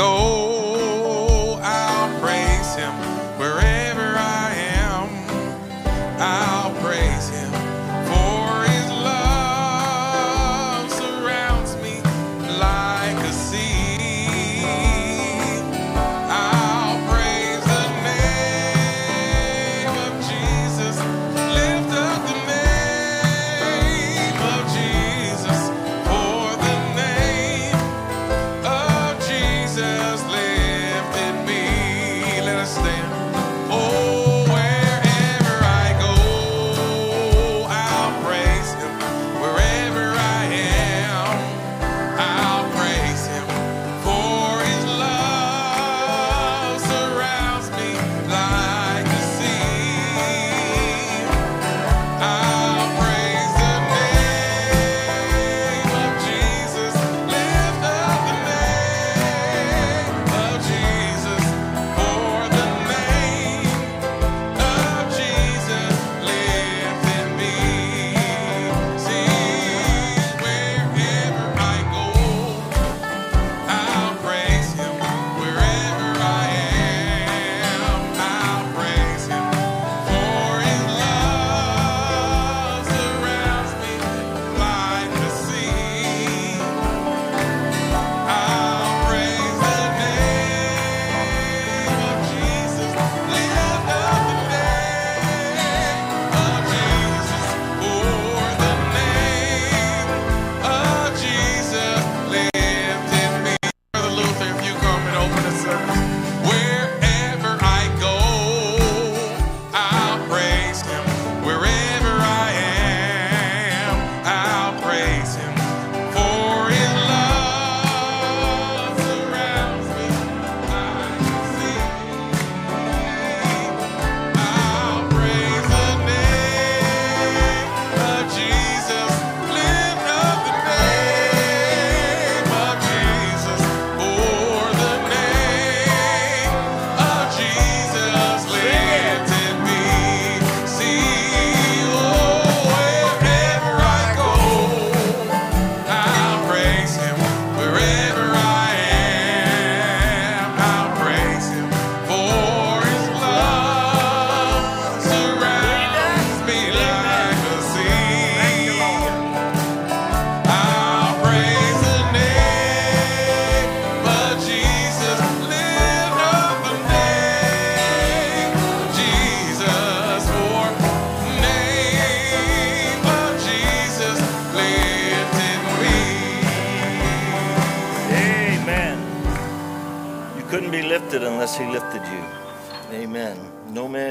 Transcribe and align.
Go, 0.00 0.39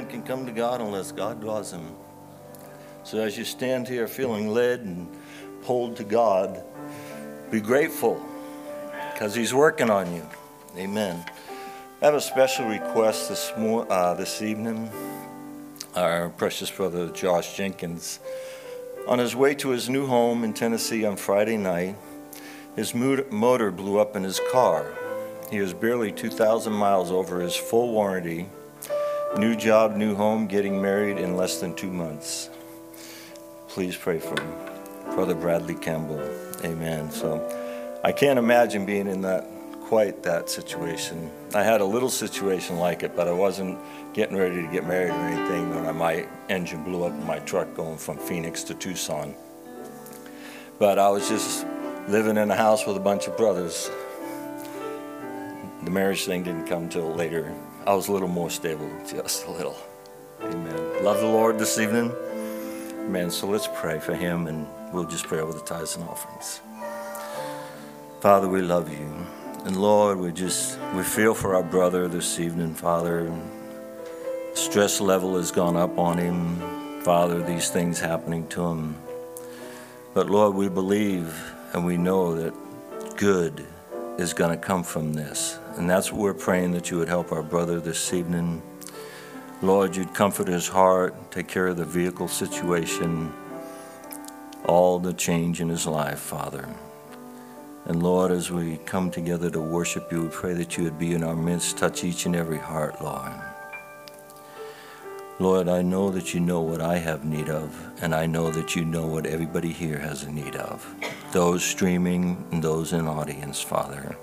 can 0.10 0.24
come 0.24 0.46
to 0.46 0.52
God 0.52 0.82
unless 0.82 1.12
God 1.12 1.40
draws 1.40 1.72
him. 1.72 1.96
So 3.04 3.20
as 3.20 3.38
you 3.38 3.46
stand 3.46 3.88
here 3.88 4.08
feeling 4.08 4.50
led 4.50 4.82
and 4.82 5.08
pulled 5.64 5.98
to 5.98 6.04
God, 6.04 6.64
be 7.52 7.62
grateful 7.62 8.24
because 9.14 9.36
He's 9.36 9.54
working 9.54 9.90
on 9.90 10.14
you. 10.14 10.26
Amen. 10.78 11.24
I 12.02 12.06
have 12.06 12.14
a 12.14 12.22
special 12.22 12.68
request 12.68 13.30
this 13.30 13.52
mor- 13.58 13.92
uh, 13.92 14.14
this 14.14 14.42
evening. 14.42 14.90
Our 15.96 16.30
precious 16.30 16.70
brother 16.70 17.10
Josh 17.10 17.58
Jenkins, 17.58 18.20
on 19.08 19.20
his 19.20 19.36
way 19.36 19.56
to 19.56 19.70
his 19.70 19.90
new 19.90 20.06
home 20.06 20.44
in 20.44 20.54
Tennessee 20.54 21.04
on 21.04 21.18
Friday 21.18 21.58
night, 21.58 21.96
his 22.76 22.94
mo- 22.94 23.26
motor 23.32 23.72
blew 23.72 24.00
up 24.00 24.16
in 24.16 24.24
his 24.24 24.40
car. 24.52 24.86
He 25.50 25.60
was 25.60 25.74
barely 25.74 26.12
2,000 26.12 26.72
miles 26.72 27.12
over 27.12 27.42
his 27.42 27.56
full 27.56 27.92
warranty. 27.92 28.48
New 29.38 29.56
job, 29.56 29.96
new 29.96 30.16
home, 30.16 30.48
getting 30.48 30.82
married 30.82 31.18
in 31.18 31.38
less 31.38 31.60
than 31.60 31.76
two 31.76 31.92
months. 31.92 32.50
Please 33.68 33.96
pray 33.96 34.20
for 34.20 34.40
him. 34.42 34.54
Brother 35.14 35.36
Bradley 35.36 35.76
Campbell. 35.76 36.20
Amen. 36.66 37.12
So 37.12 38.00
I 38.04 38.12
can't 38.12 38.40
imagine 38.40 38.86
being 38.86 39.08
in 39.08 39.22
that 39.22 39.48
quite 39.82 40.24
that 40.24 40.50
situation. 40.50 41.32
I 41.54 41.64
had 41.64 41.80
a 41.80 41.86
little 41.86 42.10
situation 42.10 42.78
like 42.78 43.04
it, 43.04 43.16
but 43.16 43.28
I 43.28 43.32
wasn't 43.32 43.78
getting 44.14 44.36
ready 44.36 44.62
to 44.62 44.68
get 44.68 44.86
married 44.86 45.12
or 45.12 45.28
anything 45.28 45.70
when 45.70 45.96
my 45.96 46.28
engine 46.50 46.84
blew 46.84 47.04
up 47.04 47.14
in 47.14 47.26
my 47.26 47.40
truck 47.40 47.74
going 47.76 47.98
from 47.98 48.18
Phoenix 48.18 48.64
to 48.64 48.74
Tucson. 48.74 49.36
But 50.80 50.98
I 50.98 51.10
was 51.10 51.30
just 51.30 51.66
living 52.08 52.38
in 52.38 52.50
a 52.50 52.56
house 52.56 52.86
with 52.86 52.98
a 52.98 53.00
bunch 53.00 53.28
of 53.28 53.38
brothers. 53.38 53.92
The 55.84 55.92
marriage 55.92 56.26
thing 56.26 56.44
didn't 56.44 56.66
come 56.66 56.90
till 56.90 57.14
later. 57.14 57.56
I 57.86 57.94
was 57.94 58.08
a 58.08 58.12
little 58.12 58.28
more 58.28 58.50
stable, 58.50 58.90
just 59.10 59.46
a 59.46 59.52
little. 59.52 59.78
Amen. 60.42 61.04
Love 61.04 61.20
the 61.20 61.28
Lord 61.28 61.60
this 61.60 61.80
evening. 61.80 62.12
Amen. 63.06 63.30
So 63.32 63.48
let's 63.48 63.68
pray 63.76 64.00
for 64.00 64.16
him 64.16 64.48
and 64.48 64.68
we'll 64.94 65.06
just 65.06 65.26
pray 65.26 65.40
over 65.40 65.54
the 65.54 65.62
tithes 65.62 65.96
and 65.96 66.08
offerings. 66.08 66.62
Father, 68.22 68.48
we 68.48 68.62
love 68.62 68.92
you. 68.92 69.26
And 69.66 69.82
Lord, 69.82 70.20
we 70.20 70.32
just 70.32 70.80
we 70.96 71.04
feel 71.04 71.34
for 71.34 71.56
our 71.56 71.64
brother 71.64 72.08
this 72.08 72.40
evening, 72.40 72.74
Father. 72.74 73.32
Stress 74.54 75.02
level 75.02 75.36
has 75.36 75.52
gone 75.52 75.76
up 75.76 75.98
on 75.98 76.18
him. 76.18 77.02
Father, 77.02 77.42
these 77.44 77.70
things 77.70 78.00
happening 78.00 78.48
to 78.50 78.66
him. 78.66 78.96
But 80.14 80.30
Lord, 80.30 80.56
we 80.56 80.70
believe 80.70 81.54
and 81.74 81.86
we 81.86 81.98
know 81.98 82.36
that 82.36 82.54
good 83.18 83.66
is 84.18 84.34
going 84.34 84.52
to 84.52 84.58
come 84.58 84.84
from 84.84 85.14
this. 85.14 85.59
And 85.78 85.90
that's 85.90 86.12
what 86.12 86.22
we're 86.22 86.34
praying 86.34 86.72
that 86.74 86.92
you 86.92 86.98
would 86.98 87.08
help 87.08 87.32
our 87.32 87.44
brother 87.44 87.80
this 87.80 88.14
evening. 88.14 88.62
Lord, 89.62 89.96
you'd 89.96 90.14
comfort 90.14 90.48
his 90.48 90.68
heart, 90.68 91.32
take 91.32 91.48
care 91.48 91.68
of 91.68 91.78
the 91.78 91.86
vehicle 91.86 92.28
situation, 92.28 93.34
all 94.66 95.00
the 95.00 95.14
change 95.14 95.62
in 95.62 95.70
his 95.70 95.86
life, 95.86 96.20
Father. 96.20 96.68
And 97.86 98.04
Lord, 98.04 98.32
as 98.32 98.52
we 98.52 98.78
come 98.86 99.10
together 99.10 99.50
to 99.50 99.60
worship 99.60 100.12
you, 100.12 100.24
we 100.24 100.30
pray 100.30 100.54
that 100.54 100.78
you 100.78 100.84
would 100.84 101.00
be 101.00 101.14
in 101.14 101.24
our 101.24 101.36
midst, 101.36 101.78
touch 101.78 102.04
each 102.04 102.26
and 102.26 102.36
every 102.36 102.58
heart, 102.58 103.02
Lord. 103.02 103.32
Lord, 105.40 105.70
I 105.70 105.82
know 105.82 106.10
that 106.12 106.34
you 106.34 106.40
know 106.40 106.62
what 106.62 106.82
I 106.82 106.98
have 106.98 107.24
need 107.24 107.50
of, 107.50 107.74
and 108.02 108.14
I 108.14 108.26
know 108.26 108.52
that 108.52 108.76
you 108.76 108.84
know 108.84 109.08
what 109.08 109.26
everybody 109.26 109.72
here 109.72 109.98
has 109.98 110.24
a 110.24 110.32
need 110.32 110.56
of, 110.58 110.86
those 111.32 111.64
streaming 111.64 112.46
and 112.52 112.62
those 112.62 112.92
in 112.92 113.08
audience, 113.08 113.62
Father. 113.62 114.18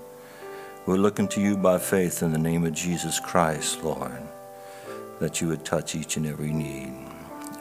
We're 0.87 0.95
looking 0.95 1.27
to 1.29 1.41
you 1.41 1.57
by 1.57 1.79
faith 1.79 2.23
in 2.23 2.31
the 2.31 2.37
name 2.37 2.63
of 2.65 2.71
Jesus 2.71 3.19
Christ, 3.19 3.83
Lord, 3.83 4.21
that 5.19 5.41
you 5.41 5.49
would 5.49 5.65
touch 5.65 5.95
each 5.95 6.15
and 6.15 6.25
every 6.25 6.49
need. 6.49 6.93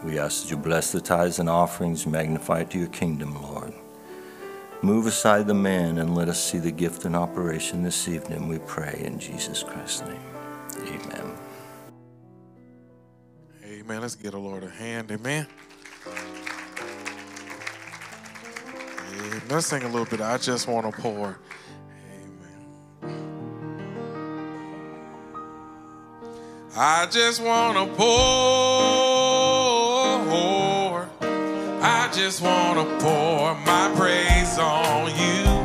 We 0.05 0.17
ask 0.17 0.43
that 0.44 0.50
you 0.52 0.56
bless 0.56 0.93
the 0.93 1.00
tithes 1.00 1.40
and 1.40 1.50
offerings, 1.50 2.06
magnify 2.06 2.61
it 2.61 2.70
to 2.70 2.78
your 2.78 2.87
kingdom, 2.87 3.43
Lord. 3.43 3.75
Move 4.81 5.08
aside 5.08 5.49
the 5.49 5.55
man 5.55 5.99
and 5.99 6.14
let 6.14 6.28
us 6.28 6.40
see 6.40 6.58
the 6.58 6.70
gift 6.70 7.05
in 7.05 7.17
operation 7.17 7.82
this 7.82 8.06
evening, 8.06 8.46
we 8.46 8.61
pray 8.61 9.02
in 9.05 9.19
Jesus 9.19 9.64
Christ's 9.64 10.02
name. 10.02 10.20
Amen. 10.82 11.32
Amen. 13.64 14.02
Let's 14.02 14.14
get 14.14 14.31
the 14.31 14.38
Lord 14.38 14.62
a 14.62 14.70
hand. 14.70 15.11
Amen. 15.11 15.49
Amen. 19.11 19.43
Let's 19.49 19.67
sing 19.67 19.82
a 19.82 19.88
little 19.88 20.05
bit. 20.05 20.20
I 20.20 20.38
just 20.38 20.69
want 20.69 20.94
to 20.94 21.02
pour. 21.02 21.40
I 26.78 27.06
just 27.06 27.43
wanna 27.43 27.87
pour. 27.87 28.06
I 31.81 32.11
just 32.12 32.43
wanna 32.43 32.84
pour 33.00 33.55
my 33.64 33.90
praise 33.96 34.58
on 34.58 35.06
you. 35.17 35.56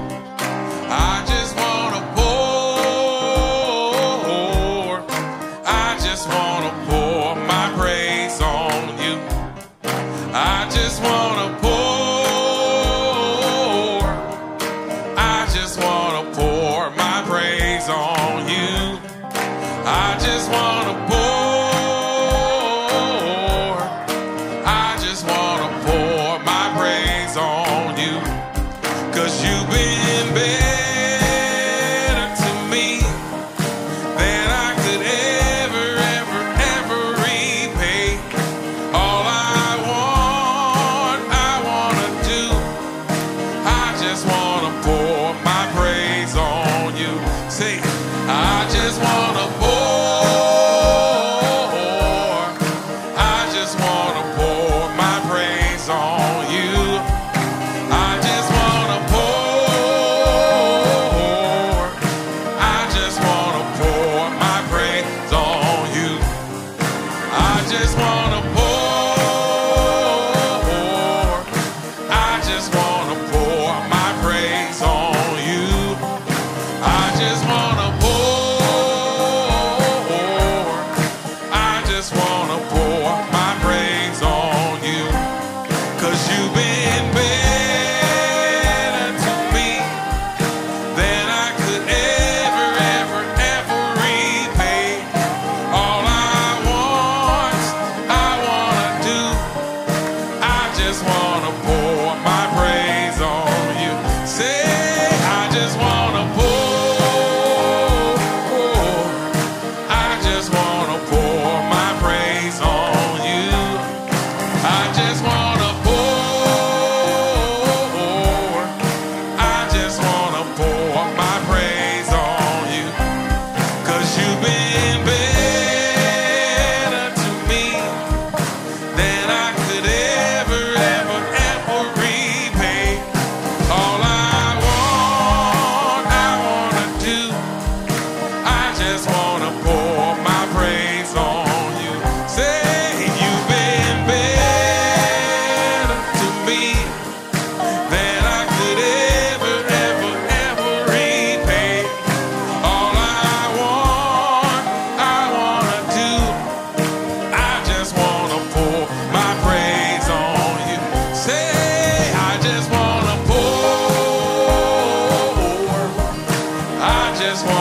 just 167.22 167.46
want 167.46 167.61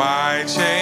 my 0.00 0.44
chain. 0.44 0.79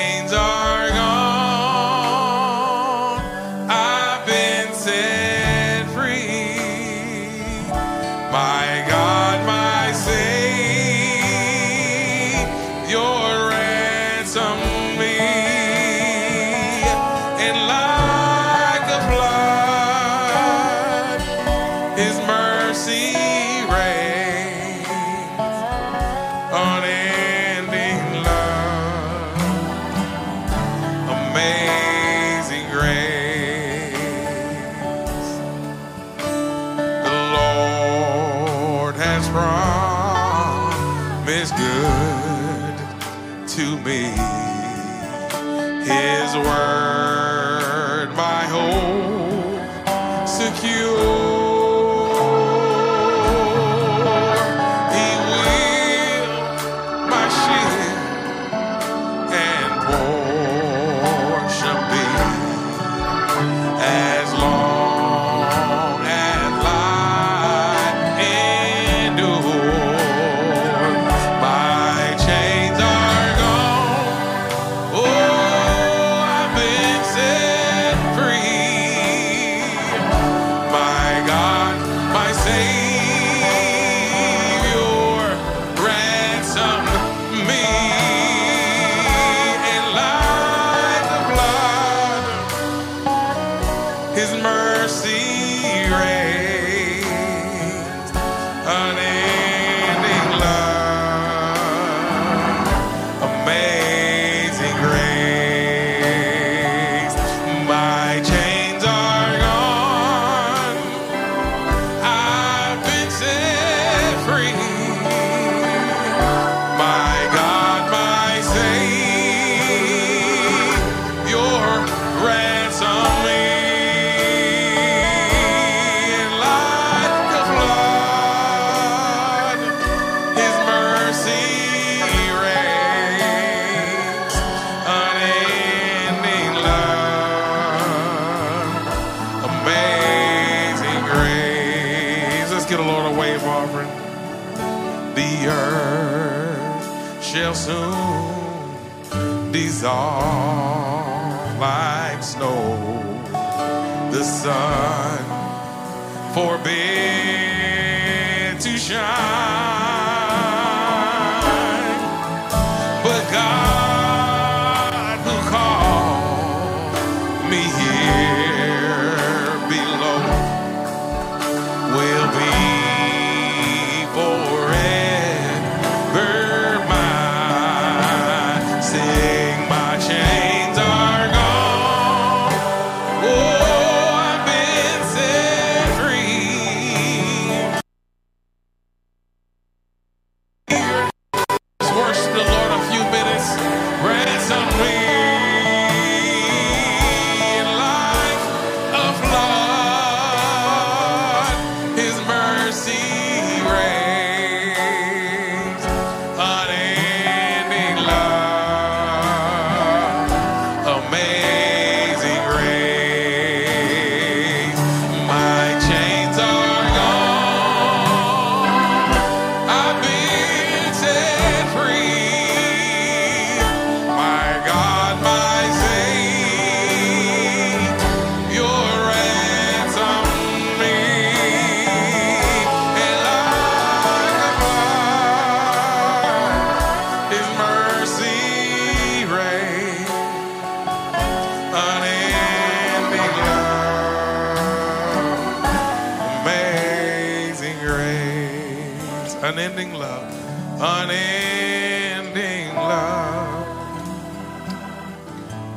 unending 249.43 249.95
love, 249.95 250.33
unending 250.81 252.75
love, 252.75 253.67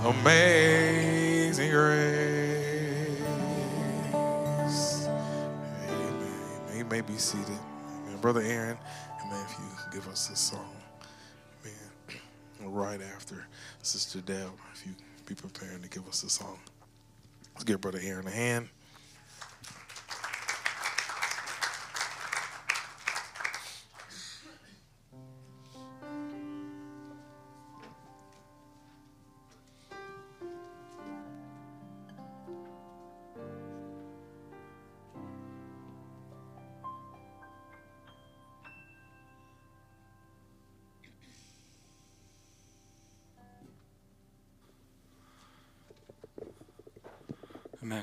amazing 0.05 1.69
grace. 1.71 3.19
Amen. 5.87 6.75
You 6.75 6.85
may 6.85 7.01
be 7.01 7.17
seated. 7.17 7.49
Amen. 8.07 8.17
Brother 8.19 8.41
Aaron, 8.41 8.77
amen, 9.25 9.45
if 9.47 9.57
you 9.59 9.65
give 9.93 10.07
us 10.07 10.29
a 10.31 10.35
song, 10.35 10.75
amen, 11.63 12.19
right 12.61 13.01
after 13.15 13.45
Sister 13.83 14.21
Deb, 14.21 14.49
if 14.73 14.85
you 14.87 14.93
be 15.25 15.35
preparing 15.35 15.81
to 15.83 15.89
give 15.89 16.07
us 16.07 16.23
a 16.23 16.29
song. 16.29 16.57
Let's 17.53 17.63
give 17.63 17.79
Brother 17.79 17.99
Aaron 18.01 18.25
a 18.27 18.31
hand. 18.31 18.69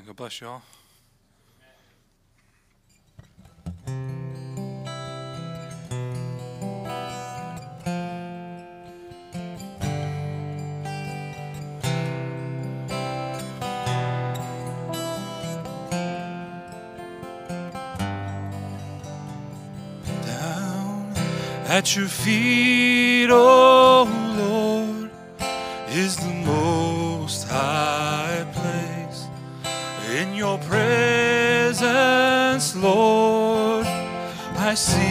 God 0.09 0.15
bless 0.15 0.41
y'all. 0.41 0.61
Down 20.25 21.13
at 21.67 21.95
your 21.95 22.07
feet. 22.07 22.88
I 34.69 34.75
see. 34.75 35.08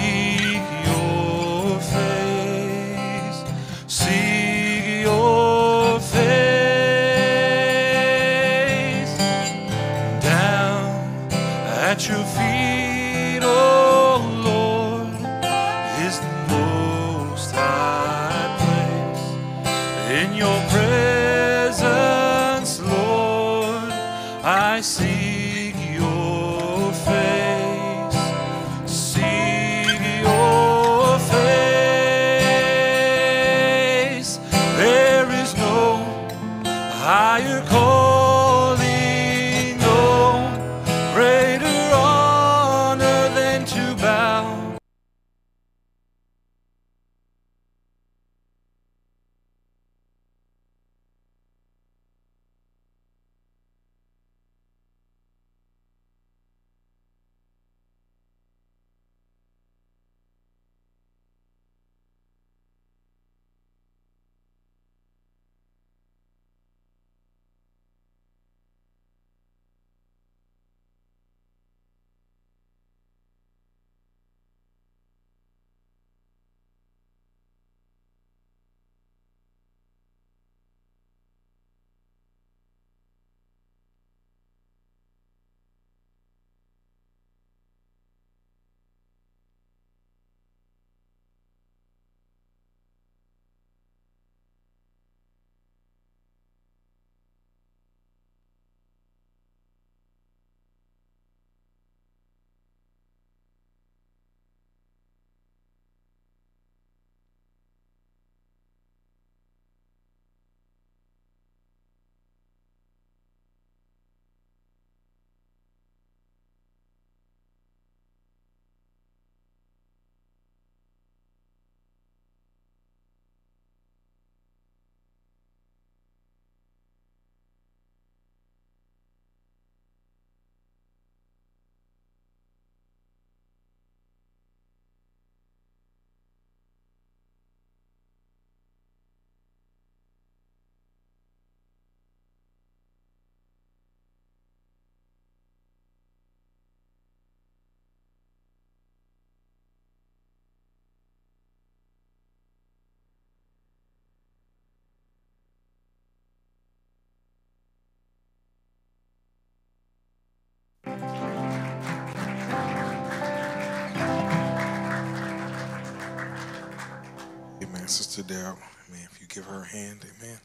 i 168.30 168.34
Amen. 168.34 169.08
If 169.10 169.20
you 169.20 169.26
give 169.26 169.44
her 169.44 169.62
a 169.62 169.66
hand, 169.66 170.04
amen. 170.18 170.38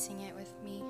sing 0.00 0.20
it 0.22 0.34
with 0.34 0.54
me. 0.64 0.82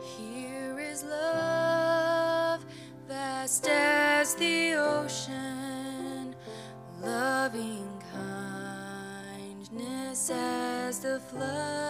Here 0.00 0.80
is 0.80 1.04
love, 1.04 2.64
vast 3.06 3.68
as 3.68 4.34
the 4.34 4.74
ocean, 4.74 6.34
loving 7.00 8.02
kindness 9.70 10.28
as 10.34 10.98
the 10.98 11.20
flood. 11.20 11.81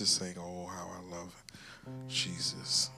just 0.00 0.16
saying, 0.16 0.36
Oh, 0.38 0.64
how 0.64 0.88
I 0.88 1.00
love 1.14 1.44
Jesus. 2.08 2.88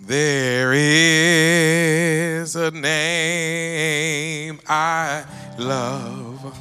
There 0.00 0.72
is 0.72 2.56
a 2.56 2.70
name 2.70 4.60
I 4.66 5.26
love 5.58 6.58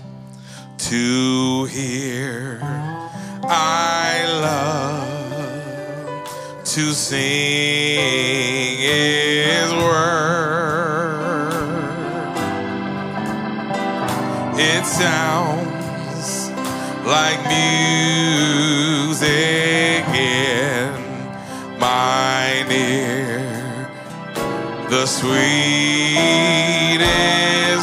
to 0.78 1.66
hear. 1.66 2.60
I 3.44 4.26
love 4.42 6.28
to 6.66 6.92
sing 6.92 8.78
His 8.78 9.72
word. 9.72 10.12
It 14.60 14.86
sounds 14.86 15.61
like 17.06 17.40
music 17.48 18.82
in 20.14 20.94
my 21.80 22.66
ear. 22.70 23.90
The 24.90 25.06
sweetest 25.06 25.52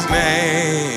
name. 0.09 0.88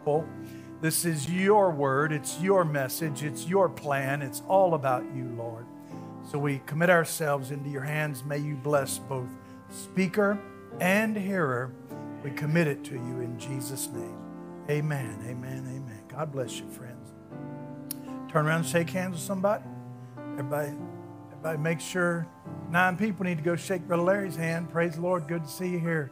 People. 0.00 0.26
This 0.80 1.04
is 1.04 1.30
your 1.30 1.70
word, 1.70 2.10
it's 2.10 2.40
your 2.40 2.64
message, 2.64 3.22
it's 3.22 3.46
your 3.46 3.68
plan, 3.68 4.22
it's 4.22 4.42
all 4.48 4.72
about 4.72 5.04
you, 5.14 5.28
Lord. 5.36 5.66
So 6.30 6.38
we 6.38 6.62
commit 6.64 6.88
ourselves 6.88 7.50
into 7.50 7.68
your 7.68 7.82
hands. 7.82 8.24
May 8.24 8.38
you 8.38 8.54
bless 8.54 8.98
both 8.98 9.28
speaker 9.70 10.38
and 10.80 11.14
hearer. 11.14 11.70
We 12.24 12.30
commit 12.30 12.66
it 12.66 12.82
to 12.84 12.94
you 12.94 13.20
in 13.20 13.38
Jesus' 13.38 13.88
name. 13.88 14.16
Amen, 14.70 15.18
amen, 15.26 15.66
amen. 15.68 16.02
God 16.08 16.32
bless 16.32 16.58
you, 16.58 16.68
friends. 16.70 17.12
Turn 18.30 18.46
around 18.46 18.60
and 18.60 18.66
shake 18.66 18.88
hands 18.88 19.12
with 19.12 19.22
somebody. 19.22 19.64
Everybody, 20.38 20.72
everybody 21.30 21.58
make 21.58 21.80
sure 21.80 22.26
nine 22.70 22.96
people 22.96 23.26
need 23.26 23.36
to 23.36 23.44
go 23.44 23.54
shake 23.54 23.86
Brother 23.86 24.04
Larry's 24.04 24.36
hand. 24.36 24.70
Praise 24.70 24.94
the 24.94 25.02
Lord. 25.02 25.28
Good 25.28 25.44
to 25.44 25.50
see 25.50 25.68
you 25.68 25.78
here 25.78 26.10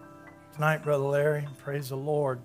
tonight, 0.52 0.82
Brother 0.82 1.04
Larry. 1.04 1.48
Praise 1.58 1.88
the 1.88 1.96
Lord. 1.96 2.40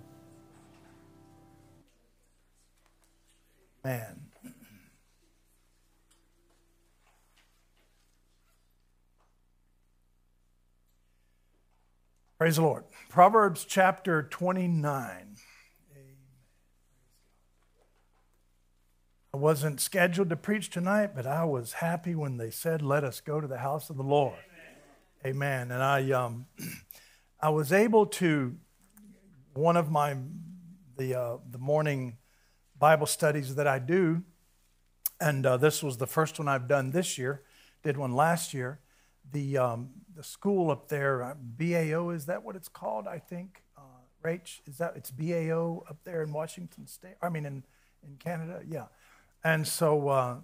Man. 3.84 4.22
Praise 12.38 12.56
the 12.56 12.62
Lord. 12.62 12.86
Proverbs 13.10 13.65
chapter 13.65 14.24
29. 14.24 15.36
I 19.34 19.38
wasn't 19.38 19.82
scheduled 19.82 20.30
to 20.30 20.36
preach 20.38 20.69
tonight, 20.69 21.12
but 21.13 21.26
I 21.26 21.43
was 21.43 21.74
happy 21.74 22.15
when 22.15 22.38
they 22.38 22.52
said, 22.52 22.82
"Let 22.82 23.04
us 23.04 23.19
go 23.19 23.41
to 23.41 23.48
the 23.48 23.58
house 23.58 23.89
of 23.89 23.98
the 23.98 24.04
Lord." 24.04 24.38
Amen. 25.26 25.72
And 25.72 25.84
I, 25.84 26.10
um, 26.12 26.46
I 27.41 27.50
was 27.50 27.74
able 27.74 28.06
to 28.06 28.56
one 29.54 29.76
of 29.76 29.91
my 29.91 30.15
the 30.98 31.15
uh, 31.15 31.38
the 31.50 31.58
morning 31.58 32.17
Bible 32.84 33.08
studies 33.08 33.56
that 33.56 33.65
I 33.65 33.80
do, 33.80 34.24
and 35.22 35.46
uh, 35.46 35.56
this 35.56 35.82
was 35.82 36.00
the 36.00 36.06
first 36.06 36.38
one 36.38 36.50
I've 36.50 36.67
done 36.67 36.91
this 36.91 37.17
year. 37.17 37.41
Did 37.82 37.96
one 37.96 38.13
last 38.13 38.54
year. 38.54 38.82
The 39.32 39.58
um, 39.58 39.91
the 40.13 40.22
school 40.22 40.69
up 40.69 40.89
there, 40.89 41.24
uh, 41.24 41.34
BAO, 41.39 42.10
is 42.10 42.26
that 42.26 42.43
what 42.43 42.58
it's 42.58 42.67
called? 42.67 43.08
I 43.08 43.19
think. 43.19 43.63
Uh, 43.78 44.02
Rach, 44.22 44.60
is 44.65 44.80
that 44.80 44.98
it's 44.98 45.12
BAO 45.12 45.86
up 45.89 46.00
there 46.04 46.24
in 46.24 46.34
Washington 46.34 46.86
State? 46.86 47.15
I 47.22 47.30
mean, 47.30 47.46
in 47.46 47.63
in 48.06 48.17
Canada, 48.17 48.60
yeah. 48.67 48.88
And 49.46 49.65
so 49.65 50.10
uh, 50.10 50.36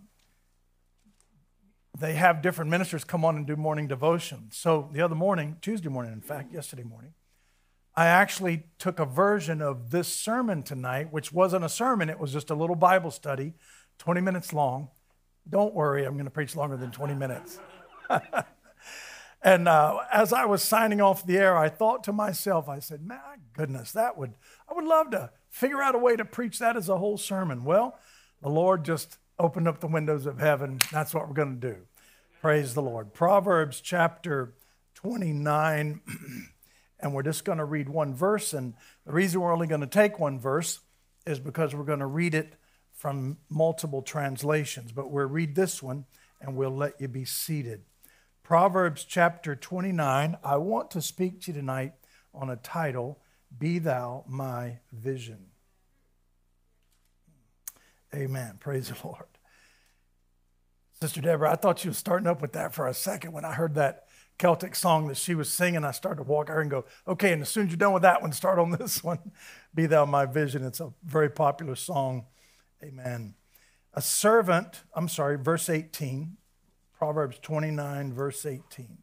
they 1.99 2.13
have 2.13 2.41
different 2.41 2.71
ministers 2.71 3.04
come 3.04 3.25
on 3.25 3.36
and 3.36 3.45
do 3.45 3.58
morning 3.58 3.89
devotion. 3.89 4.47
So 4.54 4.88
the 4.93 5.02
other 5.02 5.13
morning, 5.13 5.58
Tuesday 5.60 5.89
morning, 5.89 6.13
in 6.13 6.21
fact, 6.21 6.54
yesterday 6.54 6.84
morning, 6.84 7.15
I 7.95 8.06
actually 8.06 8.63
took 8.78 8.99
a 8.99 9.06
version 9.06 9.62
of 9.62 9.91
this 9.91 10.08
sermon 10.08 10.63
tonight, 10.63 11.12
which 11.12 11.34
wasn't 11.34 11.65
a 11.65 11.69
sermon, 11.69 12.10
it 12.10 12.19
was 12.19 12.32
just 12.32 12.49
a 12.49 12.56
little 12.56 12.75
Bible 12.75 13.12
study, 13.12 13.54
20 13.97 14.21
minutes 14.21 14.54
long. 14.54 14.89
Don't 15.49 15.73
worry, 15.73 16.06
I'm 16.06 16.13
going 16.13 16.25
to 16.25 16.32
preach 16.32 16.56
longer 16.56 16.78
than 16.78 16.91
20 16.91 17.15
minutes. 17.15 17.60
and 19.41 19.67
uh, 19.67 19.99
as 20.13 20.32
I 20.32 20.45
was 20.45 20.62
signing 20.62 21.02
off 21.02 21.25
the 21.25 21.38
air, 21.38 21.58
I 21.58 21.69
thought 21.69 22.04
to 22.06 22.13
myself, 22.13 22.69
I 22.69 22.80
said, 22.80 23.06
my 23.06 23.17
goodness, 23.54 23.91
that 23.93 24.17
would, 24.17 24.36
I 24.69 24.73
would 24.73 24.86
love 24.86 25.10
to 25.12 25.32
figure 25.49 25.82
out 25.82 25.95
a 25.95 25.99
way 25.99 26.15
to 26.15 26.25
preach 26.25 26.60
that 26.60 26.78
as 26.78 26.89
a 26.89 26.97
whole 26.97 27.17
sermon. 27.17 27.63
Well, 27.63 27.97
the 28.41 28.49
Lord 28.49 28.86
just 28.86 29.17
opened 29.39 29.67
up 29.67 29.80
the 29.80 29.88
windows 29.88 30.25
of 30.25 30.39
heaven. 30.39 30.80
That's 30.91 31.13
what 31.13 31.28
we're 31.28 31.34
going 31.34 31.60
to 31.60 31.67
do. 31.73 31.78
Praise 32.41 32.73
the 32.73 32.82
Lord. 32.82 33.13
Proverbs 33.13 33.82
chapter 33.82 34.54
29, 34.95 36.02
and 36.99 37.13
we're 37.13 37.23
just 37.23 37.45
going 37.45 37.57
to 37.57 37.65
read 37.65 37.89
one 37.89 38.13
verse. 38.13 38.53
And 38.53 38.73
the 39.05 39.13
reason 39.13 39.41
we're 39.41 39.53
only 39.53 39.67
going 39.67 39.81
to 39.81 39.88
take 39.88 40.19
one 40.19 40.39
verse 40.39 40.79
is 41.25 41.39
because 41.39 41.73
we're 41.73 41.83
going 41.83 41.99
to 41.99 42.05
read 42.05 42.35
it 42.35 42.55
from 42.91 43.38
multiple 43.49 44.01
translations. 44.01 44.91
But 44.91 45.09
we'll 45.09 45.27
read 45.27 45.55
this 45.55 45.81
one 45.81 46.05
and 46.41 46.55
we'll 46.55 46.75
let 46.75 46.99
you 46.99 47.07
be 47.07 47.25
seated. 47.25 47.83
Proverbs 48.43 49.05
chapter 49.05 49.55
29. 49.55 50.38
I 50.43 50.57
want 50.57 50.91
to 50.91 51.01
speak 51.01 51.41
to 51.41 51.51
you 51.51 51.57
tonight 51.59 51.93
on 52.33 52.49
a 52.49 52.55
title 52.55 53.19
Be 53.57 53.79
Thou 53.79 54.25
My 54.27 54.79
Vision. 54.91 55.45
Amen. 58.13 58.57
Praise 58.59 58.89
the 58.89 59.07
Lord. 59.07 59.25
Sister 60.99 61.21
Deborah, 61.21 61.51
I 61.51 61.55
thought 61.55 61.85
you 61.85 61.91
were 61.91 61.95
starting 61.95 62.27
up 62.27 62.41
with 62.41 62.53
that 62.53 62.73
for 62.73 62.88
a 62.88 62.93
second 62.93 63.31
when 63.31 63.45
I 63.45 63.53
heard 63.53 63.75
that 63.75 64.09
Celtic 64.39 64.73
song 64.73 65.08
that 65.08 65.17
she 65.17 65.36
was 65.36 65.49
singing. 65.49 65.84
I 65.84 65.91
started 65.91 66.23
to 66.23 66.30
walk 66.30 66.47
her 66.47 66.62
and 66.62 66.71
go, 66.71 66.86
okay, 67.08 67.34
and 67.34 67.41
as 67.41 67.49
soon 67.49 67.65
as 67.65 67.71
you're 67.71 67.78
done 67.78 67.93
with 67.93 68.02
that 68.02 68.21
one, 68.21 68.32
start 68.32 68.58
on 68.58 68.71
this 68.80 69.04
one. 69.04 69.32
Be 69.75 69.86
thou 69.86 70.06
my 70.06 70.25
vision. 70.25 70.63
It's 70.63 70.80
a 70.80 70.93
very 71.04 71.30
popular 71.30 71.75
song. 71.75 72.25
Amen. 72.82 73.36
A 73.93 74.02
servant, 74.02 74.84
I'm 74.95 75.10
sorry, 75.10 75.38
verse 75.38 75.69
18, 75.69 76.38
Proverbs 76.97 77.38
29, 77.41 78.13
verse 78.13 78.45
18. 78.45 78.99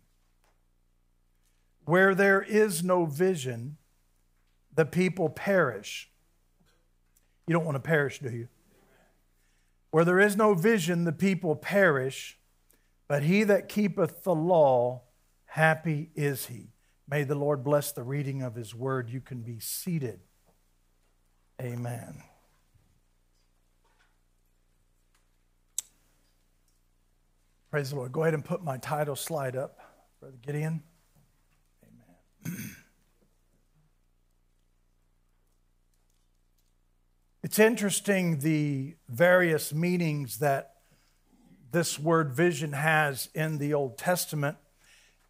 Where 1.84 2.14
there 2.14 2.42
is 2.42 2.82
no 2.82 3.04
vision, 3.04 3.76
the 4.74 4.86
people 4.86 5.28
perish. 5.28 6.10
You 7.46 7.52
don't 7.52 7.64
want 7.64 7.76
to 7.76 7.80
perish, 7.80 8.20
do 8.20 8.30
you? 8.30 8.48
Where 9.90 10.04
there 10.04 10.18
is 10.18 10.36
no 10.36 10.54
vision, 10.54 11.04
the 11.04 11.12
people 11.12 11.56
perish, 11.56 12.38
but 13.06 13.22
he 13.22 13.44
that 13.44 13.68
keepeth 13.68 14.24
the 14.24 14.34
law, 14.34 15.02
happy 15.56 16.10
is 16.14 16.46
he. 16.48 16.68
May 17.08 17.24
the 17.24 17.34
Lord 17.34 17.64
bless 17.64 17.90
the 17.90 18.02
reading 18.02 18.42
of 18.42 18.54
his 18.54 18.74
word. 18.74 19.08
You 19.08 19.22
can 19.22 19.40
be 19.40 19.58
seated. 19.58 20.20
Amen. 21.58 22.22
Praise 27.70 27.88
the 27.88 27.96
Lord. 27.96 28.12
Go 28.12 28.20
ahead 28.20 28.34
and 28.34 28.44
put 28.44 28.62
my 28.62 28.76
title 28.76 29.16
slide 29.16 29.56
up, 29.56 29.80
Brother 30.20 30.36
Gideon. 30.42 30.82
Amen. 32.44 32.74
It's 37.42 37.58
interesting 37.58 38.40
the 38.40 38.96
various 39.08 39.72
meanings 39.72 40.40
that 40.40 40.74
this 41.72 41.98
word 41.98 42.34
vision 42.34 42.74
has 42.74 43.30
in 43.34 43.56
the 43.56 43.72
Old 43.72 43.96
Testament. 43.96 44.58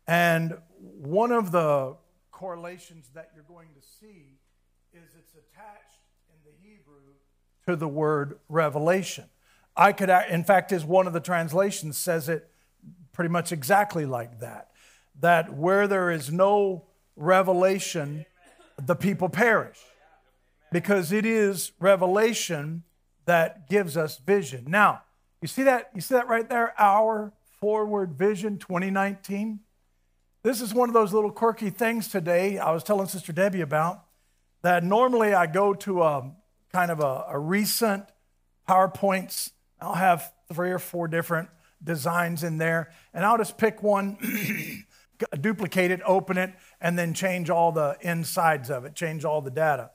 And 0.07 0.57
one 0.79 1.33
of 1.33 1.53
the 1.53 1.97
correlations 2.31 3.11
that 3.15 3.31
you're 3.35 3.45
going 3.45 3.69
to 3.75 3.87
see 4.01 4.39
is 4.93 5.15
it's 5.19 5.33
attached 5.33 6.03
in 6.29 6.37
the 6.45 6.53
Hebrew 6.63 7.15
to 7.67 7.77
the 7.77 7.89
word 7.89 8.39
revelation. 8.49 9.25
I 9.77 9.93
could, 9.93 10.11
in 10.31 10.45
fact, 10.45 10.73
as 10.73 10.85
one 10.85 11.07
of 11.07 11.13
the 11.13 11.21
translations 11.21 11.99
says 11.99 12.29
it 12.29 12.51
pretty 13.13 13.31
much 13.31 13.53
exactly 13.53 14.07
like 14.07 14.41
that 14.41 14.71
that 15.21 15.55
where 15.55 15.89
there 15.89 16.11
is 16.11 16.31
no 16.31 16.85
revelation, 17.17 18.27
the 18.79 18.95
people 18.95 19.29
perish. 19.29 19.79
because 20.73 21.13
it 21.13 21.25
is 21.25 21.73
revelation 21.79 22.83
that 23.25 23.69
gives 23.69 23.97
us 23.97 24.19
vision. 24.19 24.65
Now, 24.69 25.03
you 25.41 25.49
see 25.49 25.63
that? 25.63 25.91
You 25.95 26.01
see 26.01 26.15
that 26.15 26.29
right 26.29 26.49
there? 26.49 26.75
Our 26.79 27.33
forward 27.61 28.15
vision 28.15 28.59
2019. 28.59 29.61
This 30.47 30.61
is 30.61 30.73
one 30.73 30.89
of 30.89 30.93
those 30.93 31.13
little 31.13 31.33
quirky 31.33 31.71
things 31.71 32.07
today 32.07 32.57
I 32.57 32.71
was 32.71 32.85
telling 32.85 33.09
Sister 33.09 33.33
Debbie 33.33 33.63
about 33.63 34.05
that 34.63 34.85
normally 34.85 35.35
I 35.35 35.49
go 35.49 35.75
to 35.75 36.05
a 36.05 36.31
kind 36.73 36.93
of 36.93 37.01
a, 37.01 37.25
a 37.31 37.37
recent 37.37 38.05
PowerPoints. 38.69 39.51
I'll 39.81 39.95
have 39.95 40.33
three 40.55 40.71
or 40.71 40.79
four 40.79 41.09
different 41.09 41.49
designs 41.83 42.45
in 42.45 42.59
there, 42.59 42.93
and 43.13 43.25
I'll 43.25 43.39
just 43.39 43.59
pick 43.59 43.83
one, 43.83 44.19
duplicate 45.41 45.91
it, 45.91 46.01
open 46.07 46.39
it, 46.39 46.55
and 46.81 46.97
then 46.97 47.13
change 47.13 47.51
all 47.51 47.73
the 47.73 47.97
insides 48.01 48.71
of 48.71 48.85
it, 48.85 48.95
change 48.95 49.25
all 49.25 49.41
the 49.41 49.51
data. 49.51 49.91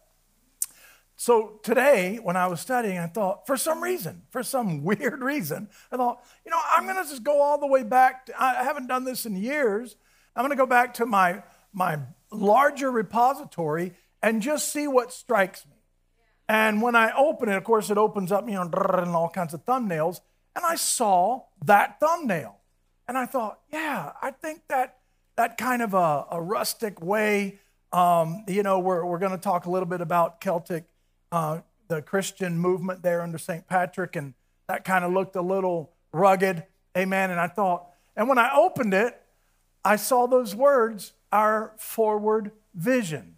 So 1.16 1.62
today, 1.64 2.20
when 2.22 2.36
I 2.36 2.48
was 2.48 2.60
studying, 2.60 2.98
I 2.98 3.08
thought, 3.08 3.48
for 3.48 3.56
some 3.56 3.82
reason, 3.82 4.24
for 4.32 4.44
some 4.44 4.84
weird 4.84 5.22
reason, 5.22 5.70
I 5.94 5.96
thought, 5.96 6.22
you 6.44 6.52
know, 6.52 6.60
I'm 6.74 6.84
going 6.84 7.02
to 7.02 7.10
just 7.10 7.24
go 7.24 7.42
all 7.42 7.58
the 7.58 7.68
way 7.68 7.84
back. 7.84 8.26
To, 8.26 8.34
I 8.38 8.66
haven't 8.66 8.88
done 8.88 9.06
this 9.06 9.26
in 9.26 9.38
years. 9.38 9.96
I'm 10.42 10.48
going 10.48 10.58
to 10.58 10.64
go 10.64 10.66
back 10.66 10.96
to 10.96 11.06
my, 11.06 11.44
my 11.72 12.00
larger 12.32 12.90
repository 12.90 13.94
and 14.24 14.42
just 14.42 14.74
see 14.74 14.88
what 14.88 15.14
strikes 15.14 15.68
me. 15.68 15.76
And 16.50 16.82
when 16.82 16.96
I 16.96 17.12
open 17.16 17.48
it, 17.48 17.56
of 17.58 17.64
course, 17.64 17.92
it 17.92 17.98
opens 18.00 18.32
up, 18.32 18.48
you 18.48 18.56
know, 18.56 18.64
and 18.64 19.12
all 19.12 19.30
kinds 19.30 19.54
of 19.54 19.64
thumbnails. 19.68 20.20
And 20.56 20.66
I 20.66 20.78
saw 20.78 21.44
that 21.64 22.00
thumbnail. 22.00 22.58
And 23.08 23.20
I 23.20 23.28
thought, 23.28 23.60
yeah, 23.72 24.14
I 24.20 24.32
think 24.32 24.62
that 24.68 24.98
that 25.38 25.60
kind 25.60 25.84
of 25.84 25.94
a, 25.94 26.26
a 26.32 26.42
rustic 26.42 27.00
way, 27.04 27.60
um, 27.94 28.44
you 28.48 28.64
know, 28.64 28.80
we're, 28.80 29.06
we're 29.06 29.20
going 29.20 29.34
to 29.34 29.38
talk 29.38 29.68
a 29.68 29.70
little 29.70 29.88
bit 29.88 30.02
about 30.02 30.42
Celtic, 30.42 30.86
uh, 31.32 31.60
the 31.88 32.02
Christian 32.02 32.58
movement 32.58 33.04
there 33.04 33.22
under 33.22 33.38
St. 33.38 33.68
Patrick, 33.68 34.16
and 34.16 34.34
that 34.68 34.86
kind 34.86 35.06
of 35.06 35.14
looked 35.14 35.36
a 35.36 35.42
little 35.44 35.92
rugged. 36.12 36.64
Amen. 36.98 37.30
And 37.30 37.40
I 37.40 37.48
thought, 37.48 37.90
and 38.16 38.28
when 38.28 38.40
I 38.40 38.56
opened 38.56 38.96
it, 38.96 39.21
I 39.84 39.96
saw 39.96 40.28
those 40.28 40.56
words, 40.56 41.14
our 41.32 41.74
forward 41.78 42.52
vision. 42.74 43.38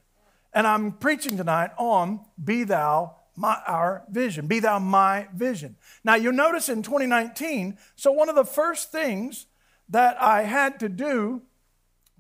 And 0.54 0.68
I'm 0.68 0.92
preaching 0.92 1.38
tonight 1.38 1.72
on 1.78 2.22
Be 2.44 2.64
Thou 2.64 3.16
my, 3.36 3.60
our 3.66 4.04
vision. 4.10 4.48
Be 4.48 4.60
Thou 4.60 4.80
my 4.80 5.28
vision. 5.34 5.76
Now, 6.04 6.16
you'll 6.16 6.34
notice 6.34 6.70
in 6.70 6.84
2019, 6.84 7.78
so 7.96 8.12
one 8.12 8.30
of 8.30 8.36
the 8.36 8.46
first 8.46 8.92
things 8.92 9.48
that 9.90 10.22
I 10.22 10.44
had 10.44 10.80
to 10.82 10.90
do 10.90 11.42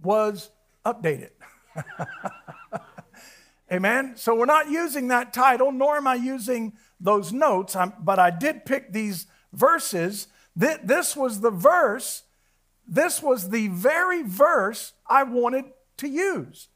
was 0.01 0.49
update 0.85 1.21
it. 1.21 1.37
Amen. 3.71 4.13
So 4.15 4.35
we're 4.35 4.45
not 4.45 4.69
using 4.69 5.07
that 5.07 5.33
title, 5.33 5.71
nor 5.71 5.97
am 5.97 6.07
I 6.07 6.15
using 6.15 6.73
those 6.99 7.33
notes, 7.33 7.75
I'm, 7.75 7.93
but 7.99 8.19
I 8.19 8.29
did 8.29 8.65
pick 8.65 8.91
these 8.93 9.27
verses. 9.51 10.27
Th- 10.59 10.79
this 10.83 11.15
was 11.15 11.41
the 11.41 11.51
verse, 11.51 12.23
this 12.87 13.21
was 13.21 13.49
the 13.49 13.67
very 13.69 14.23
verse 14.23 14.93
I 15.07 15.23
wanted 15.23 15.65
to 15.97 16.07
use. 16.07 16.67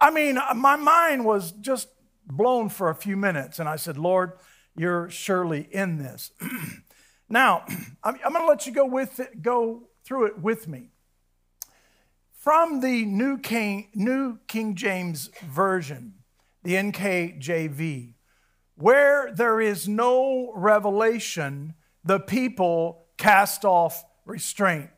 I 0.00 0.10
mean, 0.10 0.38
uh, 0.38 0.54
my 0.54 0.76
mind 0.76 1.24
was 1.24 1.52
just 1.52 1.88
blown 2.26 2.68
for 2.68 2.90
a 2.90 2.94
few 2.94 3.16
minutes, 3.16 3.58
and 3.58 3.68
I 3.68 3.76
said, 3.76 3.96
Lord, 3.96 4.32
you're 4.76 5.08
surely 5.10 5.68
in 5.70 5.98
this. 5.98 6.32
now, 7.28 7.64
I'm, 8.04 8.16
I'm 8.24 8.32
going 8.32 8.44
to 8.44 8.48
let 8.48 8.66
you 8.66 8.72
go 8.72 8.86
with 8.86 9.20
it, 9.20 9.42
go 9.42 9.88
through 10.04 10.26
it 10.26 10.38
with 10.38 10.68
me. 10.68 10.90
From 12.32 12.80
the 12.80 13.04
New 13.04 13.38
King, 13.38 13.88
New 13.94 14.38
King 14.46 14.76
James 14.76 15.30
Version, 15.42 16.14
the 16.62 16.74
NKJV, 16.74 18.12
where 18.76 19.32
there 19.34 19.60
is 19.60 19.88
no 19.88 20.52
revelation, 20.54 21.74
the 22.04 22.20
people 22.20 23.06
cast 23.16 23.64
off 23.64 24.04
restraint. 24.24 24.90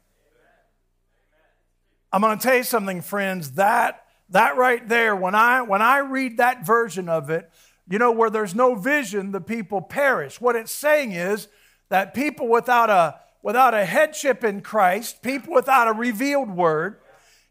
I'm 2.12 2.20
going 2.20 2.38
to 2.38 2.42
tell 2.42 2.56
you 2.56 2.62
something, 2.62 3.02
friends. 3.02 3.52
That 3.52 4.04
that 4.30 4.56
right 4.56 4.86
there, 4.88 5.14
when 5.14 5.34
I 5.34 5.62
when 5.62 5.82
I 5.82 5.98
read 5.98 6.38
that 6.38 6.64
version 6.64 7.08
of 7.08 7.30
it, 7.30 7.50
you 7.88 7.98
know, 7.98 8.12
where 8.12 8.30
there's 8.30 8.54
no 8.54 8.74
vision, 8.74 9.32
the 9.32 9.40
people 9.40 9.80
perish. 9.80 10.40
What 10.40 10.56
it's 10.56 10.72
saying 10.72 11.12
is 11.12 11.48
that 11.88 12.14
people 12.14 12.48
without 12.48 12.90
a 12.90 13.20
without 13.42 13.74
a 13.74 13.84
headship 13.84 14.44
in 14.44 14.60
Christ, 14.60 15.22
people 15.22 15.54
without 15.54 15.88
a 15.88 15.92
revealed 15.92 16.50
word, 16.50 16.98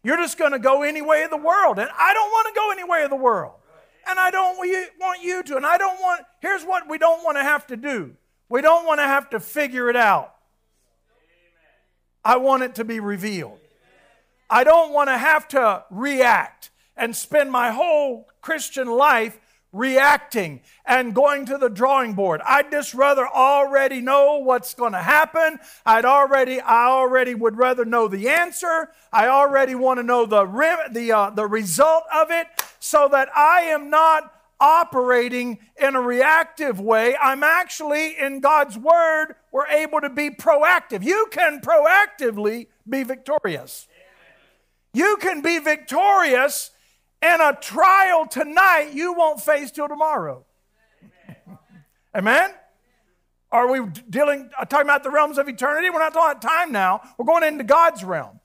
you're 0.02 0.16
just 0.16 0.38
going 0.38 0.52
to 0.52 0.58
go 0.58 0.82
any 0.82 1.02
way 1.02 1.22
of 1.22 1.30
the 1.30 1.36
world. 1.36 1.78
And 1.78 1.88
I 1.96 2.14
don't 2.14 2.30
want 2.30 2.48
to 2.48 2.54
go 2.54 2.70
any 2.70 2.84
way 2.84 3.04
of 3.04 3.10
the 3.10 3.16
world. 3.16 3.54
And 4.08 4.18
I 4.18 4.30
don't 4.30 4.56
want 4.56 5.22
you 5.22 5.42
to. 5.42 5.56
And 5.56 5.66
I 5.66 5.76
don't 5.76 6.00
want, 6.00 6.22
here's 6.40 6.64
what 6.64 6.88
we 6.88 6.98
don't 6.98 7.22
want 7.24 7.36
to 7.36 7.42
have 7.42 7.66
to 7.68 7.76
do 7.76 8.14
we 8.48 8.62
don't 8.62 8.86
want 8.86 9.00
to 9.00 9.06
have 9.06 9.28
to 9.30 9.40
figure 9.40 9.90
it 9.90 9.96
out. 9.96 10.34
I 12.24 12.36
want 12.36 12.62
it 12.62 12.76
to 12.76 12.84
be 12.84 13.00
revealed. 13.00 13.58
I 14.50 14.64
don't 14.64 14.92
want 14.92 15.08
to 15.08 15.18
have 15.18 15.48
to 15.48 15.84
react 15.90 16.70
and 16.96 17.14
spend 17.14 17.50
my 17.50 17.70
whole 17.70 18.28
Christian 18.40 18.88
life 18.88 19.38
reacting 19.72 20.60
and 20.86 21.14
going 21.14 21.44
to 21.46 21.58
the 21.58 21.68
drawing 21.68 22.14
board. 22.14 22.40
I'd 22.46 22.70
just 22.70 22.94
rather 22.94 23.28
already 23.28 24.00
know 24.00 24.38
what's 24.38 24.74
going 24.74 24.92
to 24.92 25.02
happen. 25.02 25.58
I'd 25.84 26.06
already, 26.06 26.60
I 26.60 26.86
already 26.86 27.34
would 27.34 27.56
rather 27.56 27.84
know 27.84 28.08
the 28.08 28.28
answer. 28.30 28.90
I 29.12 29.28
already 29.28 29.74
want 29.74 29.98
to 29.98 30.02
know 30.02 30.24
the, 30.24 30.44
the, 30.90 31.12
uh, 31.12 31.30
the 31.30 31.46
result 31.46 32.04
of 32.14 32.30
it 32.30 32.46
so 32.80 33.08
that 33.12 33.28
I 33.36 33.62
am 33.62 33.90
not 33.90 34.32
operating 34.60 35.58
in 35.80 35.94
a 35.94 36.00
reactive 36.00 36.80
way. 36.80 37.16
I'm 37.16 37.42
actually, 37.42 38.18
in 38.18 38.40
God's 38.40 38.78
Word, 38.78 39.34
we're 39.52 39.66
able 39.66 40.00
to 40.00 40.10
be 40.10 40.30
proactive. 40.30 41.04
You 41.04 41.26
can 41.30 41.60
proactively 41.60 42.66
be 42.88 43.02
victorious. 43.02 43.86
You 44.98 45.16
can 45.18 45.42
be 45.42 45.60
victorious 45.60 46.72
in 47.22 47.40
a 47.40 47.56
trial 47.60 48.26
tonight 48.26 48.90
you 48.94 49.12
won't 49.12 49.40
face 49.40 49.70
till 49.70 49.86
tomorrow. 49.86 50.44
Amen? 52.16 52.50
Are 53.52 53.70
we 53.70 53.88
dealing, 54.10 54.50
uh, 54.58 54.64
talking 54.64 54.86
about 54.86 55.04
the 55.04 55.10
realms 55.10 55.38
of 55.38 55.48
eternity? 55.48 55.88
We're 55.88 56.00
not 56.00 56.14
talking 56.14 56.32
about 56.32 56.42
time 56.42 56.72
now. 56.72 57.00
We're 57.16 57.26
going 57.26 57.44
into 57.44 57.62
God's 57.62 58.02
realm. 58.02 58.40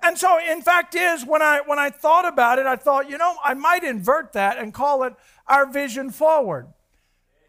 And 0.00 0.16
so, 0.16 0.38
in 0.38 0.62
fact, 0.62 0.94
is 0.94 1.26
when 1.26 1.42
I 1.42 1.62
when 1.66 1.80
I 1.80 1.90
thought 1.90 2.24
about 2.24 2.60
it, 2.60 2.66
I 2.66 2.76
thought, 2.76 3.10
you 3.10 3.18
know, 3.18 3.34
I 3.42 3.54
might 3.54 3.82
invert 3.82 4.32
that 4.34 4.58
and 4.58 4.72
call 4.72 5.02
it 5.02 5.14
our 5.48 5.66
vision 5.66 6.10
forward. 6.10 6.68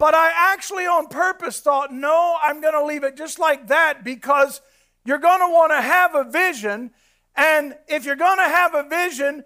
But 0.00 0.14
I 0.14 0.32
actually, 0.34 0.84
on 0.84 1.06
purpose, 1.06 1.60
thought, 1.60 1.92
no, 1.92 2.36
I'm 2.42 2.60
going 2.60 2.74
to 2.74 2.84
leave 2.84 3.04
it 3.04 3.16
just 3.16 3.38
like 3.38 3.68
that 3.68 4.02
because 4.02 4.60
you're 5.04 5.18
going 5.18 5.40
to 5.40 5.48
want 5.48 5.70
to 5.70 5.80
have 5.80 6.16
a 6.16 6.24
vision, 6.24 6.90
and 7.38 7.76
if 7.86 8.04
you're 8.04 8.16
going 8.16 8.38
to 8.38 8.44
have 8.44 8.74
a 8.74 8.82
vision, 8.82 9.44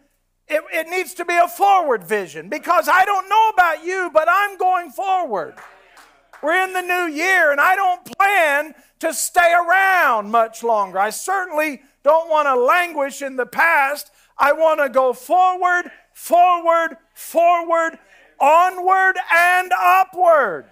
it, 0.48 0.62
it 0.72 0.88
needs 0.88 1.12
to 1.14 1.26
be 1.26 1.36
a 1.36 1.46
forward 1.46 2.02
vision 2.02 2.48
because 2.48 2.88
I 2.88 3.04
don't 3.04 3.28
know 3.28 3.50
about 3.50 3.84
you, 3.84 4.10
but 4.12 4.28
I'm 4.30 4.56
going 4.56 4.90
forward. 4.90 5.56
We're 6.42 6.64
in 6.64 6.72
the 6.72 6.80
new 6.80 7.14
year, 7.14 7.52
and 7.52 7.60
I 7.60 7.76
don't 7.76 8.02
plan 8.18 8.74
to 9.00 9.12
stay 9.12 9.52
around 9.52 10.30
much 10.30 10.62
longer. 10.62 10.98
I 10.98 11.10
certainly 11.10 11.82
don't 12.02 12.30
want 12.30 12.48
to 12.48 12.56
languish 12.56 13.20
in 13.20 13.36
the 13.36 13.46
past. 13.46 14.10
I 14.38 14.52
want 14.52 14.80
to 14.80 14.88
go 14.88 15.12
forward, 15.12 15.90
forward, 16.14 16.96
forward, 17.14 17.98
onward, 18.40 19.16
and 19.30 19.70
upward. 19.78 20.64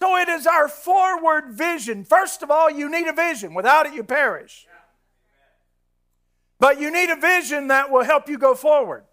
So 0.00 0.16
it 0.16 0.28
is 0.28 0.48
our 0.48 0.68
forward 0.68 1.52
vision. 1.52 2.04
First 2.04 2.42
of 2.42 2.50
all, 2.50 2.68
you 2.68 2.90
need 2.90 3.06
a 3.06 3.12
vision. 3.12 3.54
Without 3.54 3.86
it, 3.86 3.94
you 3.94 4.02
perish. 4.02 4.66
But 6.60 6.78
you 6.78 6.92
need 6.92 7.10
a 7.10 7.16
vision 7.16 7.68
that 7.68 7.90
will 7.90 8.04
help 8.04 8.28
you 8.28 8.38
go 8.38 8.54
forward. 8.54 9.04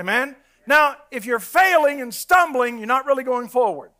Amen? 0.00 0.34
Now, 0.66 0.96
if 1.10 1.26
you're 1.26 1.38
failing 1.38 2.00
and 2.00 2.12
stumbling, 2.12 2.78
you're 2.78 2.86
not 2.86 3.06
really 3.06 3.22
going 3.22 3.48
forward. 3.48 3.90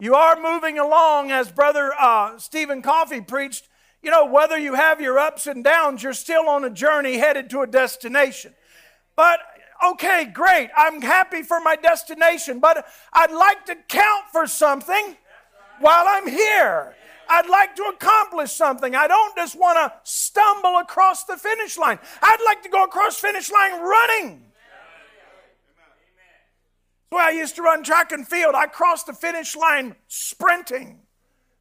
You 0.00 0.16
are 0.16 0.40
moving 0.40 0.78
along, 0.78 1.30
as 1.30 1.50
Brother 1.50 1.92
uh, 1.98 2.38
Stephen 2.38 2.82
Coffey 2.82 3.20
preached. 3.20 3.68
You 4.02 4.10
know, 4.10 4.26
whether 4.26 4.58
you 4.58 4.74
have 4.74 5.00
your 5.00 5.18
ups 5.18 5.46
and 5.46 5.64
downs, 5.64 6.02
you're 6.02 6.12
still 6.12 6.48
on 6.48 6.64
a 6.64 6.70
journey 6.70 7.16
headed 7.16 7.48
to 7.50 7.60
a 7.62 7.66
destination. 7.66 8.52
But 9.16 9.38
okay, 9.92 10.24
great. 10.26 10.70
I'm 10.76 11.00
happy 11.00 11.42
for 11.42 11.60
my 11.60 11.76
destination, 11.76 12.58
but 12.58 12.86
I'd 13.12 13.32
like 13.32 13.64
to 13.66 13.76
count 13.88 14.24
for 14.32 14.46
something 14.46 15.16
while 15.78 16.04
I'm 16.08 16.28
here. 16.28 16.96
I'd 17.28 17.48
like 17.48 17.74
to 17.76 17.82
accomplish 17.84 18.52
something. 18.52 18.94
I 18.94 19.06
don't 19.06 19.36
just 19.36 19.58
want 19.58 19.76
to 19.78 19.92
stumble 20.02 20.78
across 20.78 21.24
the 21.24 21.36
finish 21.36 21.76
line. 21.78 21.98
I'd 22.22 22.42
like 22.44 22.62
to 22.62 22.68
go 22.68 22.84
across 22.84 23.16
finish 23.16 23.50
line 23.50 23.80
running. 23.80 24.42
Why 27.10 27.28
I 27.28 27.30
used 27.30 27.54
to 27.56 27.62
run 27.62 27.84
track 27.84 28.10
and 28.10 28.26
field. 28.26 28.54
I 28.54 28.66
crossed 28.66 29.06
the 29.06 29.12
finish 29.12 29.54
line 29.54 29.94
sprinting. 30.08 31.00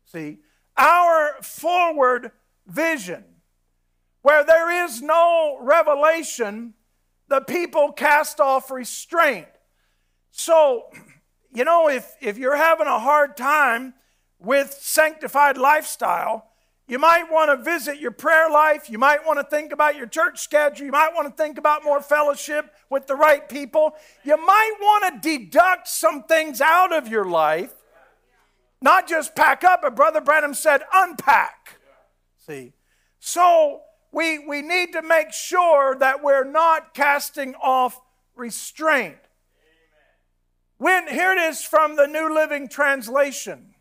See, 0.05 0.39
our 0.77 1.35
forward 1.41 2.31
vision, 2.65 3.23
where 4.21 4.43
there 4.43 4.85
is 4.85 5.01
no 5.01 5.57
revelation, 5.61 6.73
the 7.27 7.41
people 7.41 7.91
cast 7.91 8.39
off 8.39 8.71
restraint. 8.71 9.47
So, 10.31 10.85
you 11.53 11.63
know, 11.63 11.87
if, 11.87 12.15
if 12.21 12.37
you're 12.37 12.55
having 12.55 12.87
a 12.87 12.99
hard 12.99 13.37
time 13.37 13.93
with 14.43 14.73
sanctified 14.73 15.57
lifestyle, 15.57 16.49
you 16.87 16.99
might 16.99 17.31
want 17.31 17.49
to 17.49 17.63
visit 17.63 17.99
your 17.99 18.11
prayer 18.11 18.49
life. 18.49 18.89
You 18.89 18.99
might 18.99 19.25
want 19.25 19.39
to 19.39 19.43
think 19.43 19.71
about 19.71 19.95
your 19.95 20.05
church 20.05 20.39
schedule. 20.39 20.85
You 20.85 20.91
might 20.91 21.13
want 21.15 21.29
to 21.29 21.43
think 21.43 21.57
about 21.57 21.83
more 21.83 22.01
fellowship 22.01 22.73
with 22.89 23.07
the 23.07 23.15
right 23.15 23.47
people. 23.47 23.93
You 24.23 24.35
might 24.35 24.73
want 24.81 25.23
to 25.23 25.37
deduct 25.37 25.87
some 25.87 26.23
things 26.23 26.59
out 26.59 26.91
of 26.91 27.07
your 27.07 27.25
life, 27.25 27.73
not 28.81 29.07
just 29.07 29.33
pack 29.33 29.63
up, 29.63 29.81
but 29.81 29.95
Brother 29.95 30.19
Branham 30.19 30.53
said 30.53 30.81
unpack. 30.93 31.77
See? 32.45 32.73
So 33.19 33.81
we, 34.11 34.39
we 34.39 34.61
need 34.61 34.91
to 34.91 35.01
make 35.01 35.31
sure 35.31 35.95
that 35.99 36.21
we're 36.21 36.43
not 36.43 36.93
casting 36.93 37.55
off 37.55 37.99
restraint. 38.35 39.15
When, 40.77 41.07
here 41.07 41.31
it 41.31 41.37
is 41.37 41.63
from 41.63 41.95
the 41.95 42.07
New 42.07 42.33
Living 42.33 42.67
Translation. 42.67 43.72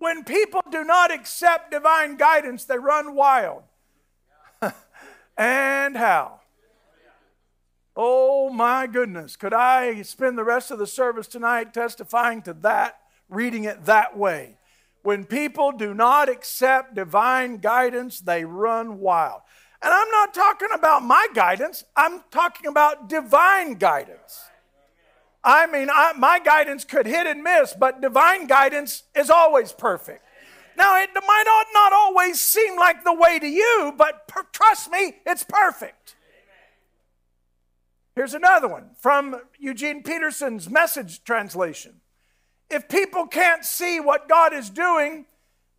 When 0.00 0.24
people 0.24 0.62
do 0.70 0.82
not 0.82 1.12
accept 1.12 1.70
divine 1.70 2.16
guidance, 2.16 2.64
they 2.64 2.78
run 2.78 3.14
wild. 3.14 3.64
and 5.36 5.94
how? 5.94 6.40
Oh 7.94 8.48
my 8.48 8.86
goodness. 8.86 9.36
Could 9.36 9.52
I 9.52 10.00
spend 10.00 10.38
the 10.38 10.44
rest 10.44 10.70
of 10.70 10.78
the 10.78 10.86
service 10.86 11.26
tonight 11.26 11.74
testifying 11.74 12.40
to 12.42 12.54
that, 12.54 12.98
reading 13.28 13.64
it 13.64 13.84
that 13.84 14.16
way? 14.16 14.56
When 15.02 15.26
people 15.26 15.70
do 15.70 15.92
not 15.92 16.30
accept 16.30 16.94
divine 16.94 17.58
guidance, 17.58 18.20
they 18.20 18.46
run 18.46 19.00
wild. 19.00 19.42
And 19.82 19.92
I'm 19.92 20.10
not 20.10 20.32
talking 20.32 20.68
about 20.74 21.02
my 21.02 21.28
guidance, 21.34 21.84
I'm 21.94 22.22
talking 22.30 22.68
about 22.68 23.10
divine 23.10 23.74
guidance. 23.74 24.49
I 25.42 25.66
mean, 25.66 25.88
I, 25.90 26.12
my 26.18 26.38
guidance 26.38 26.84
could 26.84 27.06
hit 27.06 27.26
and 27.26 27.42
miss, 27.42 27.74
but 27.78 28.02
divine 28.02 28.46
guidance 28.46 29.04
is 29.16 29.30
always 29.30 29.72
perfect. 29.72 30.22
Now, 30.76 31.00
it 31.00 31.10
might 31.14 31.44
not, 31.74 31.92
always 31.92 32.40
seem 32.40 32.76
like 32.76 33.04
the 33.04 33.12
way 33.12 33.38
to 33.38 33.46
you, 33.46 33.94
but 33.96 34.26
per, 34.28 34.42
trust 34.52 34.90
me, 34.90 35.16
it's 35.26 35.42
perfect. 35.42 36.16
Here's 38.16 38.34
another 38.34 38.68
one 38.68 38.90
from 38.98 39.40
Eugene 39.58 40.02
Peterson's 40.02 40.68
message 40.68 41.22
translation. 41.24 42.00
If 42.68 42.88
people 42.88 43.26
can't 43.26 43.64
see 43.64 44.00
what 44.00 44.28
God 44.28 44.52
is 44.52 44.70
doing, 44.70 45.26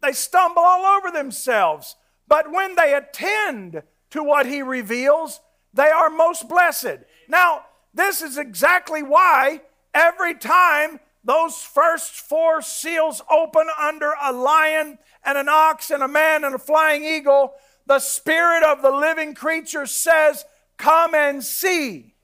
they 0.01 0.11
stumble 0.11 0.63
all 0.63 0.85
over 0.85 1.11
themselves. 1.11 1.95
But 2.27 2.51
when 2.51 2.75
they 2.75 2.93
attend 2.93 3.83
to 4.11 4.23
what 4.23 4.45
He 4.45 4.61
reveals, 4.61 5.41
they 5.73 5.89
are 5.89 6.09
most 6.09 6.47
blessed. 6.47 6.99
Now, 7.27 7.65
this 7.93 8.21
is 8.21 8.37
exactly 8.37 9.03
why 9.03 9.61
every 9.93 10.33
time 10.35 10.99
those 11.23 11.61
first 11.61 12.13
four 12.13 12.61
seals 12.61 13.21
open 13.29 13.67
under 13.79 14.13
a 14.21 14.31
lion 14.31 14.97
and 15.23 15.37
an 15.37 15.49
ox 15.49 15.91
and 15.91 16.01
a 16.01 16.07
man 16.07 16.43
and 16.43 16.55
a 16.55 16.59
flying 16.59 17.03
eagle, 17.03 17.53
the 17.85 17.99
spirit 17.99 18.63
of 18.63 18.81
the 18.81 18.91
living 18.91 19.33
creature 19.35 19.85
says, 19.85 20.45
Come 20.77 21.13
and 21.13 21.43
see. 21.43 22.15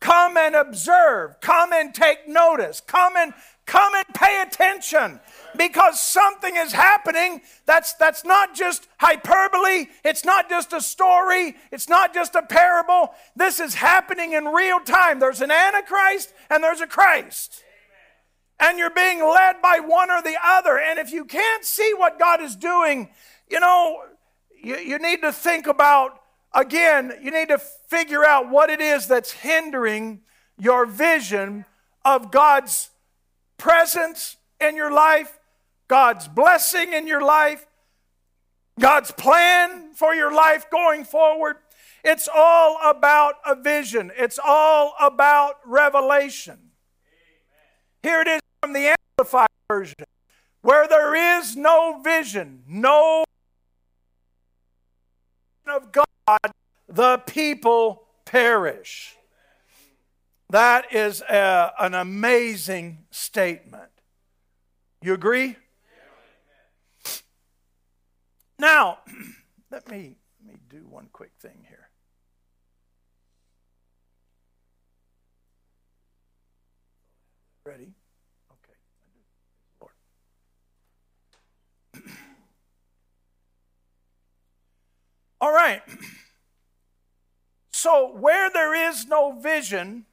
Come 0.00 0.36
and 0.36 0.54
observe. 0.54 1.40
Come 1.40 1.72
and 1.72 1.94
take 1.94 2.28
notice. 2.28 2.80
Come 2.80 3.16
and 3.16 3.32
come 3.64 3.94
and 3.94 4.06
pay 4.14 4.42
attention 4.42 5.20
because 5.56 6.00
something 6.00 6.56
is 6.56 6.72
happening 6.72 7.40
that's, 7.66 7.94
that's 7.94 8.24
not 8.24 8.54
just 8.54 8.88
hyperbole, 8.98 9.86
it's 10.04 10.24
not 10.24 10.48
just 10.48 10.72
a 10.72 10.80
story, 10.80 11.56
it's 11.70 11.88
not 11.88 12.14
just 12.14 12.34
a 12.34 12.42
parable. 12.42 13.14
This 13.34 13.60
is 13.60 13.74
happening 13.74 14.32
in 14.32 14.46
real 14.46 14.80
time. 14.80 15.18
There's 15.18 15.40
an 15.40 15.50
Antichrist 15.50 16.32
and 16.50 16.62
there's 16.62 16.80
a 16.80 16.86
Christ. 16.86 17.62
And 18.58 18.78
you're 18.78 18.90
being 18.90 19.20
led 19.20 19.60
by 19.60 19.80
one 19.80 20.10
or 20.10 20.22
the 20.22 20.36
other. 20.42 20.78
And 20.78 20.98
if 20.98 21.12
you 21.12 21.24
can't 21.24 21.64
see 21.64 21.92
what 21.94 22.18
God 22.18 22.40
is 22.40 22.56
doing, 22.56 23.10
you 23.50 23.60
know, 23.60 24.02
you, 24.62 24.76
you 24.78 24.98
need 24.98 25.20
to 25.22 25.32
think 25.32 25.66
about, 25.66 26.20
again, 26.54 27.12
you 27.22 27.30
need 27.30 27.48
to 27.48 27.58
figure 27.58 28.24
out 28.24 28.48
what 28.48 28.70
it 28.70 28.80
is 28.80 29.06
that's 29.06 29.32
hindering 29.32 30.22
your 30.58 30.86
vision 30.86 31.66
of 32.04 32.30
God's 32.30 32.90
presence 33.58 34.36
in 34.60 34.76
your 34.76 34.90
life 34.90 35.38
God's 35.88 36.28
blessing 36.28 36.92
in 36.92 37.06
your 37.06 37.22
life, 37.22 37.66
God's 38.78 39.10
plan 39.12 39.94
for 39.94 40.14
your 40.14 40.32
life 40.32 40.68
going 40.70 41.04
forward. 41.04 41.56
It's 42.04 42.28
all 42.32 42.78
about 42.84 43.34
a 43.44 43.54
vision, 43.54 44.12
it's 44.16 44.38
all 44.44 44.94
about 45.00 45.56
revelation. 45.64 46.58
Here 48.02 48.20
it 48.20 48.28
is 48.28 48.40
from 48.62 48.72
the 48.72 48.94
Amplified 49.18 49.48
Version. 49.68 50.04
Where 50.62 50.88
there 50.88 51.38
is 51.38 51.56
no 51.56 52.00
vision, 52.02 52.62
no 52.68 53.24
of 55.66 55.92
God, 55.92 56.52
the 56.88 57.18
people 57.26 58.08
perish. 58.24 59.16
That 60.50 60.92
is 60.94 61.22
a, 61.22 61.72
an 61.78 61.94
amazing 61.94 63.06
statement. 63.10 63.90
You 65.02 65.14
agree? 65.14 65.56
Now, 68.58 68.98
let 69.70 69.88
me, 69.88 70.16
let 70.44 70.54
me 70.54 70.60
do 70.68 70.86
one 70.88 71.08
quick 71.12 71.32
thing 71.40 71.64
here. 71.68 71.88
Ready? 77.64 77.92
Okay. 78.52 78.78
Lord. 79.80 79.92
All 85.40 85.52
right. 85.52 85.82
So, 87.78 88.10
where 88.16 88.50
there 88.50 88.74
is 88.74 89.06
no 89.06 89.38
vision, 89.38 90.06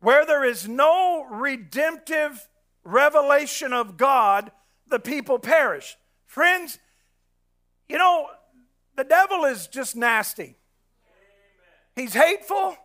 where 0.00 0.26
there 0.26 0.44
is 0.44 0.68
no 0.68 1.24
redemptive 1.30 2.48
revelation 2.84 3.72
of 3.72 3.96
God, 3.96 4.50
the 4.88 4.98
people 4.98 5.38
perish. 5.38 5.96
Friends, 6.26 6.78
you 7.88 7.98
know, 7.98 8.28
the 8.96 9.04
devil 9.04 9.44
is 9.44 9.66
just 9.66 9.96
nasty. 9.96 10.56
He's 11.94 12.14
hateful. 12.14 12.76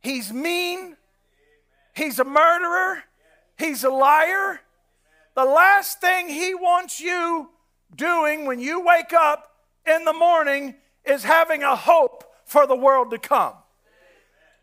He's 0.00 0.32
mean. 0.32 0.96
He's 1.94 2.18
a 2.18 2.24
murderer. 2.24 3.02
He's 3.58 3.84
a 3.84 3.90
liar. 3.90 4.60
The 5.34 5.44
last 5.44 6.00
thing 6.00 6.28
he 6.28 6.54
wants 6.54 7.00
you 7.00 7.50
doing 7.94 8.46
when 8.46 8.60
you 8.60 8.84
wake 8.84 9.12
up 9.12 9.52
in 9.86 10.04
the 10.04 10.12
morning 10.12 10.74
is 11.04 11.24
having 11.24 11.62
a 11.62 11.76
hope 11.76 12.24
for 12.44 12.66
the 12.66 12.76
world 12.76 13.10
to 13.10 13.18
come. 13.18 13.54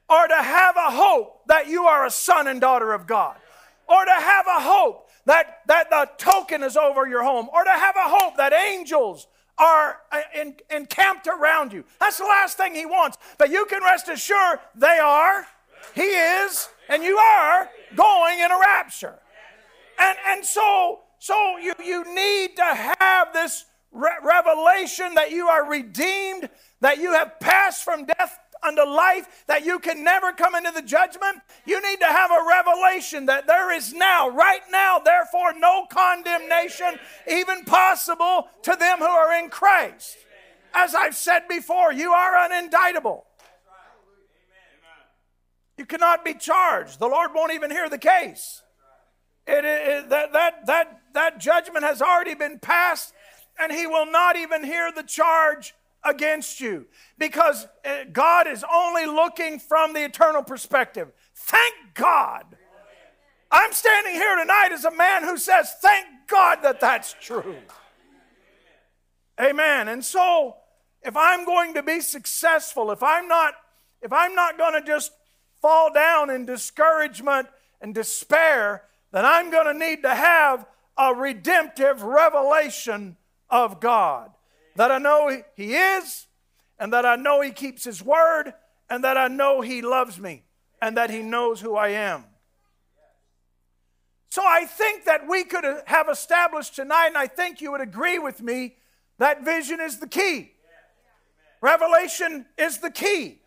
Or 0.09 0.27
to 0.27 0.35
have 0.35 0.75
a 0.75 0.91
hope 0.91 1.41
that 1.47 1.67
you 1.67 1.83
are 1.83 2.05
a 2.05 2.11
son 2.11 2.47
and 2.47 2.59
daughter 2.59 2.93
of 2.93 3.05
God. 3.05 3.35
Or 3.87 4.05
to 4.05 4.11
have 4.11 4.45
a 4.47 4.59
hope 4.61 5.09
that, 5.25 5.59
that 5.67 5.89
the 5.89 6.09
token 6.17 6.63
is 6.63 6.75
over 6.75 7.07
your 7.07 7.23
home. 7.23 7.47
Or 7.53 7.63
to 7.63 7.69
have 7.69 7.95
a 7.95 8.07
hope 8.07 8.37
that 8.37 8.53
angels 8.53 9.27
are 9.59 9.97
uh, 10.11 10.21
encamped 10.71 11.27
around 11.27 11.73
you. 11.73 11.83
That's 11.99 12.17
the 12.17 12.23
last 12.23 12.57
thing 12.57 12.73
he 12.73 12.85
wants. 12.85 13.17
But 13.37 13.49
you 13.49 13.65
can 13.65 13.83
rest 13.83 14.07
assured 14.07 14.59
they 14.75 14.99
are, 14.99 15.45
he 15.93 16.01
is, 16.01 16.69
and 16.87 17.03
you 17.03 17.17
are 17.17 17.69
going 17.95 18.39
in 18.39 18.51
a 18.51 18.59
rapture. 18.59 19.19
And, 19.99 20.17
and 20.27 20.45
so, 20.45 21.01
so 21.19 21.57
you, 21.57 21.73
you 21.83 22.15
need 22.15 22.55
to 22.55 22.95
have 22.99 23.33
this 23.33 23.65
re- 23.91 24.11
revelation 24.23 25.13
that 25.15 25.31
you 25.31 25.47
are 25.47 25.69
redeemed, 25.69 26.49
that 26.79 26.99
you 26.99 27.13
have 27.13 27.39
passed 27.39 27.83
from 27.83 28.05
death 28.05 28.39
unto 28.63 28.83
life, 28.83 29.43
that 29.47 29.65
you 29.65 29.79
can 29.79 30.03
never 30.03 30.31
come 30.31 30.55
into 30.55 30.71
the 30.71 30.81
judgment, 30.81 31.37
you 31.65 31.81
need 31.81 31.99
to 31.99 32.05
have 32.05 32.31
a 32.31 32.45
revelation 32.47 33.25
that 33.27 33.47
there 33.47 33.71
is 33.71 33.93
now, 33.93 34.29
right 34.29 34.61
now, 34.71 34.99
therefore, 34.99 35.53
no 35.57 35.85
condemnation 35.89 36.99
even 37.29 37.63
possible 37.63 38.47
to 38.63 38.75
them 38.75 38.99
who 38.99 39.05
are 39.05 39.33
in 39.41 39.49
Christ. 39.49 40.17
As 40.73 40.93
I've 40.93 41.15
said 41.15 41.47
before, 41.47 41.91
you 41.93 42.11
are 42.11 42.49
unindictable. 42.49 43.23
You 45.77 45.85
cannot 45.85 46.25
be 46.25 46.33
charged. 46.33 46.99
The 46.99 47.07
Lord 47.07 47.31
won't 47.33 47.53
even 47.53 47.71
hear 47.71 47.89
the 47.89 47.97
case. 47.97 48.61
It, 49.47 49.63
it, 49.65 50.09
that, 50.09 50.33
that, 50.33 50.65
that, 50.67 51.01
that 51.13 51.39
judgment 51.39 51.85
has 51.85 52.01
already 52.01 52.35
been 52.35 52.59
passed, 52.59 53.13
and 53.57 53.71
He 53.71 53.87
will 53.87 54.05
not 54.05 54.35
even 54.35 54.63
hear 54.63 54.91
the 54.91 55.03
charge 55.03 55.73
against 56.03 56.59
you 56.59 56.85
because 57.17 57.67
uh, 57.85 58.05
God 58.11 58.47
is 58.47 58.63
only 58.73 59.05
looking 59.05 59.59
from 59.59 59.93
the 59.93 60.03
eternal 60.03 60.43
perspective. 60.43 61.11
Thank 61.35 61.73
God. 61.93 62.45
I'm 63.51 63.73
standing 63.73 64.13
here 64.13 64.35
tonight 64.35 64.69
as 64.71 64.85
a 64.85 64.91
man 64.91 65.23
who 65.23 65.37
says, 65.37 65.73
Thank 65.81 66.05
God 66.27 66.59
that 66.63 66.79
that's 66.79 67.15
true. 67.19 67.55
Amen. 69.41 69.87
And 69.87 70.03
so, 70.03 70.57
if 71.01 71.15
I'm 71.15 71.45
going 71.45 71.73
to 71.75 71.83
be 71.83 72.01
successful, 72.01 72.91
if 72.91 73.01
I'm 73.01 73.27
not 73.27 73.53
if 74.01 74.13
I'm 74.13 74.35
not 74.35 74.57
going 74.57 74.73
to 74.73 74.85
just 74.85 75.11
fall 75.61 75.91
down 75.91 76.29
in 76.29 76.45
discouragement 76.45 77.47
and 77.81 77.93
despair, 77.93 78.83
then 79.11 79.25
I'm 79.25 79.49
going 79.49 79.65
to 79.65 79.73
need 79.73 80.03
to 80.03 80.13
have 80.13 80.65
a 80.97 81.13
redemptive 81.13 82.03
revelation 82.03 83.17
of 83.49 83.79
God. 83.79 84.31
That 84.79 84.91
I 84.91 84.97
know 84.97 85.43
He- 85.57 85.75
is, 85.75 86.27
and 86.79 86.93
that 86.93 87.05
I 87.05 87.17
know 87.17 87.41
He 87.41 87.51
keeps 87.51 87.83
His 87.83 88.01
word, 88.01 88.53
and 88.89 89.03
that 89.03 89.17
I 89.17 89.27
know 89.27 89.59
He 89.59 89.81
loves 89.81 90.17
me, 90.17 90.45
and 90.81 90.95
that 90.95 91.09
He 91.09 91.21
knows 91.21 91.59
who 91.59 91.75
I 91.75 91.89
am. 91.89 92.23
So 94.29 94.41
I 94.41 94.63
think 94.63 95.03
that 95.03 95.27
we 95.27 95.43
could 95.43 95.65
have 95.85 96.07
established 96.07 96.77
tonight, 96.77 97.07
and 97.07 97.17
I 97.17 97.27
think 97.27 97.59
you 97.59 97.73
would 97.73 97.81
agree 97.81 98.19
with 98.19 98.41
me, 98.41 98.77
that 99.17 99.43
vision 99.43 99.81
is 99.81 99.99
the 99.99 100.07
key. 100.07 100.53
Revelation 101.59 102.45
is 102.57 102.77
the 102.77 102.89
key. 102.89 103.41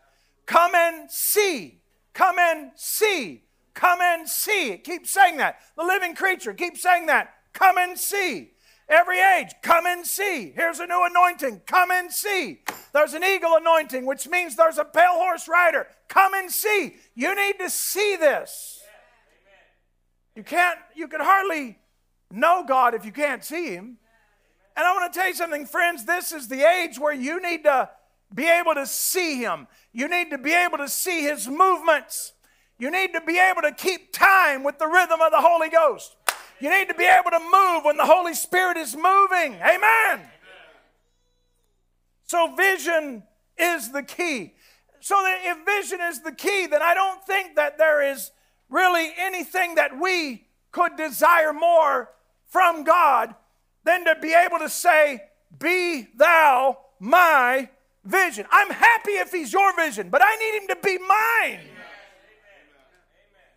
Come 0.45 0.74
and 0.74 1.11
see. 1.11 1.80
Come 2.12 2.39
and 2.39 2.72
see. 2.76 3.45
Come 3.72 4.03
and 4.03 4.28
see. 4.28 4.76
Keep 4.76 5.07
saying 5.07 5.39
that. 5.39 5.61
The 5.78 5.83
living 5.85 6.14
creature 6.14 6.53
keep 6.53 6.76
saying 6.76 7.07
that. 7.07 7.33
Come 7.55 7.78
and 7.78 7.99
see. 7.99 8.51
Every 8.89 9.20
age, 9.20 9.49
come 9.62 9.87
and 9.87 10.07
see. 10.07 10.53
Here's 10.55 10.80
a 10.80 10.87
new 10.87 11.07
anointing. 11.07 11.62
Come 11.66 11.91
and 11.91 12.12
see. 12.12 12.61
There's 12.93 13.14
an 13.14 13.24
eagle 13.24 13.57
anointing, 13.57 14.05
which 14.05 14.28
means 14.28 14.57
there's 14.57 14.78
a 14.78 14.85
pale 14.85 15.14
horse 15.14 15.49
rider. 15.49 15.87
Come 16.09 16.35
and 16.35 16.51
see. 16.51 16.97
You 17.14 17.35
need 17.35 17.59
to 17.59 17.70
see 17.70 18.16
this. 18.16 18.80
You 20.37 20.43
can't, 20.43 20.78
you 20.95 21.09
can 21.09 21.20
hardly 21.20 21.78
know 22.30 22.64
God 22.66 22.95
if 22.95 23.05
you 23.05 23.12
can't 23.12 23.45
see 23.45 23.70
Him. 23.70 23.99
And 24.76 24.87
I 24.87 24.93
want 24.93 25.12
to 25.12 25.18
tell 25.18 25.28
you 25.28 25.35
something, 25.35 25.66
friends. 25.66 26.05
This 26.05 26.33
is 26.33 26.49
the 26.49 26.62
age 26.62 26.99
where 26.99 27.12
you 27.12 27.41
need 27.41 27.64
to 27.64 27.91
be 28.35 28.49
able 28.49 28.74
to 28.74 28.87
see 28.87 29.39
Him. 29.39 29.66
You 29.93 30.09
need 30.09 30.30
to 30.30 30.39
be 30.39 30.53
able 30.53 30.78
to 30.78 30.89
see 30.89 31.22
His 31.22 31.49
movements. 31.49 32.33
You 32.78 32.91
need 32.91 33.12
to 33.12 33.20
be 33.20 33.39
able 33.39 33.62
to 33.62 33.72
keep 33.72 34.12
time 34.12 34.64
with 34.64 34.78
the 34.78 34.87
rhythm 34.87 35.20
of 35.20 35.30
the 35.30 35.41
Holy 35.41 35.68
Ghost. 35.68 36.16
You 36.62 36.70
need 36.70 36.86
to 36.90 36.94
be 36.94 37.06
able 37.06 37.32
to 37.32 37.40
move 37.40 37.84
when 37.84 37.96
the 37.96 38.06
Holy 38.06 38.34
Spirit 38.34 38.76
is 38.76 38.94
moving. 38.94 39.54
Amen. 39.54 40.20
So, 42.24 42.54
vision 42.54 43.24
is 43.58 43.90
the 43.90 44.04
key. 44.04 44.54
So, 45.00 45.16
that 45.16 45.40
if 45.42 45.66
vision 45.66 45.98
is 46.00 46.20
the 46.20 46.30
key, 46.30 46.68
then 46.68 46.80
I 46.80 46.94
don't 46.94 47.20
think 47.26 47.56
that 47.56 47.78
there 47.78 48.00
is 48.08 48.30
really 48.68 49.10
anything 49.18 49.74
that 49.74 49.98
we 49.98 50.46
could 50.70 50.96
desire 50.96 51.52
more 51.52 52.10
from 52.46 52.84
God 52.84 53.34
than 53.82 54.04
to 54.04 54.14
be 54.22 54.32
able 54.32 54.60
to 54.60 54.68
say, 54.68 55.20
Be 55.58 56.06
thou 56.16 56.78
my 57.00 57.70
vision. 58.04 58.46
I'm 58.52 58.70
happy 58.70 59.12
if 59.12 59.32
he's 59.32 59.52
your 59.52 59.74
vision, 59.74 60.10
but 60.10 60.22
I 60.24 60.36
need 60.36 60.62
him 60.62 60.68
to 60.68 60.76
be 60.80 60.96
mine. 60.98 61.72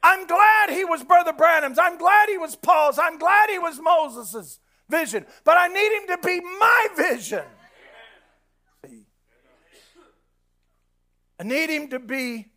I'm 0.05 0.27
glad 0.27 0.69
he 0.69 0.85
was 0.85 1.03
Brother 1.03 1.33
Branham's. 1.33 1.79
I'm 1.79 1.97
glad 1.97 2.29
he 2.29 2.37
was 2.37 2.55
Paul's. 2.55 2.99
I'm 2.99 3.17
glad 3.17 3.49
he 3.49 3.57
was 3.57 3.79
Moses's 3.81 4.59
vision, 4.87 5.25
but 5.43 5.57
I 5.57 5.67
need 5.67 5.97
him 5.97 6.07
to 6.09 6.17
be 6.23 6.41
my 6.41 6.87
vision. 6.95 7.43
I 11.39 11.43
need 11.43 11.71
him 11.71 11.89
to 11.89 11.97
be 11.97 12.51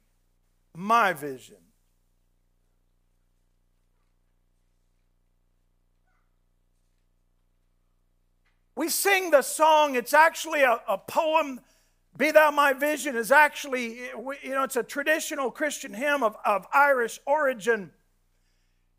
my 0.76 1.14
vision. 1.14 1.56
We 8.76 8.90
sing 8.90 9.30
the 9.30 9.40
song, 9.40 9.94
it's 9.94 10.12
actually 10.12 10.64
a, 10.64 10.80
a 10.86 10.98
poem. 10.98 11.60
Be 12.18 12.32
Thou 12.32 12.50
My 12.50 12.72
Vision 12.72 13.14
is 13.14 13.30
actually, 13.30 14.00
you 14.42 14.50
know, 14.50 14.64
it's 14.64 14.74
a 14.74 14.82
traditional 14.82 15.52
Christian 15.52 15.94
hymn 15.94 16.24
of, 16.24 16.36
of 16.44 16.66
Irish 16.74 17.20
origin. 17.26 17.92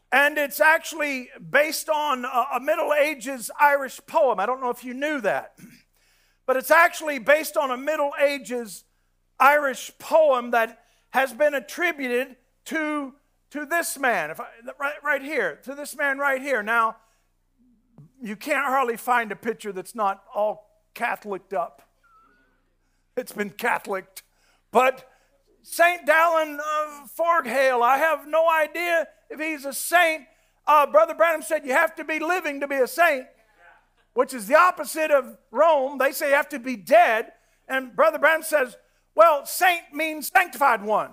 And 0.09 0.37
it's 0.37 0.61
actually 0.61 1.29
based 1.51 1.89
on 1.89 2.23
a, 2.23 2.59
Middle 2.61 2.93
Ages 2.93 3.51
Irish 3.59 3.99
poem. 4.07 4.39
I 4.39 4.45
don't 4.45 4.61
know 4.61 4.69
if 4.69 4.85
you 4.85 4.93
knew 4.93 5.19
that. 5.21 5.55
But 6.45 6.55
it's 6.55 6.71
actually 6.71 7.19
based 7.19 7.57
on 7.57 7.71
a 7.71 7.77
Middle 7.77 8.13
Ages 8.19 8.85
Irish 9.37 9.91
poem 9.99 10.51
that 10.51 10.79
has 11.09 11.33
been 11.33 11.53
attributed 11.53 12.37
to, 12.65 13.13
to 13.51 13.65
this 13.65 13.99
man, 13.99 14.31
if 14.31 14.39
I, 14.39 14.47
right, 14.79 15.03
right 15.03 15.21
here, 15.21 15.59
to 15.63 15.75
this 15.75 15.95
man 15.95 16.19
right 16.19 16.41
here. 16.41 16.63
Now, 16.63 16.95
you 18.21 18.37
can't 18.37 18.65
hardly 18.65 18.97
find 18.97 19.31
a 19.31 19.35
picture 19.35 19.73
that's 19.73 19.93
not 19.93 20.23
all 20.33 20.67
Catholiced 20.95 21.53
up. 21.53 21.88
It's 23.19 23.33
been 23.33 23.51
Catholicked. 23.51 24.23
But 24.71 25.07
St. 25.61 26.07
Dallin 26.07 26.57
of 26.57 27.11
Forgaill, 27.11 27.83
I 27.83 27.97
have 27.97 28.27
no 28.27 28.49
idea 28.49 29.07
if 29.29 29.39
he's 29.39 29.65
a 29.65 29.73
saint. 29.73 30.23
Uh, 30.65 30.87
Brother 30.87 31.13
Branham 31.13 31.41
said 31.41 31.65
you 31.65 31.73
have 31.73 31.95
to 31.95 32.03
be 32.03 32.19
living 32.19 32.61
to 32.61 32.67
be 32.67 32.75
a 32.75 32.87
saint, 32.87 33.25
which 34.13 34.33
is 34.33 34.47
the 34.47 34.57
opposite 34.57 35.11
of 35.11 35.37
Rome. 35.51 35.97
They 35.97 36.11
say 36.11 36.29
you 36.29 36.35
have 36.35 36.49
to 36.49 36.59
be 36.59 36.75
dead. 36.75 37.33
And 37.67 37.95
Brother 37.95 38.19
Branham 38.19 38.43
says, 38.43 38.77
well, 39.15 39.45
saint 39.45 39.93
means 39.93 40.29
sanctified 40.29 40.83
one. 40.83 41.11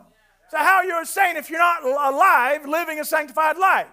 So, 0.50 0.58
how 0.58 0.76
are 0.76 0.84
you 0.84 1.00
a 1.00 1.04
saint 1.04 1.36
if 1.36 1.50
you're 1.50 1.58
not 1.58 1.82
alive, 1.82 2.66
living 2.66 3.00
a 3.00 3.04
sanctified 3.04 3.58
life? 3.58 3.88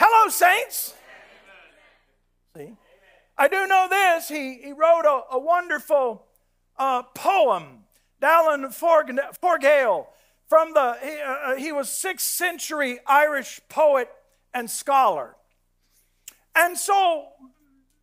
Hello, 0.00 0.30
saints. 0.30 0.94
See? 2.56 2.72
I 3.36 3.48
do 3.48 3.66
know 3.66 3.86
this. 3.88 4.28
He, 4.28 4.60
he 4.62 4.72
wrote 4.72 5.04
a, 5.04 5.34
a 5.34 5.38
wonderful 5.38 6.24
uh, 6.78 7.02
poem, 7.14 7.84
Dallin 8.20 8.72
Forgaill, 8.72 10.08
from 10.48 10.72
the, 10.72 10.96
he, 11.02 11.20
uh, 11.20 11.54
he 11.56 11.72
was 11.72 11.88
6th 11.88 12.20
century 12.20 13.00
Irish 13.06 13.60
poet 13.68 14.08
and 14.54 14.70
scholar. 14.70 15.36
And 16.54 16.76
so, 16.76 17.28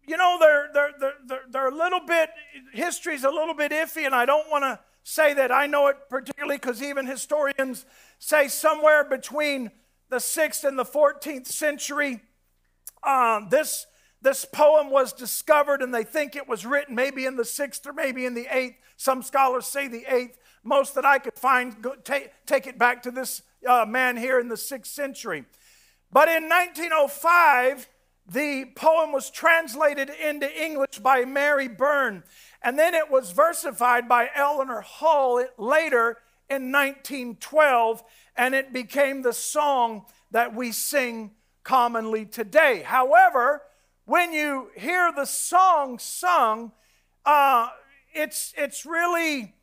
you 0.08 0.16
know, 0.16 0.38
they're, 0.40 0.70
they're, 0.74 0.92
they're, 1.00 1.14
they're, 1.28 1.46
they're 1.50 1.68
a 1.70 1.76
little 1.76 2.02
bit, 2.06 2.30
history's 2.72 3.24
a 3.24 3.30
little 3.32 3.56
bit 3.56 3.72
iffy, 3.72 4.06
and 4.06 4.14
I 4.14 4.26
don't 4.26 4.50
want 4.50 4.64
to 4.64 4.80
say 5.04 5.34
that 5.34 5.52
I 5.52 5.68
know 5.68 5.88
it 5.88 5.98
particularly 6.10 6.58
because 6.58 6.82
even 6.82 7.06
historians 7.06 7.86
say 8.20 8.48
somewhere 8.48 9.04
between 9.04 9.72
the 10.10 10.18
6th 10.18 10.64
and 10.64 10.78
the 10.78 10.86
14th 10.86 11.48
century, 11.48 12.22
uh, 13.04 13.48
this 13.50 13.86
this 14.26 14.44
poem 14.44 14.90
was 14.90 15.14
discovered 15.14 15.84
and 15.84 15.94
they 15.94 16.04
think 16.04 16.36
it 16.36 16.50
was 16.50 16.66
written 16.66 16.96
maybe 16.96 17.28
in 17.28 17.36
the 17.36 17.46
sixth 17.46 17.86
or 17.86 17.94
maybe 17.94 18.26
in 18.26 18.34
the 18.34 18.48
eighth. 18.50 18.80
Some 18.98 19.22
scholars 19.22 19.68
say 19.68 19.88
the 19.88 20.04
eighth. 20.08 20.40
Most 20.64 20.96
that 20.96 21.06
I 21.06 21.20
could 21.20 21.38
find 21.38 21.80
go, 21.80 21.94
take, 21.94 22.32
take 22.48 22.66
it 22.66 22.80
back 22.80 23.04
to 23.04 23.12
this 23.12 23.44
uh, 23.70 23.86
man 23.88 24.18
here 24.18 24.40
in 24.40 24.50
the 24.50 24.58
sixth 24.58 24.92
century. 24.92 25.46
But 26.12 26.28
in 26.28 26.50
1905, 26.50 27.88
the 28.28 28.66
poem 28.76 29.12
was 29.12 29.30
translated 29.30 30.10
into 30.10 30.50
English 30.60 30.98
by 31.04 31.24
Mary 31.24 31.68
Byrne, 31.68 32.24
and 32.64 32.80
then 32.80 32.96
it 32.96 33.12
was 33.12 33.32
versified 33.32 34.10
by 34.10 34.32
Eleanor 34.34 34.82
Hull 34.82 35.46
later 35.60 36.18
in 36.50 36.72
1912, 36.72 38.04
and 38.36 38.56
it 38.56 38.74
became 38.74 39.22
the 39.22 39.34
song 39.34 40.06
that 40.32 40.56
we 40.56 40.72
sing 40.72 41.30
commonly 41.64 42.26
today. 42.26 42.82
However, 42.84 43.62
when 44.06 44.32
you 44.32 44.70
hear 44.76 45.12
the 45.12 45.26
song 45.26 46.00
sung, 46.00 46.72
uh, 47.26 47.70
it's, 48.14 48.54
it's 48.58 48.86
really, 48.86 49.54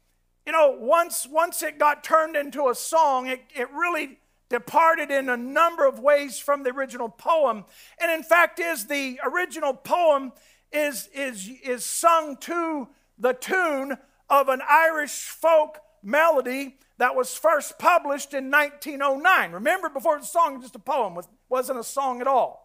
you 0.45 0.53
know, 0.53 0.77
once, 0.79 1.27
once 1.31 1.63
it 1.63 1.79
got 1.79 2.03
turned 2.03 2.37
into 2.37 2.69
a 2.69 2.75
song, 2.75 3.29
it, 3.29 3.41
it 3.55 3.71
really 3.73 4.19
departed 4.49 5.11
in 5.11 5.29
a 5.29 5.37
number 5.37 5.87
of 5.87 6.01
ways 6.01 6.39
from 6.39 6.65
the 6.65 6.71
original 6.71 7.09
poem. 7.09 7.65
And 8.01 8.11
in 8.11 8.23
fact, 8.23 8.59
is 8.59 8.87
the 8.87 9.19
original 9.25 9.73
poem 9.73 10.33
is, 10.73 11.09
is, 11.15 11.49
is 11.65 11.85
sung 11.85 12.37
to 12.39 12.89
the 13.19 13.33
tune 13.33 13.97
of 14.29 14.49
an 14.49 14.61
Irish 14.69 15.29
folk 15.29 15.79
melody 16.03 16.77
that 16.99 17.15
was 17.15 17.37
first 17.37 17.79
published 17.79 18.35
in 18.35 18.51
1909. 18.51 19.53
Remember, 19.53 19.89
before 19.89 20.19
the 20.19 20.27
song 20.27 20.61
just 20.61 20.75
a 20.75 20.81
poem, 20.81 21.15
was, 21.15 21.29
wasn't 21.49 21.79
a 21.79 21.85
song 21.85 22.21
at 22.21 22.27
all. 22.27 22.62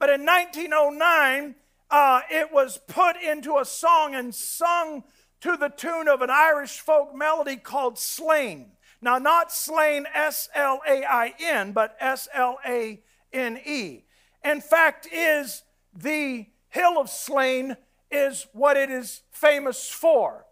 But 0.00 0.08
in 0.08 0.24
1909, 0.24 1.54
uh, 1.90 2.20
it 2.30 2.50
was 2.50 2.80
put 2.88 3.16
into 3.20 3.58
a 3.58 3.64
song 3.66 4.14
and 4.14 4.34
sung 4.34 5.04
to 5.42 5.56
the 5.58 5.68
tune 5.68 6.08
of 6.08 6.22
an 6.22 6.30
Irish 6.30 6.80
folk 6.80 7.14
melody 7.14 7.56
called 7.56 7.98
Slane. 7.98 8.72
Now, 9.02 9.18
not 9.18 9.52
Slain, 9.52 10.06
S 10.14 10.48
L 10.54 10.80
A 10.88 11.04
I 11.04 11.34
N, 11.38 11.72
but 11.72 11.96
S 12.00 12.28
L 12.32 12.58
A 12.66 13.00
N 13.32 13.60
E. 13.64 14.04
In 14.42 14.62
fact, 14.62 15.06
is 15.12 15.64
the 15.94 16.46
hill 16.68 16.98
of 16.98 17.10
Slane 17.10 17.76
is 18.10 18.46
what 18.52 18.78
it 18.78 18.90
is 18.90 19.20
famous 19.30 19.88
for. 19.88 20.46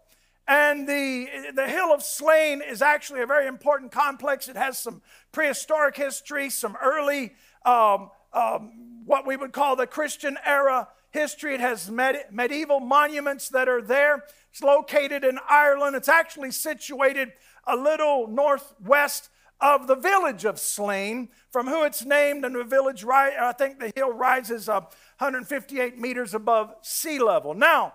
And 0.47 0.87
the, 0.87 1.27
the 1.55 1.67
Hill 1.67 1.93
of 1.93 2.01
Slane 2.01 2.61
is 2.67 2.81
actually 2.81 3.21
a 3.21 3.27
very 3.27 3.45
important 3.45 3.91
complex. 3.91 4.47
It 4.47 4.55
has 4.55 4.79
some 4.79 5.01
prehistoric 5.31 5.95
history, 5.95 6.49
some 6.49 6.75
early 6.81 7.33
um, 7.65 8.09
um, 8.33 9.03
what 9.05 9.25
we 9.25 9.35
would 9.35 9.53
call 9.53 9.75
the 9.75 9.87
Christian 9.87 10.37
era 10.45 10.87
history. 11.11 11.55
It 11.55 11.61
has 11.61 11.89
med- 11.89 12.25
medieval 12.31 12.79
monuments 12.79 13.49
that 13.49 13.67
are 13.67 13.81
there. 13.81 14.25
It's 14.51 14.61
located 14.61 15.23
in 15.23 15.39
Ireland. 15.49 15.95
It's 15.95 16.09
actually 16.09 16.51
situated 16.51 17.33
a 17.65 17.75
little 17.75 18.27
northwest 18.27 19.29
of 19.61 19.87
the 19.87 19.95
village 19.95 20.45
of 20.45 20.57
Slane, 20.57 21.29
from 21.51 21.67
who 21.67 21.83
it's 21.83 22.05
named, 22.05 22.45
and 22.45 22.55
the 22.55 22.63
village, 22.63 23.03
ri- 23.03 23.35
I 23.39 23.53
think 23.57 23.79
the 23.79 23.91
hill 23.93 24.13
rises 24.13 24.69
up 24.69 24.95
158 25.17 25.99
meters 25.99 26.33
above 26.33 26.73
sea 26.81 27.19
level. 27.19 27.53
Now, 27.53 27.93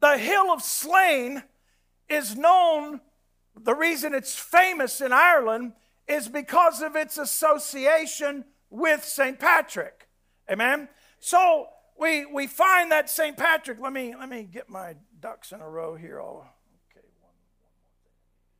the 0.00 0.18
hill 0.18 0.52
of 0.52 0.62
Slane 0.62 1.42
is 2.08 2.36
known, 2.36 3.00
the 3.58 3.74
reason 3.74 4.14
it's 4.14 4.34
famous 4.34 5.00
in 5.00 5.12
Ireland 5.12 5.72
is 6.06 6.28
because 6.28 6.82
of 6.82 6.94
its 6.94 7.18
association 7.18 8.44
with 8.70 9.04
St. 9.04 9.38
Patrick. 9.38 10.08
Amen? 10.50 10.88
So 11.20 11.68
we, 11.98 12.26
we 12.26 12.46
find 12.46 12.92
that 12.92 13.10
St. 13.10 13.36
Patrick, 13.36 13.80
let 13.80 13.92
me, 13.92 14.14
let 14.18 14.28
me 14.28 14.44
get 14.44 14.68
my 14.68 14.94
ducks 15.20 15.52
in 15.52 15.60
a 15.60 15.68
row 15.68 15.96
here. 15.96 16.20
Oh, 16.20 16.46
okay. 16.90 17.06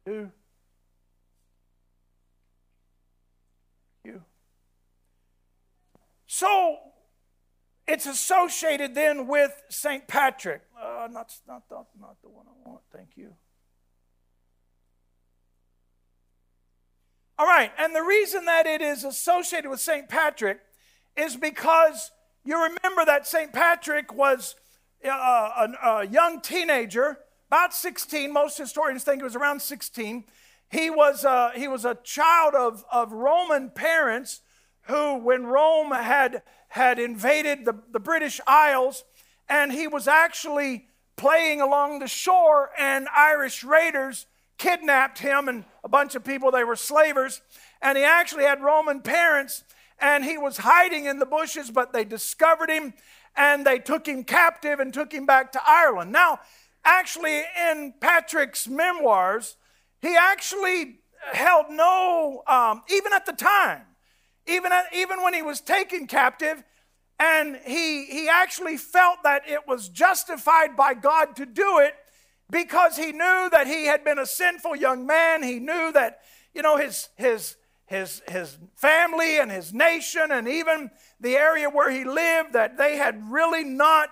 Two. 0.05 0.33
You. 4.05 4.23
So 6.27 6.79
it's 7.87 8.07
associated 8.07 8.95
then 8.95 9.27
with 9.27 9.63
St. 9.69 10.07
Patrick. 10.09 10.63
Uh, 10.79 11.09
not, 11.11 11.35
not, 11.47 11.63
not, 11.71 11.87
not 11.99 12.17
the 12.23 12.29
one 12.29 12.47
I 12.47 12.69
want. 12.69 12.83
Thank 12.93 13.11
you. 13.17 13.35
All 17.41 17.47
right, 17.47 17.71
and 17.79 17.95
the 17.95 18.03
reason 18.03 18.47
that 18.47 18.67
it 18.67 18.81
is 18.81 19.05
associated 19.05 19.71
with 19.71 19.79
St. 19.79 20.09
Patrick 20.09 20.59
is 21.17 21.37
because 21.37 22.11
you 22.45 22.57
remember 22.57 23.05
that 23.07 23.29
St. 23.29 23.53
Patrick 23.53 24.13
was 24.13 24.57
uh, 25.05 25.09
a, 25.09 25.89
a 25.89 26.07
young 26.09 26.41
teenager, 26.41 27.19
about 27.47 27.73
16. 27.73 28.33
Most 28.33 28.59
historians 28.59 29.05
think 29.05 29.21
he 29.21 29.23
was 29.23 29.37
around 29.37 29.63
16. 29.63 30.25
He 30.69 30.91
was, 30.91 31.25
uh, 31.25 31.51
he 31.55 31.69
was 31.69 31.85
a 31.85 31.97
child 32.03 32.55
of, 32.57 32.85
of 32.91 33.13
Roman 33.13 33.71
parents 33.71 34.41
who, 34.83 35.19
when 35.19 35.47
Rome 35.47 35.93
had, 35.93 36.43
had 36.71 36.99
invaded 36.99 37.65
the, 37.65 37.75
the 37.93 38.01
British 38.01 38.41
Isles, 38.49 39.05
and 39.49 39.73
he 39.73 39.87
was 39.87 40.09
actually 40.09 40.89
playing 41.17 41.61
along 41.61 42.01
the 42.01 42.09
shore, 42.09 42.71
and 42.77 43.07
Irish 43.17 43.63
raiders 43.63 44.27
kidnapped 44.59 45.19
him 45.19 45.49
and 45.49 45.65
a 45.85 45.89
bunch 45.89 46.15
of 46.15 46.25
people, 46.25 46.51
they 46.51 46.65
were 46.65 46.77
slavers, 46.77 47.41
and 47.81 47.97
he 47.97 48.05
actually 48.05 48.45
had 48.45 48.61
Roman 48.61 49.01
parents, 49.01 49.65
and 49.99 50.25
he 50.25 50.37
was 50.37 50.59
hiding 50.59 51.07
in 51.07 51.19
the 51.19 51.27
bushes, 51.27 51.71
but 51.71 51.93
they 51.93 52.05
discovered 52.05 52.71
him 52.71 52.95
and 53.37 53.65
they 53.65 53.79
took 53.79 54.07
him 54.07 54.25
captive 54.25 54.81
and 54.81 54.93
took 54.93 55.13
him 55.13 55.25
back 55.25 55.53
to 55.53 55.61
Ireland. 55.65 56.11
Now, 56.13 56.41
actually, 56.85 57.43
in 57.71 57.95
Patrick's 58.01 58.67
memoirs, 58.67 59.57
he 60.03 60.17
actually 60.17 60.99
held 61.33 61.67
no, 61.71 62.43
um, 62.47 62.83
even 62.93 63.13
at 63.13 63.27
the 63.27 63.33
time, 63.33 63.83
even, 64.47 64.73
at, 64.73 64.87
even 64.95 65.23
when 65.23 65.35
he 65.35 65.43
was 65.43 65.61
taken 65.61 66.07
captive, 66.07 66.63
and 67.21 67.59
he, 67.65 68.07
he 68.07 68.29
actually 68.29 68.77
felt 68.77 69.23
that 69.25 69.43
it 69.49 69.67
was 69.67 69.89
justified 69.89 70.77
by 70.77 70.95
God 70.95 71.37
to 71.37 71.47
do 71.47 71.79
it 71.79 71.95
because 72.51 72.97
he 72.97 73.13
knew 73.13 73.49
that 73.51 73.67
he 73.67 73.87
had 73.87 74.05
been 74.05 74.19
a 74.19 74.27
sinful 74.27 74.77
young 74.77 75.07
man. 75.07 75.43
He 75.43 75.59
knew 75.59 75.93
that, 75.93 76.21
you 76.55 76.63
know, 76.63 76.77
his, 76.77 77.09
his, 77.17 77.57
his, 77.87 78.23
his 78.29 78.59
family 78.75 79.39
and 79.39 79.51
his 79.51 79.73
nation 79.73 80.31
and 80.31 80.49
even 80.49 80.91
the 81.21 81.37
area 81.37 81.69
where 81.69 81.91
he 81.91 82.05
lived, 82.05 82.53
that 82.55 82.79
they 82.79 82.97
had 82.97 83.31
really 83.31 83.65
not 83.65 84.11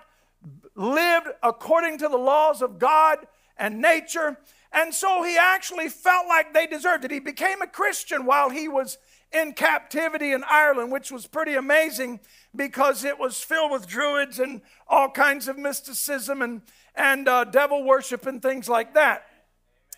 lived 0.75 1.27
according 1.41 1.97
to 1.97 2.07
the 2.07 2.17
laws 2.17 2.61
of 2.61 2.77
God 2.77 3.19
and 3.57 3.81
nature. 3.81 4.37
And 4.71 4.93
so 4.93 5.23
he 5.23 5.37
actually 5.37 5.89
felt 5.89 6.27
like 6.27 6.53
they 6.53 6.67
deserved 6.67 7.05
it. 7.05 7.11
He 7.11 7.19
became 7.19 7.61
a 7.61 7.67
Christian 7.67 8.25
while 8.25 8.49
he 8.49 8.67
was 8.67 8.97
in 9.31 9.53
captivity 9.53 10.31
in 10.31 10.43
Ireland, 10.49 10.91
which 10.91 11.11
was 11.11 11.27
pretty 11.27 11.55
amazing 11.55 12.19
because 12.55 13.03
it 13.03 13.19
was 13.19 13.41
filled 13.41 13.71
with 13.71 13.87
druids 13.87 14.39
and 14.39 14.61
all 14.87 15.09
kinds 15.09 15.47
of 15.47 15.57
mysticism 15.57 16.41
and, 16.41 16.61
and 16.97 17.27
uh, 17.27 17.43
devil 17.45 17.83
worship 17.83 18.25
and 18.25 18.41
things 18.41 18.67
like 18.67 18.95
that. 18.95 19.25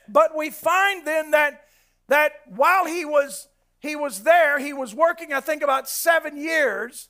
But 0.08 0.36
we 0.36 0.50
find 0.50 1.08
then 1.08 1.32
that, 1.32 1.64
that 2.10 2.34
while 2.48 2.86
he 2.86 3.06
was, 3.06 3.48
he 3.80 3.96
was 3.96 4.24
there, 4.24 4.60
he 4.60 4.74
was 4.74 4.94
working, 4.94 5.34
I 5.34 5.40
think, 5.40 5.64
about 5.64 5.88
seven 5.88 6.38
years 6.38 7.10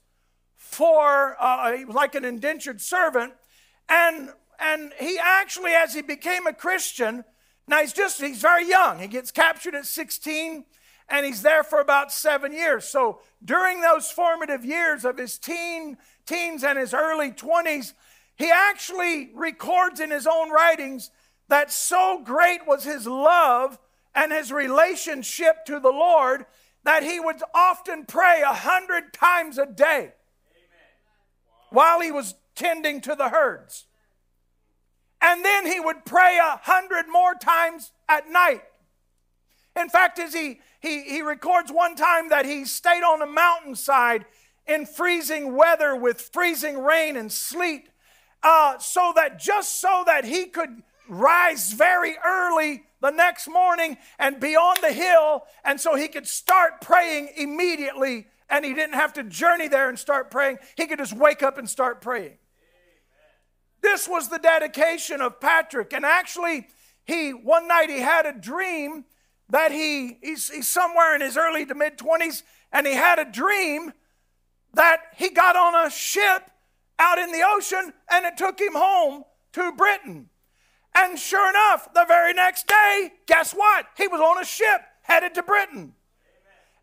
for, 0.56 1.36
uh, 1.40 1.78
like 1.88 2.16
an 2.16 2.24
indentured 2.24 2.82
servant. 2.82 3.34
And, 3.88 4.30
and 4.60 4.94
he 5.00 5.18
actually, 5.22 5.72
as 5.72 5.94
he 5.94 6.02
became 6.02 6.46
a 6.46 6.54
Christian, 6.54 7.24
now 7.68 7.80
he's 7.80 7.94
just, 7.94 8.22
he's 8.22 8.42
very 8.42 8.68
young. 8.68 9.00
He 9.00 9.08
gets 9.08 9.32
captured 9.32 9.76
at 9.76 9.86
16 9.86 10.66
and 11.08 11.26
he's 11.26 11.42
there 11.42 11.64
for 11.64 11.80
about 11.80 12.12
seven 12.12 12.52
years. 12.52 12.86
So 12.86 13.20
during 13.44 13.82
those 13.82 14.12
formative 14.12 14.64
years 14.64 15.06
of 15.06 15.18
his 15.18 15.38
teen, 15.38 15.98
teens 16.26 16.64
and 16.64 16.78
his 16.78 16.94
early 16.94 17.32
20s, 17.32 17.94
he 18.40 18.50
actually 18.50 19.32
records 19.36 20.00
in 20.00 20.10
his 20.10 20.26
own 20.26 20.50
writings 20.50 21.12
that 21.50 21.72
so 21.72 22.22
great 22.24 22.66
was 22.66 22.86
his 22.86 23.06
love 23.06 23.78
and 24.16 24.32
his 24.32 24.52
relationship 24.52 25.66
to 25.66 25.80
the 25.80 25.92
Lord 25.92 26.46
that 26.86 27.04
he 27.04 27.20
would 27.20 27.42
often 27.54 28.06
pray 28.06 28.42
a 28.42 28.54
hundred 28.54 29.14
times 29.14 29.58
a 29.58 29.66
day 29.66 30.14
while 31.70 32.00
he 32.00 32.12
was 32.12 32.36
tending 32.56 33.02
to 33.02 33.14
the 33.14 33.30
herds. 33.30 33.86
And 35.22 35.44
then 35.44 35.68
he 35.68 35.82
would 35.82 36.06
pray 36.06 36.40
a 36.42 36.62
hundred 36.64 37.08
more 37.12 37.36
times 37.36 37.92
at 38.08 38.30
night. 38.30 38.62
In 39.76 39.90
fact, 39.90 40.18
as 40.18 40.34
he, 40.34 40.62
he, 40.80 41.04
he 41.04 41.22
records 41.22 41.72
one 41.72 41.96
time 41.96 42.30
that 42.30 42.46
he 42.46 42.64
stayed 42.64 43.04
on 43.04 43.22
a 43.22 43.26
mountainside 43.26 44.26
in 44.66 44.86
freezing 44.86 45.56
weather 45.56 45.94
with 45.94 46.30
freezing 46.34 46.82
rain 46.82 47.18
and 47.18 47.32
sleet, 47.32 47.90
uh, 48.44 48.78
so 48.80 49.14
that 49.16 49.40
just 49.40 49.80
so 49.80 50.04
that 50.06 50.26
he 50.26 50.46
could 50.46 50.84
rise 51.08 51.74
very 51.74 52.16
early 52.26 52.84
the 53.02 53.12
next 53.12 53.48
morning 53.48 53.98
and 54.18 54.40
be 54.40 54.56
on 54.56 54.76
the 54.82 54.92
hill, 54.92 55.44
and 55.64 55.80
so 55.80 55.96
he 55.96 56.08
could 56.08 56.28
start 56.28 56.82
praying 56.82 57.30
immediately, 57.38 58.28
and 58.50 58.66
he 58.66 58.74
didn't 58.74 58.96
have 58.96 59.14
to 59.14 59.24
journey 59.24 59.68
there 59.68 59.90
and 59.90 59.98
start 59.98 60.30
praying. 60.30 60.58
He 60.76 60.86
could 60.86 61.00
just 61.00 61.16
wake 61.16 61.42
up 61.42 61.58
and 61.58 61.70
start 61.70 62.02
praying. 62.02 62.38
This 63.82 64.08
was 64.08 64.28
the 64.28 64.40
dedication 64.40 65.22
of 65.22 65.40
Patrick, 65.40 65.94
and 65.94 66.06
actually, 66.06 66.68
he 67.06 67.32
one 67.32 67.68
night 67.68 67.90
he 67.90 68.00
had 68.00 68.26
a 68.26 68.34
dream 68.34 69.06
that 69.50 69.72
he 69.72 70.18
he's, 70.22 70.50
he's 70.50 70.68
somewhere 70.68 71.16
in 71.16 71.22
his 71.22 71.38
early 71.38 71.66
to 71.66 71.76
mid 71.76 71.98
20s 71.98 72.44
and 72.72 72.86
he 72.86 72.94
had 72.94 73.20
a 73.20 73.26
dream 73.26 73.92
that 74.74 75.02
he 75.18 75.30
got 75.30 75.56
on 75.56 75.88
a 75.88 75.90
ship 75.90 76.52
out 77.00 77.18
in 77.18 77.32
the 77.32 77.43
ocean 77.45 77.93
and 78.12 78.26
it 78.26 78.38
took 78.38 78.60
him 78.60 78.74
home 78.74 79.24
to 79.54 79.72
Britain. 79.72 80.30
And 80.95 81.18
sure 81.18 81.50
enough, 81.50 81.93
the 81.93 82.06
very 82.08 82.34
next 82.34 82.68
day, 82.68 83.12
guess 83.26 83.54
what? 83.54 83.86
He 83.97 84.08
was 84.08 84.20
on 84.20 84.41
a 84.41 84.45
ship 84.45 84.82
headed 85.02 85.34
to 85.36 85.43
Britain. 85.43 85.93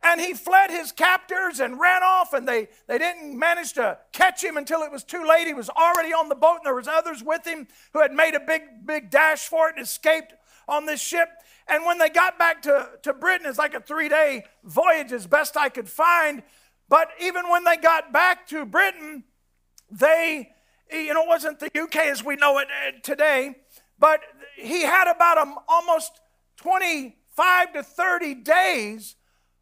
And 0.02 0.20
he 0.20 0.34
fled 0.34 0.70
his 0.70 0.92
captors 0.92 1.58
and 1.58 1.80
ran 1.80 2.02
off, 2.02 2.32
and 2.32 2.46
they, 2.46 2.68
they 2.86 2.98
didn't 2.98 3.36
manage 3.36 3.72
to 3.72 3.98
catch 4.12 4.44
him 4.44 4.56
until 4.56 4.82
it 4.82 4.92
was 4.92 5.02
too 5.02 5.26
late. 5.26 5.46
He 5.46 5.54
was 5.54 5.70
already 5.70 6.12
on 6.12 6.28
the 6.28 6.34
boat, 6.34 6.58
and 6.58 6.66
there 6.66 6.74
was 6.74 6.86
others 6.86 7.24
with 7.24 7.44
him 7.44 7.66
who 7.92 8.02
had 8.02 8.12
made 8.12 8.34
a 8.34 8.40
big, 8.40 8.62
big 8.84 9.10
dash 9.10 9.48
for 9.48 9.68
it 9.68 9.76
and 9.76 9.84
escaped 9.84 10.34
on 10.68 10.86
this 10.86 11.00
ship. 11.00 11.28
And 11.66 11.84
when 11.84 11.98
they 11.98 12.08
got 12.08 12.38
back 12.38 12.62
to, 12.62 12.90
to 13.02 13.14
Britain, 13.14 13.46
it's 13.48 13.58
like 13.58 13.74
a 13.74 13.80
three 13.80 14.08
day 14.08 14.44
voyage, 14.62 15.12
as 15.12 15.26
best 15.26 15.56
I 15.56 15.70
could 15.70 15.88
find. 15.88 16.42
But 16.88 17.08
even 17.20 17.48
when 17.50 17.64
they 17.64 17.76
got 17.76 18.12
back 18.12 18.46
to 18.48 18.64
Britain, 18.64 19.24
they, 19.91 20.53
you 20.91 21.14
know, 21.14 21.22
it 21.22 21.28
wasn't 21.28 21.61
the 21.61 21.70
UK 21.78 21.97
as 21.97 22.24
we 22.24 22.37
know 22.37 22.59
it 22.59 22.68
uh, 22.68 22.93
today, 23.03 23.57
but 23.99 24.20
he 24.57 24.82
had 24.82 25.11
about 25.11 25.39
a, 25.39 25.55
almost 25.68 26.20
25 26.57 27.72
to 27.74 27.82
30 27.82 28.34
days 28.34 29.16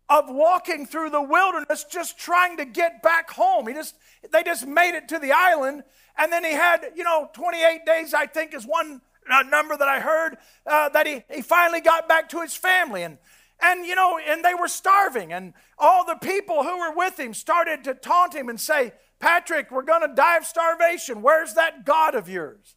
of 0.09 0.25
walking 0.29 0.87
through 0.87 1.11
the 1.11 1.23
wilderness 1.23 1.85
just 1.85 2.19
trying 2.19 2.57
to 2.59 2.65
get 2.65 3.03
back 3.03 3.31
home. 3.31 3.67
He 3.67 3.75
just, 3.75 3.97
they 4.33 4.43
just 4.43 4.67
made 4.67 4.95
it 4.97 5.09
to 5.09 5.19
the 5.19 5.33
island. 5.33 5.83
And 6.17 6.31
then 6.31 6.45
he 6.45 6.53
had, 6.53 6.93
you 6.95 7.05
know, 7.05 7.31
28 7.33 7.87
days, 7.87 8.15
I 8.15 8.27
think, 8.27 8.55
is 8.55 8.65
one 8.65 9.01
number 9.49 9.77
that 9.77 9.89
I 9.89 10.01
heard 10.01 10.37
uh, 10.67 10.91
that 10.91 11.07
he, 11.07 11.23
he 11.31 11.43
finally 11.43 11.81
got 11.81 12.09
back 12.09 12.29
to 12.31 12.41
his 12.41 12.55
family. 12.55 13.03
And, 13.03 13.19
and, 13.63 13.87
you 13.87 13.95
know, 13.95 14.19
and 14.19 14.45
they 14.45 14.55
were 14.55 14.69
starving. 14.69 15.33
And 15.33 15.55
all 15.79 16.05
the 16.05 16.17
people 16.17 16.63
who 16.63 16.79
were 16.79 16.95
with 16.95 17.19
him 17.19 17.33
started 17.33 17.85
to 17.85 17.95
taunt 17.95 18.35
him 18.35 18.49
and 18.49 18.61
say, 18.61 18.93
Patrick, 19.21 19.71
we're 19.71 19.83
going 19.83 20.09
to 20.09 20.15
die 20.15 20.37
of 20.37 20.45
starvation. 20.45 21.23
Where's 21.23 21.55
that 21.55 21.85
God 21.85 22.15
of 22.15 22.29
yours? 22.29 22.77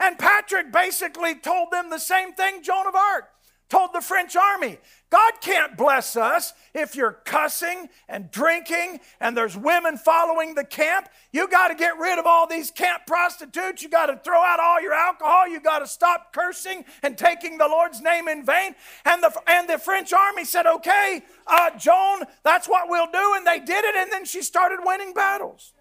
And 0.00 0.18
Patrick 0.18 0.72
basically 0.72 1.34
told 1.34 1.70
them 1.70 1.90
the 1.90 1.98
same 1.98 2.32
thing 2.32 2.62
Joan 2.62 2.86
of 2.86 2.94
Arc 2.94 3.28
told 3.68 3.90
the 3.94 4.00
French 4.00 4.36
army, 4.36 4.78
God 5.12 5.34
can't 5.42 5.76
bless 5.76 6.16
us 6.16 6.54
if 6.72 6.96
you're 6.96 7.18
cussing 7.26 7.90
and 8.08 8.30
drinking 8.30 8.98
and 9.20 9.36
there's 9.36 9.54
women 9.54 9.98
following 9.98 10.54
the 10.54 10.64
camp. 10.64 11.10
You 11.32 11.48
got 11.48 11.68
to 11.68 11.74
get 11.74 11.98
rid 11.98 12.18
of 12.18 12.24
all 12.24 12.46
these 12.46 12.70
camp 12.70 13.02
prostitutes. 13.06 13.82
You 13.82 13.90
got 13.90 14.06
to 14.06 14.18
throw 14.24 14.40
out 14.40 14.58
all 14.58 14.80
your 14.80 14.94
alcohol. 14.94 15.46
You 15.46 15.60
got 15.60 15.80
to 15.80 15.86
stop 15.86 16.32
cursing 16.32 16.86
and 17.02 17.18
taking 17.18 17.58
the 17.58 17.68
Lord's 17.68 18.00
name 18.00 18.26
in 18.26 18.42
vain. 18.42 18.74
And 19.04 19.22
the, 19.22 19.38
and 19.46 19.68
the 19.68 19.76
French 19.76 20.14
army 20.14 20.46
said, 20.46 20.64
okay, 20.64 21.20
uh, 21.46 21.76
Joan, 21.76 22.22
that's 22.42 22.66
what 22.66 22.88
we'll 22.88 23.10
do. 23.12 23.34
And 23.36 23.46
they 23.46 23.58
did 23.58 23.84
it. 23.84 23.94
And 23.94 24.10
then 24.10 24.24
she 24.24 24.40
started 24.40 24.78
winning 24.82 25.12
battles. 25.12 25.74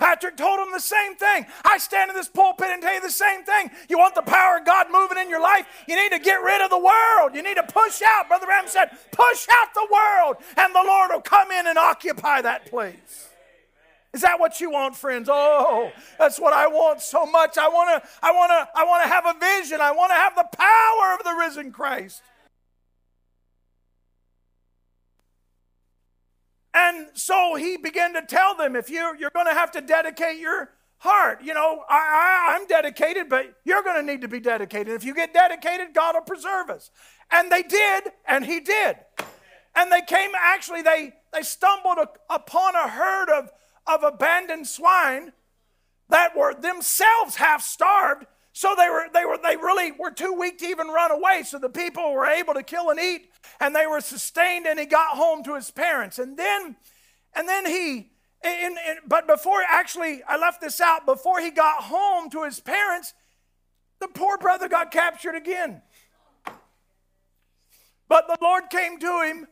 Patrick 0.00 0.36
told 0.36 0.58
him 0.58 0.72
the 0.72 0.80
same 0.80 1.14
thing. 1.14 1.46
I 1.62 1.76
stand 1.78 2.10
in 2.10 2.16
this 2.16 2.28
pulpit 2.28 2.68
and 2.70 2.82
tell 2.82 2.94
you 2.94 3.02
the 3.02 3.10
same 3.10 3.44
thing. 3.44 3.70
You 3.88 3.98
want 3.98 4.14
the 4.14 4.22
power 4.22 4.56
of 4.56 4.64
God 4.64 4.86
moving 4.90 5.18
in 5.18 5.28
your 5.28 5.42
life? 5.42 5.66
You 5.86 5.94
need 5.94 6.10
to 6.12 6.18
get 6.18 6.42
rid 6.42 6.62
of 6.62 6.70
the 6.70 6.78
world. 6.78 7.34
You 7.34 7.42
need 7.42 7.56
to 7.56 7.62
push 7.62 8.00
out. 8.04 8.26
Brother 8.26 8.46
Branham 8.46 8.68
said, 8.68 8.88
push 9.12 9.46
out 9.60 9.74
the 9.74 9.86
world, 9.92 10.36
and 10.56 10.74
the 10.74 10.82
Lord 10.82 11.10
will 11.12 11.20
come 11.20 11.50
in 11.50 11.66
and 11.66 11.76
occupy 11.76 12.40
that 12.40 12.70
place. 12.70 13.28
Is 14.12 14.22
that 14.22 14.40
what 14.40 14.60
you 14.60 14.70
want, 14.70 14.96
friends? 14.96 15.28
Oh, 15.30 15.92
that's 16.18 16.40
what 16.40 16.52
I 16.52 16.66
want 16.66 17.00
so 17.00 17.26
much. 17.26 17.56
I 17.56 17.68
want 17.68 18.02
to 18.02 18.08
I 18.22 18.32
want 18.32 18.50
to 18.50 18.68
I 18.74 18.84
want 18.84 19.04
to 19.04 19.08
have 19.08 19.24
a 19.24 19.38
vision. 19.38 19.80
I 19.80 19.92
want 19.92 20.10
to 20.10 20.16
have 20.16 20.34
the 20.34 20.48
power 20.56 21.14
of 21.14 21.22
the 21.22 21.32
risen 21.38 21.70
Christ. 21.70 22.20
And 26.72 27.08
so 27.14 27.56
he 27.56 27.76
began 27.76 28.14
to 28.14 28.22
tell 28.22 28.56
them 28.56 28.76
if 28.76 28.90
you're, 28.90 29.16
you're 29.16 29.30
going 29.34 29.46
to 29.46 29.54
have 29.54 29.72
to 29.72 29.80
dedicate 29.80 30.38
your 30.38 30.70
heart, 30.98 31.42
you 31.42 31.54
know, 31.54 31.82
I, 31.88 31.96
I, 32.52 32.56
I'm 32.56 32.66
dedicated, 32.66 33.28
but 33.28 33.54
you're 33.64 33.82
going 33.82 33.96
to 33.96 34.12
need 34.12 34.20
to 34.20 34.28
be 34.28 34.38
dedicated. 34.38 34.94
If 34.94 35.02
you 35.02 35.14
get 35.14 35.32
dedicated, 35.32 35.94
God 35.94 36.14
will 36.14 36.22
preserve 36.22 36.68
us. 36.68 36.90
And 37.30 37.50
they 37.50 37.62
did, 37.62 38.04
and 38.28 38.44
he 38.44 38.60
did. 38.60 38.96
And 39.74 39.90
they 39.90 40.02
came, 40.02 40.30
actually, 40.38 40.82
they, 40.82 41.14
they 41.32 41.42
stumbled 41.42 41.98
upon 42.28 42.74
a 42.76 42.88
herd 42.88 43.30
of, 43.30 43.50
of 43.86 44.02
abandoned 44.02 44.66
swine 44.66 45.32
that 46.10 46.36
were 46.36 46.54
themselves 46.54 47.36
half 47.36 47.62
starved. 47.62 48.26
So 48.60 48.74
they 48.76 48.90
were, 48.90 49.06
they 49.14 49.24
were, 49.24 49.38
they 49.42 49.56
really 49.56 49.90
were 49.90 50.10
too 50.10 50.34
weak 50.34 50.58
to 50.58 50.66
even 50.66 50.88
run 50.88 51.10
away. 51.10 51.44
So 51.46 51.58
the 51.58 51.70
people 51.70 52.12
were 52.12 52.26
able 52.26 52.52
to 52.52 52.62
kill 52.62 52.90
and 52.90 53.00
eat 53.00 53.30
and 53.58 53.74
they 53.74 53.86
were 53.86 54.02
sustained 54.02 54.66
and 54.66 54.78
he 54.78 54.84
got 54.84 55.16
home 55.16 55.42
to 55.44 55.54
his 55.54 55.70
parents. 55.70 56.18
And 56.18 56.36
then 56.36 56.76
and 57.34 57.48
then 57.48 57.64
he 57.64 58.10
in, 58.44 58.76
in, 58.86 58.96
but 59.06 59.26
before 59.26 59.62
actually 59.66 60.22
i 60.28 60.36
left 60.36 60.60
this 60.60 60.78
out. 60.78 61.06
Before 61.06 61.40
he 61.40 61.50
got 61.50 61.84
home 61.84 62.28
to 62.32 62.44
his 62.44 62.60
parents 62.60 63.14
the 63.98 64.08
poor 64.08 64.36
brother 64.36 64.68
got 64.68 64.90
captured 64.90 65.36
again. 65.36 65.80
But 68.10 68.26
the 68.28 68.36
lord 68.42 68.64
came 68.68 68.98
to 68.98 69.22
him 69.22 69.46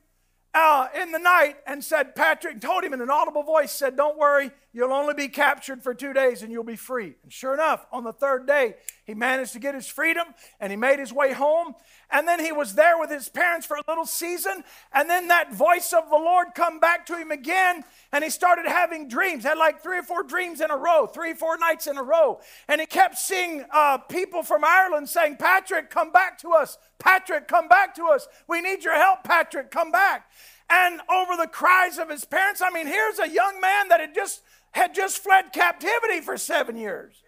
uh, 0.52 0.88
in 1.00 1.12
the 1.12 1.18
night 1.18 1.56
and 1.66 1.82
said 1.82 2.14
patrick 2.14 2.61
told 2.61 2.84
him 2.84 2.92
in 2.92 3.00
an 3.00 3.11
audible 3.11 3.42
voice 3.42 3.72
said 3.72 3.96
don't 3.96 4.18
worry 4.18 4.50
you'll 4.72 4.92
only 4.92 5.14
be 5.14 5.28
captured 5.28 5.82
for 5.82 5.94
two 5.94 6.12
days 6.12 6.42
and 6.42 6.52
you'll 6.52 6.62
be 6.62 6.76
free. 6.76 7.14
And 7.22 7.32
sure 7.32 7.54
enough 7.54 7.86
on 7.90 8.04
the 8.04 8.12
third 8.12 8.46
day 8.46 8.74
he 9.04 9.14
managed 9.14 9.54
to 9.54 9.58
get 9.58 9.74
his 9.74 9.86
freedom 9.86 10.26
and 10.60 10.70
he 10.70 10.76
made 10.76 10.98
his 10.98 11.12
way 11.12 11.32
home. 11.32 11.74
And 12.10 12.28
then 12.28 12.40
he 12.40 12.52
was 12.52 12.74
there 12.74 12.98
with 12.98 13.10
his 13.10 13.28
parents 13.28 13.66
for 13.66 13.76
a 13.76 13.82
little 13.88 14.04
season. 14.04 14.64
And 14.92 15.08
then 15.08 15.28
that 15.28 15.54
voice 15.54 15.92
of 15.92 16.10
the 16.10 16.16
lord 16.16 16.48
come 16.54 16.80
back 16.80 17.06
to 17.06 17.16
him 17.16 17.30
again. 17.30 17.82
And 18.12 18.22
he 18.22 18.30
started 18.30 18.66
having 18.66 19.08
dreams. 19.08 19.44
Had 19.44 19.58
like 19.58 19.82
three 19.82 19.98
or 19.98 20.02
four 20.02 20.22
dreams 20.22 20.60
in 20.60 20.70
a 20.70 20.76
row 20.76 21.06
three 21.06 21.32
or 21.32 21.36
four 21.36 21.56
nights 21.56 21.86
in 21.86 21.96
a 21.96 22.02
row. 22.02 22.40
And 22.68 22.80
he 22.80 22.86
kept 22.86 23.16
seeing 23.16 23.64
uh, 23.72 23.98
people 23.98 24.42
from 24.42 24.64
ireland 24.64 25.08
saying 25.08 25.36
patrick 25.36 25.88
come 25.88 26.12
back 26.12 26.38
to 26.40 26.50
us. 26.52 26.76
Patrick 26.98 27.48
come 27.48 27.68
back 27.68 27.94
to 27.94 28.04
us. 28.04 28.28
We 28.46 28.60
need 28.60 28.84
your 28.84 28.96
help 28.96 29.24
patrick. 29.24 29.70
Come 29.70 29.90
back. 29.90 30.30
And 30.70 31.00
over 31.10 31.34
the 31.36 31.48
cries 31.48 31.96
of 31.96 32.10
his 32.10 32.26
parents 32.26 32.60
i 32.60 32.68
mean 32.70 32.86
here's 32.86 33.18
a 33.18 33.28
young 33.28 33.58
man 33.60 33.88
that 33.88 34.00
had 34.00 34.14
just 34.14 34.42
had 34.72 34.94
just 34.94 35.18
fled 35.18 35.52
captivity 35.52 36.20
for 36.20 36.36
seven 36.36 36.76
years 36.76 37.22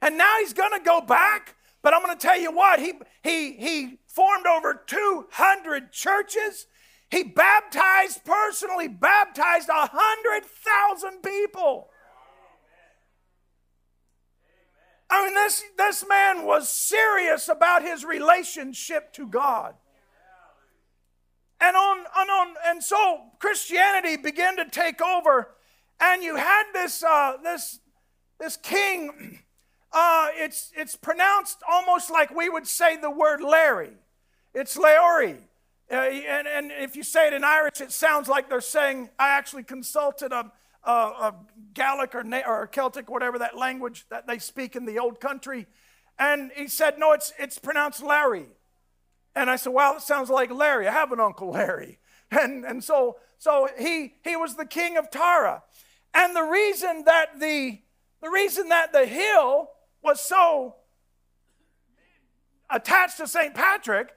and 0.00 0.16
now 0.18 0.36
he's 0.40 0.52
going 0.52 0.72
to 0.72 0.84
go 0.84 1.00
back 1.00 1.56
but 1.82 1.94
i'm 1.94 2.02
going 2.02 2.16
to 2.16 2.26
tell 2.26 2.38
you 2.38 2.52
what 2.52 2.80
he 2.80 2.92
he 3.22 3.52
he 3.52 3.98
formed 4.18 4.46
over 4.46 4.82
200 4.84 5.92
churches. 5.92 6.66
He 7.08 7.22
baptized 7.22 8.24
personally, 8.24 8.88
baptized 8.88 9.68
100,000 9.68 11.22
people. 11.22 11.88
I 15.08 15.24
mean, 15.24 15.34
this, 15.34 15.62
this 15.76 16.04
man 16.08 16.44
was 16.44 16.68
serious 16.68 17.48
about 17.48 17.82
his 17.82 18.04
relationship 18.04 19.12
to 19.12 19.28
God. 19.28 19.74
And 21.60 21.76
on, 21.76 21.98
and 21.98 22.30
on 22.30 22.54
and 22.66 22.82
so 22.82 23.20
Christianity 23.38 24.16
began 24.16 24.56
to 24.56 24.68
take 24.68 25.00
over, 25.00 25.54
and 26.00 26.22
you 26.22 26.36
had 26.36 26.64
this 26.72 27.02
uh, 27.02 27.36
this 27.42 27.80
this 28.38 28.56
king. 28.56 29.40
Uh, 29.90 30.28
it's 30.34 30.70
it's 30.76 30.96
pronounced 30.96 31.62
almost 31.66 32.10
like 32.10 32.30
we 32.36 32.50
would 32.50 32.66
say 32.66 32.98
the 32.98 33.10
word 33.10 33.40
Larry. 33.40 33.94
It's 34.52 34.76
Leori. 34.76 35.38
Uh, 35.90 35.94
and, 35.94 36.46
and 36.46 36.70
if 36.70 36.94
you 36.94 37.02
say 37.02 37.28
it 37.28 37.32
in 37.32 37.42
Irish, 37.42 37.80
it 37.80 37.90
sounds 37.90 38.28
like 38.28 38.50
they're 38.50 38.60
saying, 38.60 39.08
I 39.18 39.30
actually 39.30 39.62
consulted 39.62 40.32
a, 40.32 40.52
a, 40.84 40.92
a 40.92 41.34
Gaelic 41.72 42.14
or, 42.14 42.24
or 42.46 42.66
Celtic, 42.66 43.08
whatever 43.08 43.38
that 43.38 43.56
language 43.56 44.04
that 44.10 44.26
they 44.26 44.38
speak 44.38 44.76
in 44.76 44.84
the 44.84 44.98
old 44.98 45.20
country. 45.20 45.66
And 46.18 46.50
he 46.54 46.68
said, 46.68 46.98
No, 46.98 47.12
it's, 47.12 47.32
it's 47.38 47.58
pronounced 47.58 48.02
Larry. 48.02 48.46
And 49.34 49.48
I 49.48 49.56
said, 49.56 49.72
Well, 49.72 49.96
it 49.96 50.02
sounds 50.02 50.28
like 50.28 50.50
Larry. 50.50 50.86
I 50.86 50.92
have 50.92 51.12
an 51.12 51.20
Uncle 51.20 51.50
Larry. 51.52 51.98
And, 52.30 52.66
and 52.66 52.84
so, 52.84 53.16
so 53.38 53.70
he, 53.78 54.12
he 54.22 54.36
was 54.36 54.56
the 54.56 54.66
king 54.66 54.98
of 54.98 55.10
Tara. 55.10 55.62
And 56.14 56.34
the 56.34 56.42
reason 56.42 57.04
that 57.06 57.38
the, 57.38 57.80
the 58.22 58.30
reason 58.30 58.68
that 58.70 58.92
the 58.92 59.06
hill 59.06 59.70
was 60.02 60.20
so 60.20 60.76
attached 62.70 63.18
to 63.18 63.26
St. 63.26 63.54
Patrick 63.54 64.10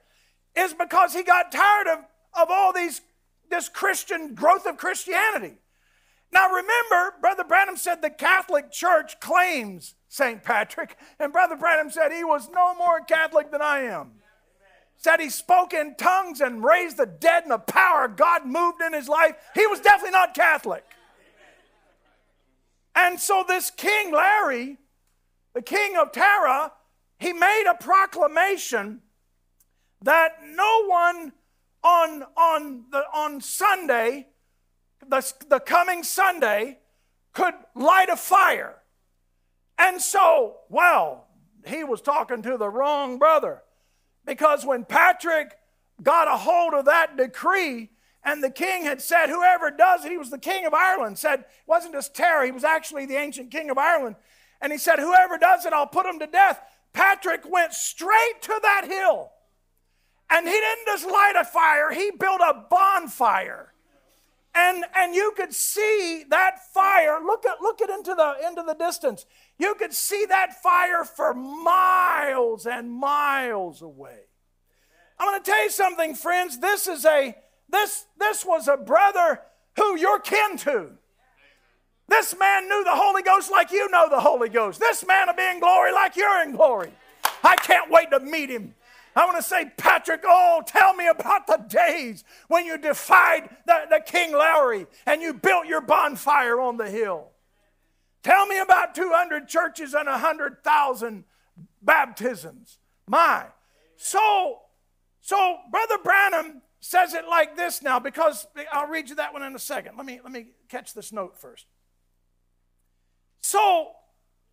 is 0.56 0.74
because 0.74 1.14
he 1.14 1.22
got 1.22 1.52
tired 1.52 1.86
of, 1.86 1.98
of 2.34 2.48
all 2.50 2.72
these 2.72 3.00
this 3.52 3.68
Christian 3.68 4.34
growth 4.34 4.66
of 4.66 4.78
Christianity. 4.78 5.58
Now 6.32 6.48
remember, 6.48 7.14
Brother 7.20 7.44
Branham 7.44 7.76
said 7.76 8.00
the 8.00 8.10
Catholic 8.10 8.72
Church 8.72 9.20
claims 9.20 9.94
St. 10.08 10.42
Patrick, 10.42 10.96
and 11.20 11.32
Brother 11.32 11.56
Branham 11.56 11.90
said 11.90 12.10
he 12.10 12.24
was 12.24 12.48
no 12.48 12.74
more 12.74 13.00
Catholic 13.00 13.50
than 13.50 13.60
I 13.60 13.80
am. 13.80 14.12
Said 14.96 15.20
he 15.20 15.28
spoke 15.28 15.74
in 15.74 15.94
tongues 15.96 16.40
and 16.40 16.64
raised 16.64 16.96
the 16.96 17.06
dead, 17.06 17.42
and 17.42 17.52
the 17.52 17.58
power 17.58 18.06
of 18.06 18.16
God 18.16 18.46
moved 18.46 18.80
in 18.80 18.94
his 18.94 19.08
life. 19.08 19.34
He 19.54 19.66
was 19.66 19.80
definitely 19.80 20.12
not 20.12 20.34
Catholic. 20.34 20.84
And 22.94 23.18
so 23.18 23.44
this 23.46 23.70
King 23.70 24.12
Larry, 24.12 24.78
the 25.54 25.62
king 25.62 25.96
of 25.96 26.12
Tara, 26.12 26.72
he 27.18 27.32
made 27.32 27.64
a 27.70 27.82
proclamation 27.82 29.00
that 30.02 30.38
no 30.44 30.86
one 30.86 31.32
on, 31.82 32.22
on, 32.36 32.84
the, 32.90 33.04
on 33.14 33.40
Sunday, 33.40 34.26
the, 35.06 35.32
the 35.48 35.60
coming 35.60 36.02
Sunday, 36.02 36.78
could 37.32 37.54
light 37.74 38.08
a 38.08 38.16
fire. 38.16 38.76
And 39.78 40.00
so, 40.00 40.56
well, 40.68 41.28
he 41.66 41.84
was 41.84 42.00
talking 42.00 42.42
to 42.42 42.56
the 42.56 42.68
wrong 42.68 43.18
brother. 43.18 43.62
Because 44.24 44.64
when 44.64 44.84
Patrick 44.84 45.56
got 46.02 46.28
a 46.28 46.36
hold 46.36 46.74
of 46.74 46.84
that 46.84 47.16
decree, 47.16 47.90
and 48.24 48.42
the 48.42 48.50
king 48.50 48.84
had 48.84 49.02
said, 49.02 49.28
Whoever 49.28 49.70
does 49.70 50.04
it, 50.04 50.10
he 50.10 50.18
was 50.18 50.30
the 50.30 50.38
king 50.38 50.66
of 50.66 50.74
Ireland, 50.74 51.18
said, 51.18 51.40
it 51.40 51.46
wasn't 51.66 51.94
just 51.94 52.14
Tara, 52.14 52.46
he 52.46 52.52
was 52.52 52.64
actually 52.64 53.06
the 53.06 53.16
ancient 53.16 53.50
king 53.50 53.70
of 53.70 53.78
Ireland. 53.78 54.16
And 54.60 54.72
he 54.72 54.78
said, 54.78 54.98
Whoever 54.98 55.38
does 55.38 55.66
it, 55.66 55.72
I'll 55.72 55.86
put 55.86 56.06
him 56.06 56.18
to 56.20 56.26
death. 56.26 56.60
Patrick 56.92 57.42
went 57.50 57.72
straight 57.72 58.42
to 58.42 58.58
that 58.62 58.86
hill 58.86 59.32
and 60.32 60.46
he 60.46 60.54
didn't 60.54 60.86
just 60.86 61.06
light 61.06 61.34
a 61.38 61.44
fire, 61.44 61.92
he 61.92 62.10
built 62.18 62.40
a 62.40 62.64
bonfire. 62.70 63.72
And, 64.54 64.84
and 64.94 65.14
you 65.14 65.32
could 65.36 65.54
see 65.54 66.24
that 66.28 66.72
fire. 66.74 67.18
Look 67.24 67.46
at 67.46 67.62
look 67.62 67.80
at 67.80 67.88
into 67.88 68.14
the 68.14 68.34
into 68.46 68.62
the 68.62 68.74
distance. 68.74 69.24
You 69.58 69.74
could 69.74 69.94
see 69.94 70.26
that 70.26 70.62
fire 70.62 71.04
for 71.04 71.32
miles 71.32 72.66
and 72.66 72.90
miles 72.92 73.80
away. 73.80 74.20
I'm 75.18 75.30
going 75.30 75.42
to 75.42 75.50
tell 75.50 75.62
you 75.62 75.70
something, 75.70 76.14
friends. 76.14 76.58
This 76.58 76.86
is 76.86 77.06
a 77.06 77.34
this 77.72 78.06
this 78.18 78.44
was 78.44 78.68
a 78.68 78.76
brother 78.76 79.40
who 79.76 79.96
you're 79.96 80.20
kin 80.20 80.56
to. 80.58 80.90
This 82.08 82.36
man 82.38 82.68
knew 82.68 82.84
the 82.84 82.94
Holy 82.94 83.22
Ghost 83.22 83.50
like 83.50 83.72
you 83.72 83.88
know 83.90 84.08
the 84.08 84.20
Holy 84.20 84.48
Ghost. 84.48 84.78
This 84.78 85.04
man 85.06 85.28
will 85.28 85.34
be 85.34 85.48
in 85.48 85.60
glory 85.60 85.92
like 85.92 86.14
you're 86.14 86.42
in 86.42 86.52
glory. 86.52 86.92
I 87.42 87.56
can't 87.56 87.90
wait 87.90 88.10
to 88.10 88.20
meet 88.20 88.50
him. 88.50 88.74
I 89.14 89.26
want 89.26 89.36
to 89.36 89.42
say, 89.42 89.70
Patrick, 89.76 90.22
oh, 90.24 90.62
tell 90.66 90.94
me 90.94 91.06
about 91.06 91.46
the 91.46 91.58
days 91.68 92.24
when 92.48 92.64
you 92.64 92.78
defied 92.78 93.50
the, 93.66 93.82
the 93.90 94.00
King 94.04 94.32
Lowry 94.32 94.86
and 95.04 95.20
you 95.20 95.34
built 95.34 95.66
your 95.66 95.82
bonfire 95.82 96.60
on 96.60 96.78
the 96.78 96.90
hill. 96.90 97.28
Tell 98.22 98.46
me 98.46 98.58
about 98.58 98.94
200 98.94 99.48
churches 99.48 99.94
and 99.94 100.08
100,000 100.08 101.24
baptisms. 101.82 102.78
My. 103.06 103.46
So, 103.96 104.60
So 105.20 105.58
Brother 105.70 105.98
Branham 106.02 106.61
says 106.82 107.14
it 107.14 107.28
like 107.28 107.56
this 107.56 107.80
now 107.80 108.00
because 108.00 108.46
I'll 108.72 108.88
read 108.88 109.08
you 109.08 109.14
that 109.14 109.32
one 109.32 109.42
in 109.42 109.54
a 109.54 109.58
second. 109.58 109.96
Let 109.96 110.04
me 110.04 110.20
let 110.22 110.32
me 110.32 110.48
catch 110.68 110.94
this 110.94 111.12
note 111.12 111.38
first. 111.40 111.66
So 113.40 113.92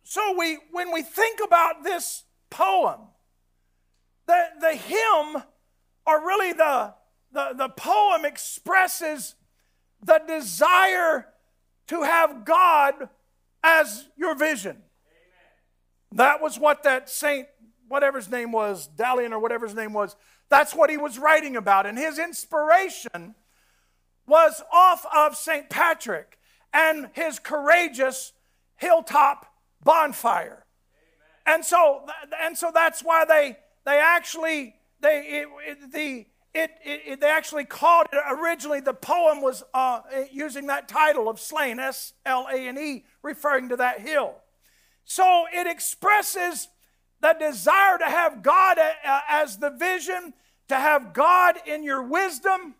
so 0.04 0.36
we 0.38 0.58
when 0.70 0.92
we 0.92 1.02
think 1.02 1.40
about 1.44 1.82
this 1.82 2.22
poem, 2.48 3.00
the 4.26 4.44
the 4.60 4.76
hymn 4.76 5.42
or 6.06 6.20
really 6.20 6.52
the 6.52 6.94
the, 7.32 7.54
the 7.56 7.68
poem 7.68 8.24
expresses 8.24 9.34
the 10.00 10.20
desire 10.26 11.26
to 11.88 12.02
have 12.02 12.44
God 12.44 13.08
as 13.62 14.08
your 14.16 14.36
vision. 14.36 14.78
That 16.12 16.40
was 16.40 16.58
what 16.58 16.84
that 16.84 17.10
saint, 17.10 17.48
whatever 17.88 18.18
his 18.18 18.30
name 18.30 18.52
was, 18.52 18.88
Dalian 18.96 19.32
or 19.32 19.38
whatever 19.38 19.66
his 19.66 19.76
name 19.76 19.92
was, 19.92 20.16
that's 20.50 20.74
what 20.74 20.90
he 20.90 20.96
was 20.96 21.18
writing 21.18 21.56
about. 21.56 21.86
And 21.86 21.96
his 21.96 22.18
inspiration 22.18 23.34
was 24.26 24.62
off 24.72 25.06
of 25.14 25.36
St. 25.36 25.70
Patrick 25.70 26.38
and 26.72 27.08
his 27.12 27.38
courageous 27.38 28.32
hilltop 28.76 29.46
bonfire. 29.82 30.66
And 31.46 31.64
so, 31.64 32.06
and 32.40 32.58
so 32.58 32.70
that's 32.72 33.02
why 33.02 33.24
they, 33.24 33.56
they 33.86 33.98
actually, 33.98 34.74
they, 35.00 35.20
it, 35.20 35.48
it, 35.66 35.92
the, 35.92 36.26
it, 36.52 36.70
it, 36.84 37.20
they 37.20 37.28
actually 37.28 37.64
called 37.64 38.08
it 38.12 38.20
originally 38.28 38.80
the 38.80 38.92
poem 38.92 39.40
was 39.40 39.62
uh, 39.72 40.00
using 40.32 40.66
that 40.66 40.88
title 40.88 41.28
of 41.28 41.38
Slane 41.38 41.78
s-l-a-n-e 41.78 43.04
referring 43.22 43.68
to 43.68 43.76
that 43.76 44.00
hill 44.00 44.34
so 45.04 45.44
it 45.52 45.68
expresses 45.68 46.66
the 47.20 47.36
desire 47.38 47.98
to 47.98 48.06
have 48.06 48.42
god 48.42 48.78
uh, 48.78 49.20
as 49.28 49.58
the 49.58 49.70
vision 49.70 50.32
to 50.70 50.76
have 50.76 51.12
god 51.12 51.56
in 51.66 51.84
your 51.84 52.02
wisdom 52.02 52.74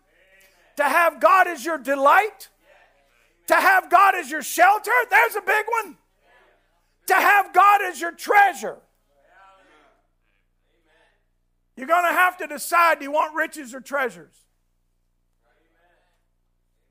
to 0.75 0.83
have 0.83 1.21
god 1.21 1.47
as 1.47 1.63
your 1.63 1.77
delight 1.77 2.49
to 3.47 3.55
have 3.55 3.89
god 3.89 4.15
as 4.15 4.29
your 4.29 4.41
shelter 4.41 4.91
there's 5.09 5.35
a 5.35 5.41
big 5.41 5.65
one 5.83 5.97
to 7.07 7.13
have 7.13 7.53
god 7.53 7.81
as 7.81 8.01
your 8.01 8.11
treasure 8.11 8.77
you're 11.81 11.87
going 11.87 12.05
to 12.05 12.13
have 12.13 12.37
to 12.37 12.47
decide 12.47 12.99
do 12.99 13.05
you 13.05 13.11
want 13.11 13.33
riches 13.33 13.73
or 13.73 13.81
treasures? 13.81 14.35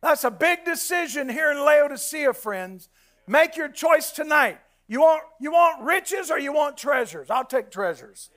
That's 0.03 0.24
a 0.24 0.30
big 0.30 0.64
decision 0.64 1.28
here 1.28 1.53
in 1.53 1.59
Laodicea, 1.64 2.32
friends. 2.32 2.88
Make 3.28 3.57
your 3.57 3.68
choice 3.68 4.11
tonight. 4.11 4.59
You 4.88 5.01
want, 5.01 5.22
you 5.40 5.53
want 5.53 5.84
riches 5.84 6.30
or 6.30 6.38
you 6.38 6.53
want 6.53 6.76
treasures? 6.76 7.30
I'll 7.30 7.44
take 7.44 7.70
treasures. 7.70 8.30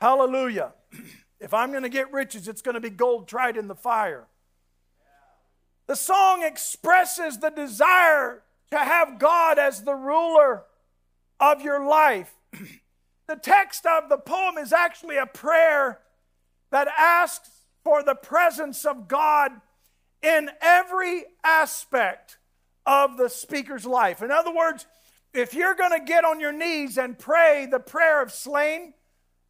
Hallelujah. 0.00 0.72
If 1.44 1.52
I'm 1.52 1.72
going 1.72 1.82
to 1.82 1.90
get 1.90 2.10
riches, 2.10 2.48
it's 2.48 2.62
going 2.62 2.74
to 2.74 2.80
be 2.80 2.88
gold 2.88 3.28
tried 3.28 3.58
in 3.58 3.68
the 3.68 3.74
fire. 3.74 4.28
The 5.86 5.94
song 5.94 6.42
expresses 6.42 7.38
the 7.38 7.50
desire 7.50 8.42
to 8.70 8.78
have 8.78 9.18
God 9.18 9.58
as 9.58 9.82
the 9.82 9.94
ruler 9.94 10.62
of 11.38 11.60
your 11.60 11.86
life. 11.86 12.34
The 13.26 13.36
text 13.36 13.86
of 13.86 14.10
the 14.10 14.18
poem 14.18 14.58
is 14.58 14.70
actually 14.70 15.16
a 15.16 15.24
prayer 15.24 16.00
that 16.70 16.88
asks 16.88 17.48
for 17.82 18.02
the 18.02 18.14
presence 18.14 18.84
of 18.84 19.08
God 19.08 19.50
in 20.22 20.50
every 20.60 21.24
aspect 21.42 22.36
of 22.84 23.16
the 23.16 23.30
speaker's 23.30 23.86
life. 23.86 24.20
In 24.20 24.30
other 24.30 24.54
words, 24.54 24.84
if 25.32 25.54
you're 25.54 25.74
going 25.74 25.98
to 25.98 26.04
get 26.04 26.26
on 26.26 26.38
your 26.38 26.52
knees 26.52 26.98
and 26.98 27.18
pray 27.18 27.66
the 27.70 27.80
prayer 27.80 28.22
of 28.22 28.30
Slane, 28.30 28.92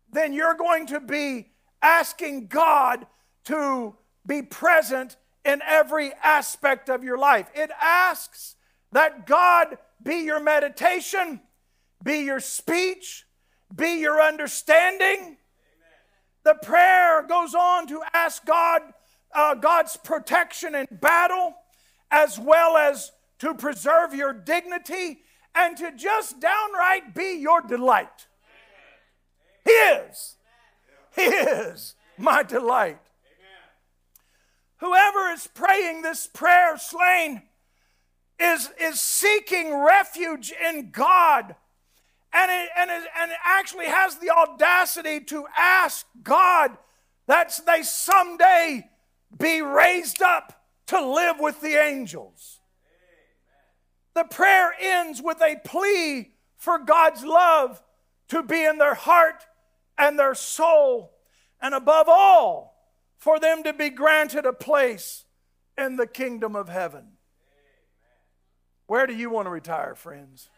then 0.09 0.32
you're 0.32 0.55
going 0.55 0.86
to 0.86 1.01
be 1.01 1.49
asking 1.85 2.49
God 2.49 3.07
to 3.45 3.95
be 4.26 4.43
present 4.43 5.16
in 5.45 5.61
every 5.62 6.12
aspect 6.22 6.89
of 6.89 7.05
your 7.05 7.18
life. 7.18 7.47
It 7.55 7.70
asks 7.80 8.57
that 8.93 9.26
God 9.26 9.76
be 10.03 10.16
your 10.16 10.41
meditation, 10.41 11.41
be 12.03 12.20
your 12.20 12.41
speech, 12.41 13.26
be 13.74 14.01
your 14.01 14.20
understanding. 14.20 15.18
Amen. 15.18 15.37
The 16.45 16.55
prayer 16.62 17.22
goes 17.22 17.55
on 17.55 17.87
to 17.89 18.01
ask 18.14 18.45
God 18.47 18.82
uh, 19.35 19.55
God's 19.55 19.97
protection 19.99 20.74
in 20.74 20.87
battle, 20.91 21.55
as 22.11 22.39
well 22.39 22.76
as 22.76 23.11
to 23.41 23.55
preserve 23.55 24.14
your 24.14 24.32
dignity 24.32 25.18
and 25.55 25.76
to 25.76 25.93
just 25.93 26.41
downright 26.41 27.14
be 27.14 27.39
your 27.41 27.61
delight. 27.61 28.26
He 29.64 29.70
is. 29.70 30.37
Is 31.17 31.95
my 32.19 32.43
delight. 32.43 32.99
Whoever 34.79 35.31
is 35.31 35.47
praying 35.55 36.03
this 36.03 36.27
prayer 36.27 36.77
Slane 36.77 37.43
is, 38.39 38.71
is 38.81 39.01
seeking 39.01 39.75
refuge 39.75 40.53
in 40.53 40.91
God 40.91 41.55
and 42.35 42.51
it, 42.51 42.69
and, 42.77 42.91
it, 42.91 43.09
and 43.19 43.31
it 43.31 43.37
actually 43.45 43.87
has 43.87 44.17
the 44.17 44.31
audacity 44.31 45.21
to 45.21 45.47
ask 45.57 46.05
God 46.23 46.77
that 47.29 47.59
they 47.65 47.83
someday 47.83 48.91
be 49.39 49.62
raised 49.62 50.21
up 50.21 50.65
to 50.89 51.01
live 51.01 51.37
with 51.39 51.61
the 51.61 51.77
angels. 51.81 52.61
The 54.15 54.25
prayer 54.25 54.75
ends 54.79 55.23
with 55.23 55.41
a 55.41 55.57
plea 55.65 56.33
for 56.57 56.79
God's 56.79 57.25
love 57.25 57.81
to 58.29 58.43
be 58.43 58.65
in 58.65 58.79
their 58.79 58.95
heart 58.95 59.47
and 59.97 60.18
their 60.18 60.34
soul, 60.34 61.12
and 61.61 61.74
above 61.74 62.09
all, 62.09 62.92
for 63.16 63.38
them 63.38 63.62
to 63.62 63.72
be 63.72 63.90
granted 63.90 64.45
a 64.47 64.53
place 64.53 65.24
in 65.78 65.97
the 65.97 66.07
kingdom 66.07 66.55
of 66.57 66.68
heaven. 66.68 67.12
Where 68.86 69.07
do 69.07 69.14
you 69.14 69.30
want 69.30 69.47
to 69.47 69.51
retire, 69.51 69.95
friends? 69.95 70.51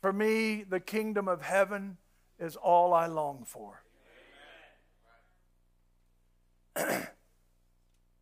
For 0.00 0.12
me, 0.12 0.64
the 0.68 0.80
kingdom 0.80 1.28
of 1.28 1.42
heaven 1.42 1.98
is 2.38 2.56
all 2.56 2.92
I 2.92 3.06
long 3.06 3.44
for. 3.46 3.82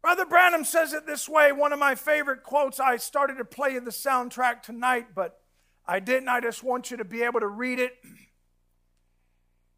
Brother 0.03 0.25
Branham 0.25 0.65
says 0.65 0.93
it 0.93 1.07
this 1.07 1.29
way, 1.29 1.53
one 1.53 1.73
of 1.73 1.79
my 1.79 1.95
favorite 1.95 2.43
quotes. 2.43 2.81
I 2.81 2.97
started 2.97 3.39
to 3.39 3.45
play 3.45 3.79
the 3.79 3.91
soundtrack 3.91 4.63
tonight, 4.63 5.09
but 5.15 5.41
I 5.87 6.01
didn't. 6.01 6.29
I 6.29 6.41
just 6.41 6.63
want 6.63 6.91
you 6.91 6.97
to 6.99 7.05
be 7.05 7.23
able 7.23 7.41
to 7.41 7.49
read 7.49 7.79
it. 7.79 7.93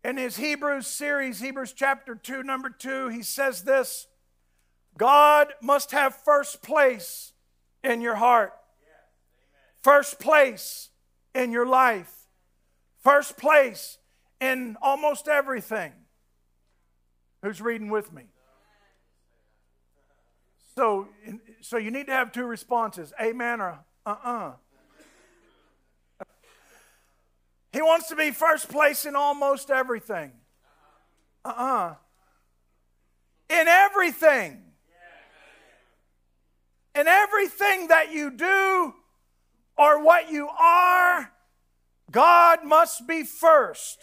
In 0.05 0.17
his 0.17 0.37
Hebrews 0.37 0.87
series, 0.87 1.41
Hebrews 1.41 1.73
chapter 1.73 2.15
2, 2.15 2.43
number 2.43 2.71
2, 2.71 3.09
he 3.09 3.23
says 3.23 3.63
this 3.63 4.07
God 4.97 5.53
must 5.61 5.93
have 5.93 6.15
first 6.15 6.63
place 6.63 7.33
in 7.83 8.01
your 8.01 8.17
heart. 8.17 8.53
First 9.83 10.19
place 10.19 10.91
in 11.35 11.53
your 11.53 11.67
life, 11.67 12.13
first 13.03 13.37
place 13.37 13.99
in 14.41 14.77
almost 14.83 15.29
everything. 15.29 15.93
Who's 17.43 17.61
reading 17.61 17.89
with 17.89 18.13
me? 18.13 18.25
So, 20.75 21.09
so 21.61 21.77
you 21.77 21.91
need 21.91 22.07
to 22.07 22.13
have 22.13 22.33
two 22.33 22.45
responses 22.45 23.13
amen 23.21 23.61
or 23.61 23.81
uh 24.07 24.11
uh-uh. 24.11 24.31
uh 24.31 24.53
He 27.73 27.83
wants 27.83 28.09
to 28.09 28.17
be 28.17 28.31
first 28.31 28.69
place 28.69 29.05
in 29.05 29.15
almost 29.15 29.71
everything. 29.71 30.33
Uh 31.45 31.49
uh-uh. 31.49 31.91
uh 31.91 31.95
In 33.51 33.69
everything. 33.69 34.63
In 36.95 37.07
everything 37.07 37.89
that 37.89 38.13
you 38.13 38.31
do 38.31 38.95
or 39.77 40.03
what 40.03 40.31
you 40.31 40.49
are, 40.49 41.31
God 42.11 42.65
must 42.65 43.07
be 43.07 43.23
first. 43.23 43.99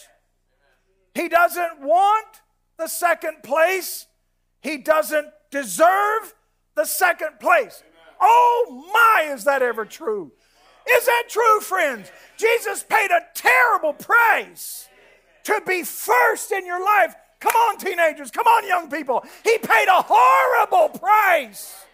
He 1.13 1.27
doesn't 1.27 1.81
want 1.81 2.41
the 2.77 2.87
second 2.87 3.43
place, 3.43 4.05
He 4.61 4.77
doesn't 4.77 5.27
deserve 5.51 6.33
the 6.75 6.85
second 6.85 7.39
place. 7.39 7.83
Oh 8.19 8.89
my, 8.93 9.33
is 9.33 9.43
that 9.45 9.61
ever 9.61 9.85
true? 9.85 10.31
Is 10.89 11.05
that 11.05 11.23
true, 11.29 11.59
friends? 11.61 12.11
Jesus 12.37 12.83
paid 12.83 13.09
a 13.11 13.21
terrible 13.33 13.93
price 13.93 14.87
to 15.45 15.61
be 15.65 15.83
first 15.83 16.51
in 16.51 16.65
your 16.65 16.83
life. 16.83 17.15
Come 17.39 17.55
on, 17.55 17.77
teenagers. 17.77 18.31
Come 18.31 18.47
on, 18.47 18.67
young 18.67 18.89
people. 18.89 19.23
He 19.43 19.57
paid 19.57 19.87
a 19.87 20.03
horrible 20.07 20.97
price 20.97 21.85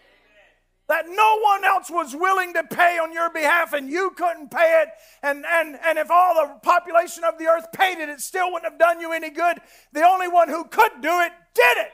that 0.87 1.05
no 1.07 1.39
one 1.39 1.63
else 1.63 1.89
was 1.89 2.13
willing 2.13 2.53
to 2.53 2.63
pay 2.65 2.97
on 2.97 3.13
your 3.13 3.29
behalf 3.29 3.71
and 3.71 3.89
you 3.89 4.11
couldn't 4.11 4.51
pay 4.51 4.83
it. 4.83 4.89
And, 5.23 5.45
and, 5.47 5.79
and 5.85 5.97
if 5.97 6.11
all 6.11 6.35
the 6.35 6.59
population 6.59 7.23
of 7.23 7.37
the 7.37 7.45
earth 7.45 7.67
paid 7.73 7.97
it, 7.97 8.09
it 8.09 8.19
still 8.19 8.51
wouldn't 8.51 8.69
have 8.69 8.79
done 8.79 8.99
you 8.99 9.13
any 9.13 9.29
good. 9.29 9.59
The 9.93 10.03
only 10.05 10.27
one 10.27 10.49
who 10.49 10.65
could 10.65 10.91
do 11.01 11.21
it 11.21 11.31
did 11.53 11.77
it. 11.77 11.91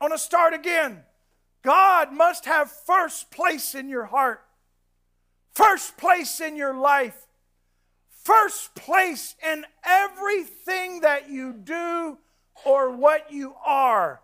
I 0.00 0.04
want 0.04 0.14
to 0.14 0.18
start 0.18 0.52
again. 0.52 1.04
God 1.62 2.12
must 2.12 2.44
have 2.44 2.70
first 2.70 3.30
place 3.30 3.74
in 3.74 3.88
your 3.88 4.04
heart, 4.04 4.43
first 5.54 5.96
place 5.96 6.40
in 6.40 6.56
your 6.56 6.74
life, 6.74 7.26
first 8.22 8.74
place 8.74 9.36
in 9.46 9.64
everything 9.84 11.00
that 11.00 11.30
you 11.30 11.52
do 11.52 12.18
or 12.64 12.90
what 12.90 13.32
you 13.32 13.54
are. 13.64 14.20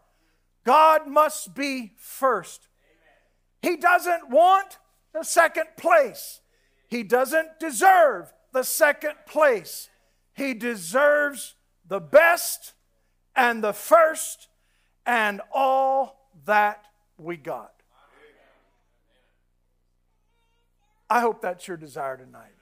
God 0.64 1.06
must 1.06 1.54
be 1.54 1.92
first. 1.98 2.68
He 3.62 3.76
doesn't 3.76 4.30
want 4.30 4.78
the 5.12 5.22
second 5.22 5.66
place. 5.76 6.40
He 6.88 7.02
doesn't 7.02 7.60
deserve 7.60 8.32
the 8.52 8.62
second 8.62 9.14
place. 9.26 9.88
He 10.34 10.54
deserves 10.54 11.54
the 11.86 12.00
best 12.00 12.72
and 13.36 13.62
the 13.62 13.72
first 13.72 14.48
and 15.06 15.40
all 15.52 16.30
that 16.46 16.84
we 17.18 17.36
got. 17.36 17.79
I 21.10 21.20
hope 21.20 21.42
that's 21.42 21.66
your 21.66 21.76
desire 21.76 22.16
tonight. 22.16 22.52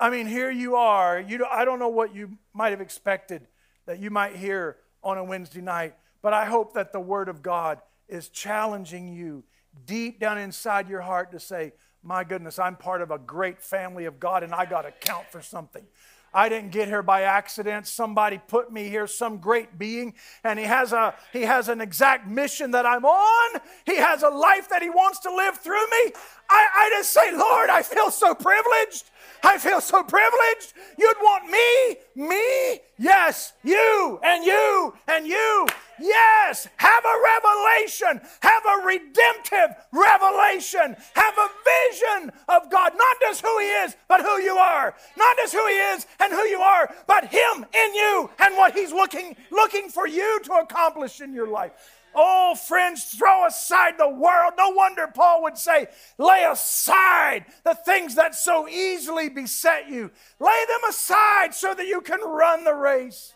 I 0.00 0.08
mean, 0.08 0.26
here 0.26 0.50
you 0.50 0.76
are. 0.76 1.20
You, 1.20 1.44
I 1.44 1.66
don't 1.66 1.78
know 1.78 1.90
what 1.90 2.14
you 2.14 2.38
might 2.54 2.70
have 2.70 2.80
expected 2.80 3.46
that 3.84 3.98
you 3.98 4.10
might 4.10 4.34
hear 4.34 4.78
on 5.04 5.18
a 5.18 5.24
Wednesday 5.24 5.60
night, 5.60 5.94
but 6.22 6.32
I 6.32 6.46
hope 6.46 6.72
that 6.72 6.92
the 6.92 7.00
Word 7.00 7.28
of 7.28 7.42
God 7.42 7.80
is 8.08 8.30
challenging 8.30 9.12
you 9.12 9.44
deep 9.84 10.18
down 10.18 10.38
inside 10.38 10.88
your 10.88 11.02
heart 11.02 11.32
to 11.32 11.40
say, 11.40 11.72
My 12.02 12.24
goodness, 12.24 12.58
I'm 12.58 12.76
part 12.76 13.02
of 13.02 13.10
a 13.10 13.18
great 13.18 13.62
family 13.62 14.06
of 14.06 14.18
God 14.18 14.42
and 14.42 14.54
I 14.54 14.64
got 14.64 14.82
to 14.82 14.92
count 14.92 15.26
for 15.30 15.42
something. 15.42 15.84
I 16.32 16.48
didn't 16.48 16.70
get 16.70 16.88
here 16.88 17.02
by 17.02 17.22
accident. 17.22 17.86
Somebody 17.86 18.40
put 18.46 18.72
me 18.72 18.88
here, 18.88 19.06
some 19.06 19.38
great 19.38 19.78
being, 19.78 20.14
and 20.44 20.58
he 20.58 20.64
has 20.64 20.92
a 20.92 21.14
he 21.32 21.42
has 21.42 21.68
an 21.68 21.80
exact 21.80 22.28
mission 22.28 22.70
that 22.70 22.86
I'm 22.86 23.04
on. 23.04 23.60
He 23.84 23.96
has 23.96 24.22
a 24.22 24.28
life 24.28 24.68
that 24.70 24.82
he 24.82 24.90
wants 24.90 25.18
to 25.20 25.34
live 25.34 25.58
through 25.58 25.84
me. 25.90 26.12
I, 26.48 26.68
I 26.74 26.90
just 26.92 27.12
say, 27.12 27.36
Lord, 27.36 27.70
I 27.70 27.82
feel 27.82 28.10
so 28.10 28.34
privileged. 28.34 29.10
I 29.42 29.58
feel 29.58 29.80
so 29.80 30.02
privileged. 30.02 30.74
You'd 30.98 31.16
want 31.20 31.50
me, 31.50 31.96
me, 32.28 32.80
yes, 32.98 33.52
you 33.62 34.20
and 34.22 34.44
you 34.44 34.94
and 35.08 35.26
you. 35.26 35.66
Yes, 35.98 36.68
have 36.76 37.04
a 37.04 37.22
revelation, 37.34 38.20
have 38.40 38.62
a 38.64 38.86
redemptive 38.86 39.76
revelation, 39.92 40.96
have 41.14 41.34
a 41.38 41.48
vision 41.90 42.32
of 42.48 42.70
God, 42.70 42.92
not 42.96 43.16
just 43.20 43.42
who 43.42 43.58
He 43.58 43.66
is, 43.66 43.96
but 44.08 44.20
who 44.20 44.40
you 44.40 44.56
are. 44.56 44.94
Not 45.16 45.36
just 45.36 45.52
who 45.52 45.66
He 45.66 45.74
is 45.74 46.06
and 46.20 46.32
who 46.32 46.42
you 46.42 46.60
are, 46.60 46.94
but 47.06 47.26
Him 47.26 47.66
in 47.74 47.94
you 47.94 48.30
and 48.38 48.56
what 48.56 48.74
He's 48.74 48.92
looking, 48.92 49.36
looking 49.50 49.88
for 49.88 50.06
you 50.06 50.40
to 50.44 50.52
accomplish 50.54 51.20
in 51.20 51.34
your 51.34 51.48
life. 51.48 51.72
Oh, 52.14 52.56
friends, 52.56 53.04
throw 53.04 53.46
aside 53.46 53.94
the 53.96 54.08
world. 54.08 54.54
No 54.58 54.70
wonder 54.70 55.06
Paul 55.14 55.44
would 55.44 55.56
say, 55.56 55.86
lay 56.18 56.44
aside 56.50 57.44
the 57.62 57.74
things 57.74 58.16
that 58.16 58.34
so 58.34 58.68
easily 58.68 59.28
beset 59.28 59.88
you. 59.88 60.10
Lay 60.40 60.64
them 60.68 60.88
aside 60.88 61.54
so 61.54 61.72
that 61.72 61.86
you 61.86 62.00
can 62.00 62.20
run 62.20 62.64
the 62.64 62.74
race. 62.74 63.32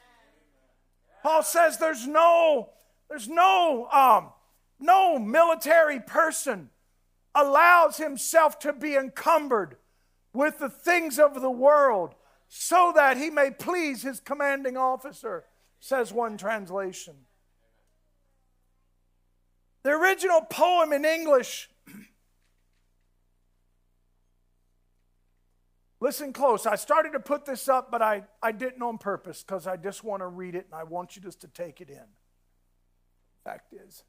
Paul 1.23 1.45
says 1.45 1.79
there's 1.79 2.07
no, 2.07 2.71
there's 3.09 3.29
no, 3.29 3.89
um, 3.93 4.31
no 4.81 5.21
military 5.21 6.01
person 6.01 6.71
allows 7.35 7.97
himself 7.97 8.59
to 8.61 8.73
be 8.73 8.95
encumbered 8.95 9.77
with 10.33 10.59
the 10.59 10.69
things 10.69 11.19
of 11.19 11.41
the 11.41 11.51
world 11.51 12.15
so 12.49 12.93
that 12.95 13.17
he 13.17 13.31
may 13.31 13.51
please 13.51 14.03
his 14.03 14.21
commanding 14.21 14.77
officer, 14.77 15.45
says 15.81 16.13
one 16.13 16.37
translation. 16.37 17.15
The 19.83 19.91
original 19.91 20.41
poem 20.41 20.93
in 20.93 21.05
English, 21.05 21.69
listen 26.01 26.33
close. 26.33 26.65
I 26.65 26.77
started 26.77 27.13
to 27.13 27.21
put 27.21 27.45
this 27.45 27.69
up, 27.69 27.91
but 27.91 28.01
I, 28.01 28.25
I 28.43 28.53
didn't 28.53 28.83
on 28.83 28.99
purpose 28.99 29.43
because 29.43 29.67
I 29.67 29.77
just 29.77 30.03
want 30.03 30.21
to 30.23 30.27
read 30.27 30.55
it 30.55 30.67
and 30.71 30.75
I 30.75 30.85
want 30.85 31.17
you 31.17 31.23
just 31.23 31.41
to 31.43 31.49
take 31.49 31.81
it 31.81 31.91
in. 31.91 32.07
Fact 33.45 33.75
is, 33.75 34.05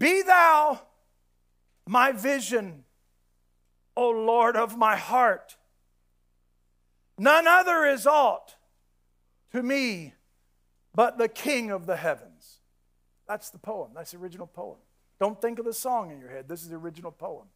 be 0.00 0.22
thou 0.22 0.80
my 1.86 2.10
vision, 2.10 2.84
O 3.96 4.10
Lord 4.10 4.56
of 4.56 4.76
my 4.76 4.96
heart. 4.96 5.56
None 7.18 7.46
other 7.46 7.84
is 7.84 8.06
aught 8.06 8.56
to 9.52 9.62
me 9.62 10.14
but 10.94 11.18
the 11.18 11.28
King 11.28 11.70
of 11.70 11.84
the 11.86 11.96
heavens. 11.96 12.60
That's 13.28 13.50
the 13.50 13.58
poem. 13.58 13.90
That's 13.94 14.12
the 14.12 14.16
original 14.16 14.46
poem. 14.46 14.78
Don't 15.20 15.40
think 15.40 15.58
of 15.58 15.66
the 15.66 15.74
song 15.74 16.10
in 16.10 16.18
your 16.18 16.30
head. 16.30 16.48
This 16.48 16.62
is 16.62 16.70
the 16.70 16.76
original 16.76 17.12
poem. 17.12 17.46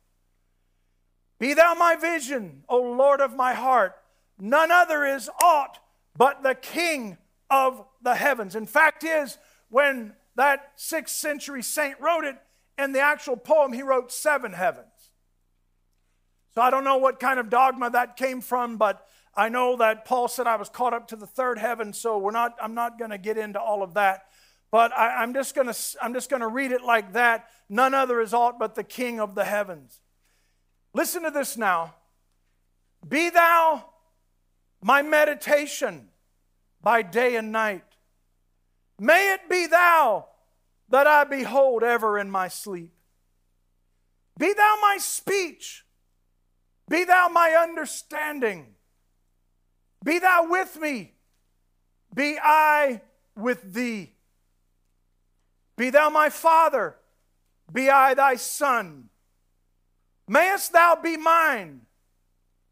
Be 1.39 1.55
thou 1.55 1.75
my 1.75 1.97
vision, 1.97 2.63
O 2.69 2.81
Lord 2.81 3.21
of 3.21 3.35
my 3.35 3.55
heart. 3.55 3.97
None 4.39 4.71
other 4.71 5.07
is 5.07 5.31
aught 5.43 5.79
but 6.17 6.43
the 6.43 6.55
King 6.55 7.17
of 7.51 7.85
the 8.03 8.15
heavens. 8.15 8.55
In 8.55 8.67
fact, 8.67 9.03
is 9.03 9.39
when 9.71 10.13
that 10.37 10.73
sixth 10.77 11.17
century 11.17 11.63
saint 11.63 12.01
wrote 12.01 12.25
it, 12.25 12.37
in 12.77 12.93
the 12.93 13.01
actual 13.01 13.37
poem, 13.37 13.73
he 13.73 13.83
wrote 13.83 14.11
seven 14.11 14.53
heavens. 14.53 14.89
So 16.55 16.61
I 16.61 16.71
don't 16.71 16.85
know 16.85 16.99
what 16.99 17.21
kind 17.21 17.39
of 17.39 17.51
dogma 17.51 17.91
that 17.91 18.17
came 18.17 18.41
from, 18.41 18.77
but 18.77 19.07
I 19.35 19.49
know 19.49 19.77
that 19.77 20.05
Paul 20.05 20.29
said 20.29 20.47
I 20.47 20.57
was 20.57 20.69
caught 20.69 20.95
up 20.95 21.09
to 21.09 21.17
the 21.17 21.27
third 21.27 21.59
heaven, 21.59 21.93
so 21.93 22.19
we're 22.19 22.31
not, 22.31 22.57
I'm 22.63 22.75
not 22.75 22.99
going 22.99 23.11
to 23.11 23.19
get 23.19 23.39
into 23.39 23.61
all 23.61 23.83
of 23.83 23.95
that. 23.95 24.25
But 24.71 24.93
I, 24.97 25.23
I'm 25.23 25.35
just 25.35 25.55
going 25.55 25.67
to 25.69 26.49
read 26.49 26.73
it 26.73 26.83
like 26.83 27.13
that. 27.13 27.47
None 27.69 27.95
other 27.95 28.21
is 28.21 28.35
aught 28.35 28.59
but 28.59 28.75
the 28.75 28.85
King 28.85 29.21
of 29.21 29.35
the 29.35 29.45
heavens. 29.45 30.01
Listen 30.93 31.23
to 31.23 31.31
this 31.31 31.57
now. 31.57 31.95
Be 33.07 33.31
thou 33.31 33.85
my 34.83 35.03
meditation 35.03 36.09
by 36.83 37.03
day 37.03 37.37
and 37.37 37.53
night. 37.53 37.85
May 38.99 39.35
it 39.35 39.49
be 39.49 39.67
thou 39.67 40.27
that 40.89 41.07
I 41.07 41.25
behold 41.25 41.83
ever 41.83 42.19
in 42.19 42.31
my 42.31 42.49
sleep. 42.49 42.93
Be 44.39 44.53
thou 44.53 44.79
my 44.81 44.99
speech. 44.99 45.85
Be 46.89 47.05
thou 47.05 47.29
my 47.29 47.51
understanding. 47.51 48.75
Be 50.05 50.19
thou 50.19 50.49
with 50.49 50.79
me. 50.81 51.15
Be 52.15 52.39
I 52.41 53.01
with 53.37 53.73
thee. 53.73 54.13
Be 55.77 55.91
thou 55.91 56.11
my 56.11 56.31
father. 56.31 56.97
Be 57.73 57.91
I 57.91 58.15
thy 58.15 58.37
son. 58.37 59.09
Mayest 60.29 60.73
thou 60.73 60.97
be 61.03 61.17
mine, 61.17 61.83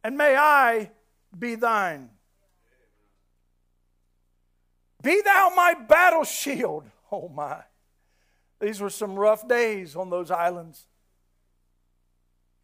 and 0.03 0.17
may 0.17 0.37
I 0.37 0.91
be 1.37 1.55
thine. 1.55 2.11
Be 5.03 5.21
thou 5.21 5.53
my 5.55 5.75
battle 5.75 6.25
shield. 6.25 6.85
Oh 7.15 7.29
my. 7.29 7.59
These 8.59 8.81
were 8.81 8.89
some 8.89 9.17
rough 9.17 9.47
days 9.47 9.97
on 9.97 10.09
those 10.09 10.31
islands. 10.31 10.87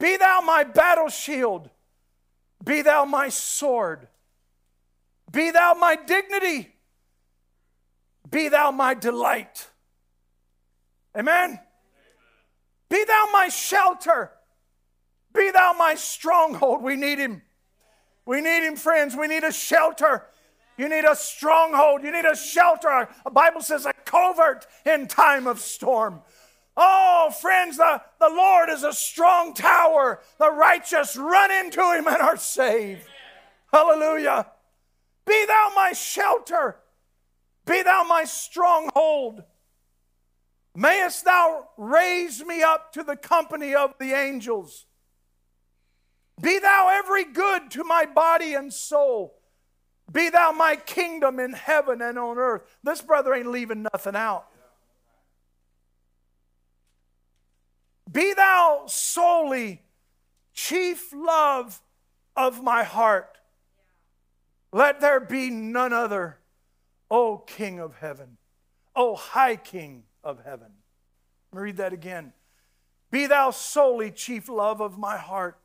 Be 0.00 0.16
thou 0.16 0.40
my 0.40 0.64
battle 0.64 1.10
shield. 1.10 1.68
Be 2.64 2.80
thou 2.80 3.04
my 3.04 3.28
sword. 3.28 4.08
Be 5.30 5.50
thou 5.50 5.74
my 5.74 5.96
dignity. 5.96 6.74
Be 8.30 8.48
thou 8.48 8.70
my 8.70 8.94
delight. 8.94 9.68
Amen. 11.14 11.60
Be 12.88 13.04
thou 13.04 13.28
my 13.30 13.48
shelter. 13.48 14.32
Be 15.34 15.50
thou 15.50 15.74
my 15.78 15.94
stronghold. 15.94 16.82
We 16.82 16.96
need 16.96 17.18
him. 17.18 17.42
We 18.24 18.40
need 18.40 18.66
him, 18.66 18.76
friends. 18.76 19.14
We 19.14 19.26
need 19.26 19.44
a 19.44 19.52
shelter. 19.52 20.24
You 20.78 20.88
need 20.88 21.04
a 21.04 21.16
stronghold. 21.16 22.04
You 22.04 22.12
need 22.12 22.24
a 22.24 22.36
shelter. 22.36 23.08
A 23.26 23.30
Bible 23.30 23.60
says 23.60 23.84
a 23.84 23.92
covert 24.04 24.66
in 24.86 25.08
time 25.08 25.46
of 25.46 25.60
storm. 25.60 26.22
Oh, 26.76 27.34
friends, 27.40 27.76
the, 27.76 28.00
the 28.20 28.28
Lord 28.28 28.70
is 28.70 28.84
a 28.84 28.92
strong 28.92 29.52
tower. 29.52 30.20
The 30.38 30.52
righteous 30.52 31.16
run 31.16 31.50
into 31.50 31.80
him 31.80 32.06
and 32.06 32.22
are 32.22 32.36
saved. 32.36 33.02
Hallelujah. 33.72 34.46
Be 35.26 35.44
thou 35.46 35.72
my 35.74 35.92
shelter. 35.92 36.76
Be 37.66 37.82
thou 37.82 38.04
my 38.08 38.24
stronghold. 38.24 39.42
Mayest 40.76 41.24
thou 41.24 41.68
raise 41.76 42.44
me 42.44 42.62
up 42.62 42.92
to 42.92 43.02
the 43.02 43.16
company 43.16 43.74
of 43.74 43.94
the 43.98 44.12
angels. 44.12 44.86
Be 46.40 46.60
thou 46.60 46.88
every 46.92 47.24
good 47.24 47.72
to 47.72 47.82
my 47.82 48.06
body 48.06 48.54
and 48.54 48.72
soul. 48.72 49.37
Be 50.10 50.30
thou 50.30 50.52
my 50.52 50.76
kingdom 50.76 51.38
in 51.38 51.52
heaven 51.52 52.00
and 52.00 52.18
on 52.18 52.38
earth. 52.38 52.62
This 52.82 53.02
brother 53.02 53.34
ain't 53.34 53.50
leaving 53.50 53.82
nothing 53.92 54.16
out. 54.16 54.46
Be 58.10 58.32
thou 58.32 58.84
solely 58.86 59.82
chief 60.54 61.12
love 61.12 61.82
of 62.34 62.62
my 62.62 62.84
heart. 62.84 63.38
Let 64.72 65.00
there 65.00 65.20
be 65.20 65.50
none 65.50 65.92
other, 65.92 66.38
O 67.10 67.38
King 67.38 67.78
of 67.78 67.96
heaven, 67.96 68.38
O 68.96 69.14
High 69.14 69.56
King 69.56 70.04
of 70.24 70.44
heaven. 70.44 70.72
Let 71.52 71.58
me 71.58 71.62
read 71.64 71.76
that 71.78 71.92
again. 71.92 72.32
Be 73.10 73.26
thou 73.26 73.50
solely 73.50 74.10
chief 74.10 74.48
love 74.48 74.80
of 74.80 74.98
my 74.98 75.16
heart. 75.16 75.58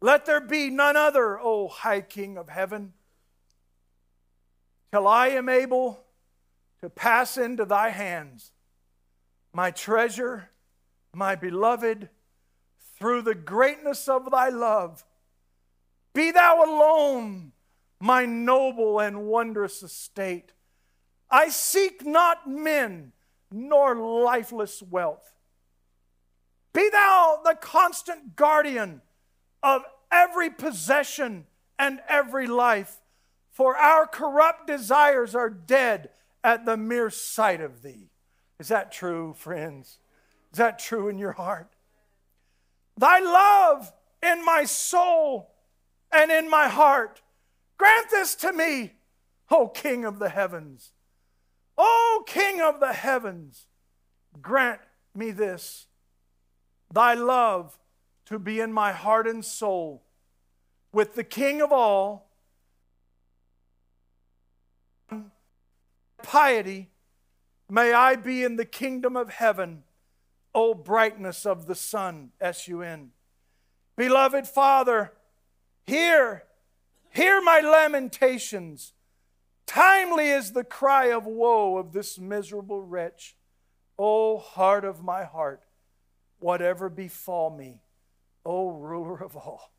Let 0.00 0.26
there 0.26 0.40
be 0.40 0.68
none 0.68 0.96
other, 0.96 1.40
O 1.40 1.68
high 1.68 2.02
King 2.02 2.36
of 2.36 2.50
heaven, 2.50 2.92
till 4.92 5.06
I 5.06 5.28
am 5.28 5.48
able 5.48 6.04
to 6.80 6.90
pass 6.90 7.36
into 7.36 7.64
thy 7.64 7.90
hands, 7.90 8.52
my 9.52 9.70
treasure, 9.70 10.50
my 11.14 11.34
beloved, 11.34 12.08
through 12.98 13.22
the 13.22 13.34
greatness 13.34 14.08
of 14.08 14.30
thy 14.30 14.48
love. 14.48 15.04
Be 16.14 16.30
thou 16.30 16.64
alone 16.64 17.52
my 18.00 18.24
noble 18.24 19.00
and 19.00 19.26
wondrous 19.26 19.82
estate. 19.82 20.52
I 21.30 21.48
seek 21.48 22.04
not 22.04 22.48
men 22.48 23.12
nor 23.50 23.94
lifeless 23.94 24.82
wealth. 24.82 25.32
Be 26.72 26.88
thou 26.90 27.40
the 27.44 27.54
constant 27.54 28.36
guardian 28.36 29.00
of 29.62 29.82
every 30.12 30.50
possession 30.50 31.46
and 31.78 32.00
every 32.08 32.46
life, 32.46 33.00
for 33.56 33.74
our 33.74 34.06
corrupt 34.06 34.66
desires 34.66 35.34
are 35.34 35.48
dead 35.48 36.10
at 36.44 36.66
the 36.66 36.76
mere 36.76 37.08
sight 37.08 37.62
of 37.62 37.80
thee. 37.80 38.10
Is 38.60 38.68
that 38.68 38.92
true, 38.92 39.32
friends? 39.32 39.98
Is 40.52 40.58
that 40.58 40.78
true 40.78 41.08
in 41.08 41.16
your 41.16 41.32
heart? 41.32 41.70
Thy 42.98 43.18
love 43.18 43.94
in 44.22 44.44
my 44.44 44.64
soul 44.64 45.54
and 46.12 46.30
in 46.30 46.50
my 46.50 46.68
heart. 46.68 47.22
Grant 47.78 48.10
this 48.10 48.34
to 48.34 48.52
me, 48.52 48.92
O 49.50 49.68
King 49.68 50.04
of 50.04 50.18
the 50.18 50.28
heavens. 50.28 50.92
O 51.78 52.24
King 52.26 52.60
of 52.60 52.78
the 52.78 52.92
heavens, 52.92 53.68
grant 54.42 54.82
me 55.14 55.30
this 55.30 55.86
thy 56.92 57.14
love 57.14 57.78
to 58.26 58.38
be 58.38 58.60
in 58.60 58.70
my 58.70 58.92
heart 58.92 59.26
and 59.26 59.42
soul 59.42 60.02
with 60.92 61.14
the 61.14 61.24
King 61.24 61.62
of 61.62 61.72
all, 61.72 62.25
piety, 66.22 66.90
may 67.68 67.92
I 67.92 68.16
be 68.16 68.44
in 68.44 68.56
the 68.56 68.64
kingdom 68.64 69.16
of 69.16 69.30
heaven, 69.30 69.84
O 70.54 70.74
brightness 70.74 71.44
of 71.44 71.66
the 71.66 71.74
sun, 71.74 72.30
S 72.40 72.66
U 72.68 72.82
N. 72.82 73.10
Beloved 73.96 74.46
Father, 74.46 75.12
hear, 75.86 76.44
hear 77.10 77.40
my 77.40 77.60
lamentations. 77.60 78.92
Timely 79.66 80.28
is 80.28 80.52
the 80.52 80.64
cry 80.64 81.06
of 81.06 81.26
woe 81.26 81.76
of 81.76 81.92
this 81.92 82.18
miserable 82.18 82.82
wretch. 82.82 83.36
O 83.98 84.38
heart 84.38 84.84
of 84.84 85.02
my 85.02 85.24
heart, 85.24 85.62
whatever 86.38 86.88
befall 86.88 87.50
me, 87.50 87.80
O 88.44 88.68
ruler 88.68 89.22
of 89.22 89.36
all, 89.36 89.72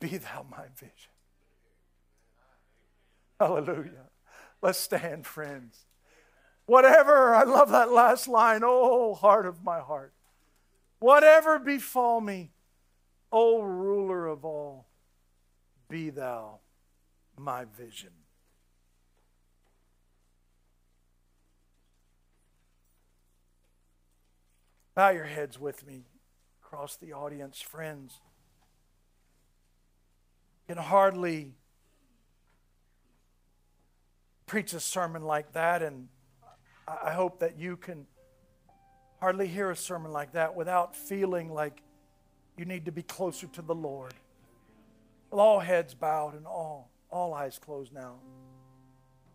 be 0.00 0.16
thou 0.16 0.46
my 0.50 0.64
vision. 0.74 1.12
Hallelujah. 3.38 4.07
Let's 4.60 4.78
stand, 4.78 5.26
friends. 5.26 5.86
Whatever, 6.66 7.34
I 7.34 7.44
love 7.44 7.70
that 7.70 7.90
last 7.90 8.28
line, 8.28 8.60
oh, 8.64 9.14
heart 9.14 9.46
of 9.46 9.64
my 9.64 9.80
heart. 9.80 10.12
Whatever 10.98 11.58
befall 11.58 12.20
me, 12.20 12.50
O 13.30 13.62
ruler 13.62 14.26
of 14.26 14.44
all, 14.44 14.86
be 15.88 16.10
thou 16.10 16.60
my 17.36 17.64
vision. 17.64 18.10
Bow 24.94 25.10
your 25.10 25.24
heads 25.24 25.60
with 25.60 25.86
me 25.86 26.06
across 26.62 26.96
the 26.96 27.12
audience, 27.12 27.60
friends. 27.60 28.20
Can 30.66 30.78
hardly 30.78 31.54
preach 34.48 34.72
a 34.72 34.80
sermon 34.80 35.22
like 35.22 35.52
that, 35.52 35.82
and 35.82 36.08
I 36.88 37.12
hope 37.12 37.40
that 37.40 37.58
you 37.58 37.76
can 37.76 38.06
hardly 39.20 39.46
hear 39.46 39.70
a 39.70 39.76
sermon 39.76 40.10
like 40.10 40.32
that 40.32 40.56
without 40.56 40.96
feeling 40.96 41.52
like 41.52 41.82
you 42.56 42.64
need 42.64 42.86
to 42.86 42.92
be 42.92 43.02
closer 43.02 43.46
to 43.48 43.62
the 43.62 43.74
Lord. 43.74 44.14
With 45.30 45.38
all 45.38 45.60
heads 45.60 45.94
bowed 45.94 46.34
and 46.34 46.46
all, 46.46 46.90
all 47.10 47.34
eyes 47.34 47.58
closed 47.58 47.92
now. 47.92 48.14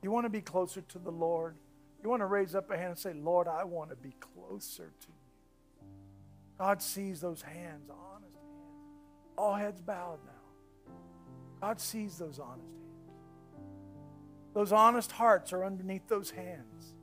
You 0.02 0.12
want 0.12 0.26
to 0.26 0.30
be 0.30 0.42
closer 0.42 0.82
to 0.82 1.00
the 1.00 1.12
Lord? 1.12 1.56
You 2.04 2.10
want 2.10 2.22
to 2.22 2.26
raise 2.26 2.56
up 2.56 2.72
a 2.72 2.78
hand 2.78 2.90
and 2.90 2.98
say, 2.98 3.14
Lord, 3.14 3.48
I 3.48 3.64
want 3.64 3.92
to 3.92 3.96
be 3.96 4.16
closer 4.20 4.92
to 5.00 5.08
you. 5.08 5.88
God 6.58 6.82
sees 6.82 7.22
those 7.22 7.42
hands, 7.42 7.90
honest 7.90 8.34
hands. 8.34 8.98
All 9.38 9.54
heads 9.54 9.80
bowed 9.80 10.20
now. 10.26 10.94
God 11.62 11.80
sees 11.80 12.18
those 12.18 12.40
honest 12.40 12.68
hands. 12.68 12.83
Those 14.54 14.72
honest 14.72 15.12
hearts 15.12 15.52
are 15.52 15.66
underneath 15.66 16.08
those 16.08 16.32
hands. 16.32 16.94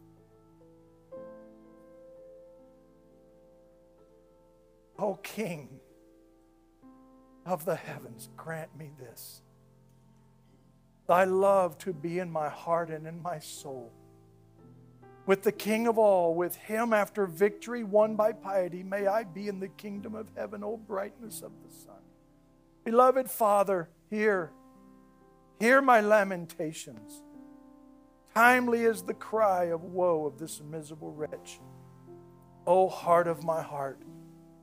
O 4.99 5.15
King 5.15 5.81
of 7.47 7.65
the 7.65 7.75
heavens, 7.75 8.29
grant 8.37 8.77
me 8.77 8.93
this 8.99 9.43
thy 11.07 11.25
love 11.25 11.77
to 11.77 11.93
be 11.93 12.21
in 12.21 12.31
my 12.31 12.49
heart 12.49 12.89
and 12.89 13.05
in 13.05 13.21
my 13.21 13.41
soul. 13.41 13.91
With 15.27 15.43
the 15.43 15.51
King 15.51 15.89
of 15.89 15.99
all, 15.99 16.37
with 16.37 16.55
him 16.55 16.93
after 16.93 17.27
victory 17.27 17.83
won 17.83 18.15
by 18.15 18.33
piety, 18.33 18.85
may 18.85 19.09
I 19.09 19.25
be 19.25 19.49
in 19.49 19.59
the 19.59 19.69
kingdom 19.69 20.15
of 20.15 20.29
heaven, 20.37 20.63
O 20.63 20.77
brightness 20.77 21.43
of 21.43 21.51
the 21.67 21.75
sun. 21.75 22.03
Beloved 22.85 23.29
Father, 23.29 23.89
hear, 24.09 24.53
hear 25.59 25.83
my 25.83 26.01
lamentations. 26.01 27.23
Timely 28.35 28.83
is 28.83 29.03
the 29.03 29.15
cry 29.15 29.65
of 29.65 29.85
woe 29.85 30.25
of 30.27 30.39
this 30.39 30.61
miserable 30.61 31.13
wretch. 31.13 31.61
O 32.67 32.89
heart 32.89 33.27
of 33.27 33.43
my 33.43 33.63
heart, 33.63 34.01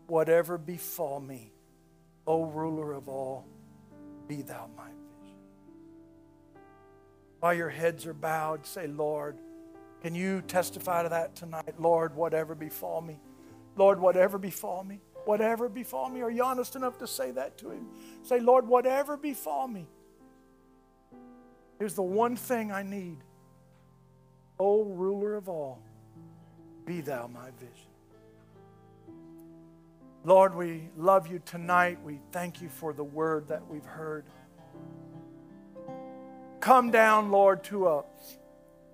whatever 0.07 0.57
befall 0.57 1.19
me, 1.19 1.51
O 2.25 2.45
ruler 2.45 2.93
of 2.93 3.09
all, 3.09 3.45
be 4.27 4.41
thou 4.41 4.69
my 4.75 4.85
vision. 4.85 5.37
While 7.39 7.53
your 7.53 7.69
heads 7.69 8.05
are 8.05 8.13
bowed, 8.13 8.65
say, 8.65 8.87
Lord, 8.87 9.37
can 10.01 10.15
you 10.15 10.41
testify 10.41 11.03
to 11.03 11.09
that 11.09 11.35
tonight? 11.35 11.79
Lord, 11.79 12.15
whatever 12.15 12.55
befall 12.55 13.01
me. 13.01 13.19
Lord, 13.75 13.99
whatever 13.99 14.37
befall 14.37 14.83
me. 14.83 15.01
Whatever 15.25 15.67
befall 15.67 16.09
me. 16.09 16.21
Are 16.21 16.31
you 16.31 16.43
honest 16.43 16.75
enough 16.75 16.97
to 16.99 17.07
say 17.07 17.31
that 17.31 17.57
to 17.59 17.71
him? 17.71 17.87
Say, 18.23 18.39
Lord, 18.39 18.67
whatever 18.67 19.17
befall 19.17 19.67
me. 19.67 19.87
Here's 21.79 21.95
the 21.95 22.03
one 22.03 22.35
thing 22.35 22.71
I 22.71 22.83
need. 22.83 23.17
O 24.59 24.83
ruler 24.83 25.35
of 25.35 25.49
all, 25.49 25.79
be 26.85 27.01
thou 27.01 27.27
my 27.27 27.49
vision. 27.59 27.87
Lord, 30.23 30.55
we 30.55 30.89
love 30.97 31.27
you 31.27 31.39
tonight. 31.45 31.99
We 32.03 32.19
thank 32.31 32.61
you 32.61 32.69
for 32.69 32.91
the 32.91 33.03
word 33.03 33.47
that 33.49 33.67
we've 33.67 33.85
heard. 33.85 34.25
Come 36.59 36.91
down, 36.91 37.31
Lord, 37.31 37.63
to 37.65 37.87
a 37.87 38.03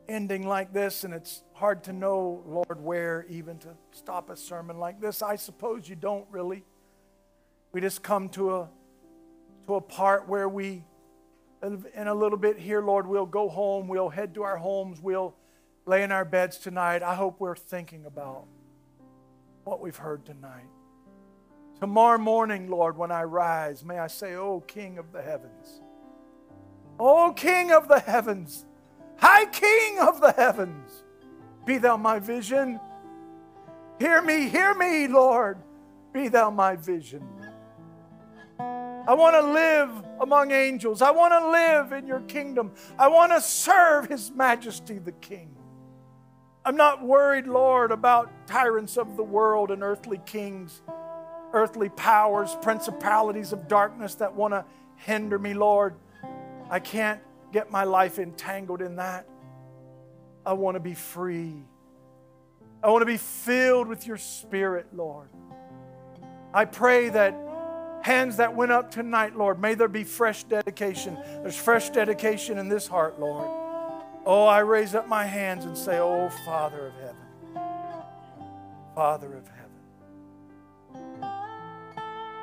ending 0.08 0.46
like 0.46 0.74
this, 0.74 1.04
and 1.04 1.14
it's 1.14 1.44
hard 1.54 1.84
to 1.86 1.94
know, 1.94 2.44
Lord, 2.46 2.82
where 2.82 3.26
even 3.30 3.58
to 3.60 3.70
stop 3.92 4.30
a 4.30 4.36
sermon 4.36 4.78
like 4.78 5.00
this. 5.00 5.22
I 5.22 5.38
suppose 5.38 5.88
you 5.88 5.96
don't 5.96 6.26
really. 6.30 6.66
We 7.72 7.82
just 7.82 8.04
come 8.04 8.30
to 8.30 8.56
a 8.56 8.70
to 9.66 9.76
a 9.76 9.82
part 9.82 10.28
where 10.28 10.50
we 10.50 10.84
in 11.64 12.08
a 12.08 12.14
little 12.14 12.38
bit 12.38 12.60
here, 12.60 12.82
Lord, 12.82 13.08
we'll 13.08 13.26
go 13.26 13.48
home, 13.48 13.88
we'll 13.88 14.10
head 14.10 14.36
to 14.36 14.44
our 14.44 14.58
homes, 14.58 15.02
we'll 15.02 15.34
lay 15.86 16.04
in 16.04 16.12
our 16.12 16.26
beds 16.26 16.58
tonight. 16.58 17.04
I 17.04 17.16
hope 17.16 17.40
we're 17.40 17.56
thinking 17.56 18.06
about 18.06 18.46
what 19.64 19.82
we've 19.82 19.96
heard 19.96 20.26
tonight. 20.26 20.68
Tomorrow 21.80 22.18
morning, 22.18 22.70
Lord, 22.70 22.98
when 22.98 23.12
I 23.12 23.24
rise, 23.24 23.84
may 23.84 24.00
I 24.00 24.08
say, 24.08 24.36
Oh, 24.36 24.62
King 24.62 24.98
of 24.98 25.12
the 25.12 25.22
heavens. 25.22 25.82
Oh, 27.00 27.34
King 27.36 27.72
of 27.72 27.88
the 27.88 28.00
heavens. 28.00 28.66
High 29.18 29.46
King 29.46 30.00
of 30.00 30.22
the 30.22 30.32
heavens. 30.32 31.04
Be 31.66 31.78
thou 31.78 31.98
my 31.98 32.20
vision. 32.20 32.80
Hear 34.00 34.22
me, 34.22 34.50
hear 34.50 34.74
me, 34.74 35.08
Lord. 35.08 35.58
Be 36.14 36.28
thou 36.28 36.50
my 36.50 36.76
vision. 36.76 37.28
I 38.60 39.14
want 39.16 39.36
to 39.36 39.42
live 39.42 39.90
among 40.22 40.52
angels. 40.52 41.02
I 41.02 41.12
want 41.12 41.34
to 41.34 41.50
live 41.50 41.92
in 41.92 42.08
your 42.08 42.22
kingdom. 42.22 42.72
I 42.98 43.08
want 43.08 43.34
to 43.34 43.42
serve 43.42 44.08
his 44.08 44.32
majesty, 44.32 45.00
the 45.00 45.12
King. 45.14 45.54
I'm 46.66 46.78
not 46.78 47.04
worried, 47.04 47.48
Lord, 47.48 47.92
about 47.92 48.32
tyrants 48.48 48.98
of 48.98 49.18
the 49.18 49.24
world 49.24 49.72
and 49.72 49.84
earthly 49.84 50.22
kings 50.26 50.82
earthly 51.54 51.90
powers, 51.90 52.58
principalities 52.62 53.54
of 53.54 53.68
darkness 53.68 54.16
that 54.16 54.34
want 54.34 54.54
to 54.54 54.66
hinder 54.98 55.38
me, 55.38 55.54
Lord. 55.54 55.96
I 56.70 56.80
can't 56.80 57.22
get 57.52 57.72
my 57.72 57.84
life 57.84 58.18
entangled 58.18 58.82
in 58.82 58.96
that. 58.98 59.28
I 60.46 60.54
want 60.54 60.76
to 60.76 60.80
be 60.80 60.96
free. 60.96 61.64
I 62.84 62.90
want 62.90 63.04
to 63.04 63.06
be 63.06 63.18
filled 63.18 63.88
with 63.88 64.06
your 64.08 64.18
spirit, 64.18 64.88
Lord. 64.94 65.30
I 66.54 66.66
pray 66.66 67.10
that 67.10 67.36
hands 68.02 68.38
that 68.38 68.54
went 68.54 68.72
up 68.72 68.92
tonight, 68.92 69.36
Lord, 69.38 69.62
may 69.62 69.76
there 69.76 69.88
be 69.88 70.04
fresh 70.04 70.44
dedication. 70.44 71.18
There's 71.42 71.56
fresh 71.56 71.92
dedication 71.92 72.58
in 72.58 72.68
this 72.68 72.88
heart, 72.88 73.20
Lord. 73.20 73.63
Oh, 74.26 74.46
I 74.46 74.60
raise 74.60 74.96
up 74.96 75.08
my 75.08 75.26
hands 75.26 75.66
and 75.66 75.78
say, 75.78 76.00
Oh, 76.00 76.30
Father 76.46 76.88
of 76.88 76.94
heaven, 76.94 77.16
Father 78.96 79.34
of 79.36 79.48
heaven. 79.48 79.64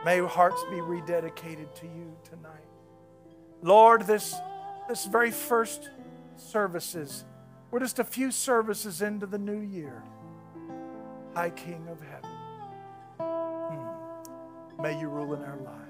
May 0.04 0.18
hearts 0.18 0.62
be 0.70 0.76
rededicated 0.76 1.74
to 1.74 1.86
you 1.86 2.16
tonight. 2.24 2.68
Lord, 3.62 4.06
this, 4.06 4.34
this 4.88 5.06
very 5.06 5.30
first 5.30 5.90
services, 6.36 7.24
we're 7.70 7.80
just 7.80 7.98
a 7.98 8.04
few 8.04 8.30
services 8.30 9.02
into 9.02 9.26
the 9.26 9.38
new 9.38 9.60
year. 9.60 10.02
High 11.34 11.50
King 11.50 11.86
of 11.88 12.00
heaven, 12.00 12.30
hmm. 13.20 14.82
may 14.82 14.98
you 14.98 15.08
rule 15.08 15.34
in 15.34 15.42
our 15.42 15.58
lives. 15.58 15.80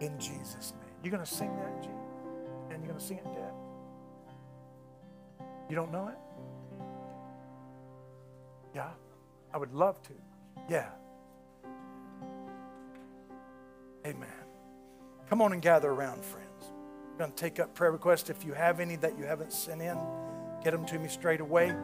In 0.00 0.18
Jesus' 0.18 0.72
name. 0.72 0.90
You're 1.02 1.12
going 1.12 1.24
to 1.24 1.30
sing 1.30 1.54
that, 1.56 1.82
G? 1.82 1.88
And 2.70 2.82
you're 2.82 2.88
going 2.88 2.98
to 2.98 3.04
sing 3.04 3.18
it, 3.18 3.24
Dad? 3.24 3.52
You 5.74 5.80
don't 5.80 5.90
know 5.90 6.06
it? 6.06 6.18
Yeah? 8.76 8.90
I 9.52 9.56
would 9.56 9.74
love 9.74 10.00
to. 10.02 10.12
Yeah. 10.70 10.86
Amen. 14.06 14.28
Come 15.28 15.42
on 15.42 15.52
and 15.52 15.60
gather 15.60 15.90
around, 15.90 16.24
friends. 16.24 16.70
I'm 17.10 17.18
going 17.18 17.30
to 17.32 17.36
take 17.36 17.58
up 17.58 17.74
prayer 17.74 17.90
requests. 17.90 18.30
If 18.30 18.44
you 18.44 18.52
have 18.52 18.78
any 18.78 18.94
that 18.94 19.18
you 19.18 19.24
haven't 19.24 19.52
sent 19.52 19.82
in, 19.82 19.98
get 20.62 20.70
them 20.70 20.86
to 20.86 20.96
me 20.96 21.08
straight 21.08 21.40
away. 21.40 21.74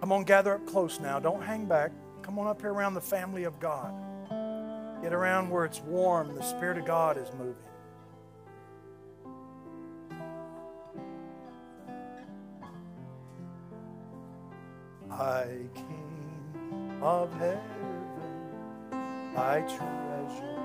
Come 0.00 0.10
on, 0.10 0.24
gather 0.24 0.54
up 0.54 0.66
close 0.66 0.98
now. 0.98 1.20
Don't 1.20 1.42
hang 1.42 1.66
back. 1.66 1.92
Come 2.22 2.40
on 2.40 2.48
up 2.48 2.60
here 2.60 2.72
around 2.72 2.94
the 2.94 3.00
family 3.00 3.44
of 3.44 3.60
God. 3.60 4.09
Get 5.02 5.12
around 5.14 5.48
where 5.50 5.64
it's 5.64 5.80
warm. 5.80 6.34
The 6.34 6.42
Spirit 6.42 6.78
of 6.78 6.84
God 6.84 7.16
is 7.16 7.30
moving. 7.38 7.56
High 15.08 15.58
King 15.74 16.98
of 17.02 17.32
heaven, 17.34 17.60
thy 19.34 19.60
treasure. 19.62 20.59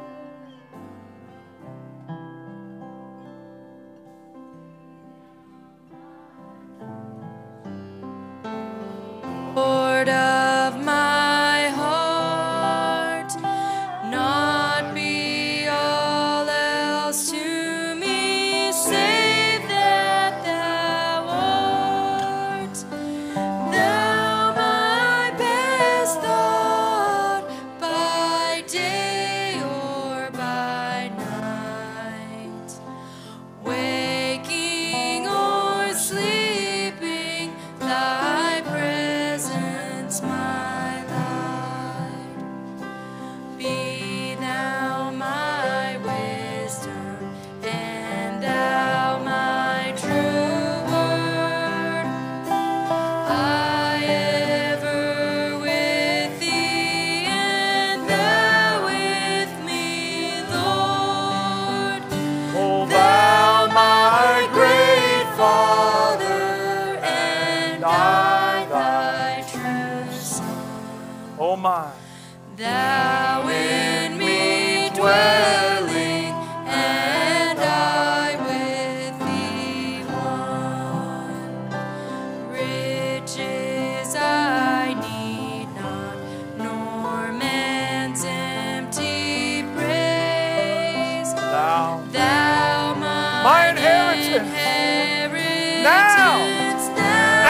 Inheritance. 94.24 95.84
Now 95.84 96.40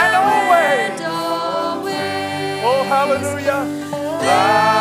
and 0.02 0.16
always. 0.16 0.92
and 0.92 1.06
always. 1.06 2.64
Oh, 2.66 2.84
hallelujah. 2.88 3.62
Ah. 4.28 4.75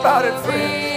About 0.00 0.24
it, 0.24 0.38
friends. 0.44 0.87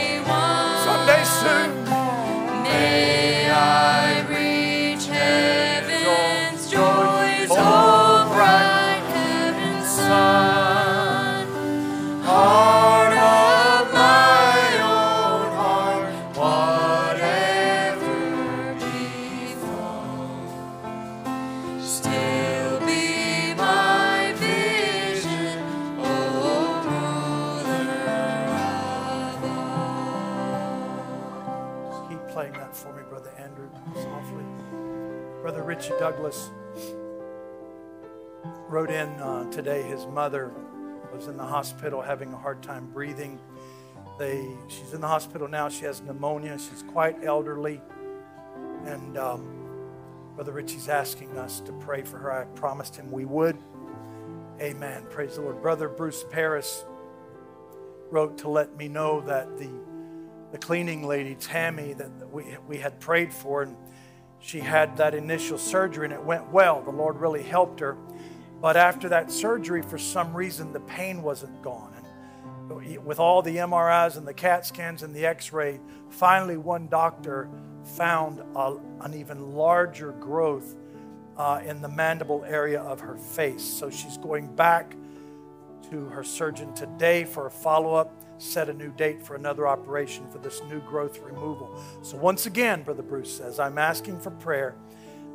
Today 39.64 39.84
his 39.84 40.08
mother 40.08 40.52
was 41.14 41.28
in 41.28 41.38
the 41.38 41.46
hospital 41.46 42.02
having 42.02 42.34
a 42.34 42.38
hard 42.38 42.64
time 42.64 42.90
breathing. 42.92 43.40
They, 44.18 44.44
she's 44.68 44.94
in 44.94 45.02
the 45.02 45.08
hospital 45.08 45.48
now. 45.48 45.70
She 45.70 45.86
has 45.86 46.02
pneumonia. 46.02 46.58
She's 46.58 46.84
quite 46.92 47.24
elderly. 47.24 47.80
And 48.86 49.20
um, 49.20 49.46
Brother 50.34 50.52
Richie's 50.52 50.90
asking 50.90 51.38
us 51.38 51.60
to 51.60 51.74
pray 51.74 52.02
for 52.02 52.18
her. 52.18 52.32
I 52.32 52.46
promised 52.56 52.96
him 52.96 53.12
we 53.12 53.26
would. 53.26 53.56
Amen. 54.60 55.06
Praise 55.12 55.36
the 55.36 55.42
Lord. 55.42 55.62
Brother 55.62 55.90
Bruce 55.90 56.26
Paris 56.32 56.84
wrote 58.10 58.40
to 58.40 58.50
let 58.50 58.76
me 58.76 58.88
know 58.88 59.22
that 59.22 59.60
the 59.60 59.70
the 60.52 60.58
cleaning 60.58 61.08
lady, 61.08 61.36
Tammy, 61.36 61.94
that 61.94 62.12
we, 62.30 62.58
we 62.68 62.78
had 62.78 63.00
prayed 63.00 63.34
for, 63.34 63.62
and 63.62 63.78
she 64.40 64.60
had 64.60 64.98
that 64.98 65.14
initial 65.14 65.58
surgery 65.58 66.06
and 66.06 66.14
it 66.14 66.22
went 66.22 66.52
well. 66.52 66.82
The 66.82 66.92
Lord 66.92 67.18
really 67.18 67.44
helped 67.44 67.80
her. 67.80 67.96
But 68.62 68.78
after 68.78 69.10
that 69.10 69.32
surgery, 69.32 69.82
for 69.82 69.98
some 69.98 70.34
reason, 70.36 70.72
the 70.72 70.80
pain 70.82 71.24
wasn't 71.24 71.62
gone. 71.64 71.94
And 72.70 73.06
with 73.06 73.20
all 73.20 73.42
the 73.42 73.58
MRIs 73.58 74.18
and 74.18 74.28
the 74.28 74.34
CAT 74.34 74.66
scans 74.66 75.04
and 75.04 75.14
the 75.16 75.26
x 75.26 75.52
ray, 75.52 75.80
finally 76.10 76.58
one 76.58 76.88
doctor 76.88 77.50
found 77.84 78.40
a, 78.56 78.76
an 79.02 79.16
even 79.16 79.54
larger 79.54 80.12
growth 80.14 80.76
uh, 81.38 81.62
in 81.66 81.82
the 81.82 81.90
mandible 81.90 82.46
area 82.46 82.82
of 82.82 83.00
her 83.00 83.18
face. 83.18 83.64
So 83.64 83.90
she's 83.90 84.18
going 84.18 84.56
back 84.56 84.96
to 85.90 86.06
her 86.06 86.24
surgeon 86.24 86.74
today 86.74 87.24
for 87.24 87.48
a 87.48 87.52
follow 87.52 87.96
up, 87.96 88.24
set 88.38 88.70
a 88.70 88.74
new 88.74 88.92
date 88.92 89.22
for 89.22 89.36
another 89.36 89.68
operation 89.68 90.30
for 90.30 90.38
this 90.38 90.62
new 90.70 90.80
growth 90.82 91.20
removal. 91.20 91.84
So, 92.02 92.18
once 92.18 92.46
again, 92.46 92.84
Brother 92.84 93.04
Bruce 93.04 93.36
says, 93.36 93.60
I'm 93.60 93.78
asking 93.78 94.20
for 94.20 94.32
prayer 94.32 94.76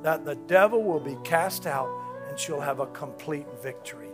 that 0.02 0.24
the 0.24 0.34
devil 0.34 0.82
will 0.82 1.00
be 1.00 1.16
cast 1.24 1.66
out 1.66 1.88
she'll 2.36 2.60
have 2.60 2.80
a 2.80 2.86
complete 2.86 3.46
victory. 3.62 4.08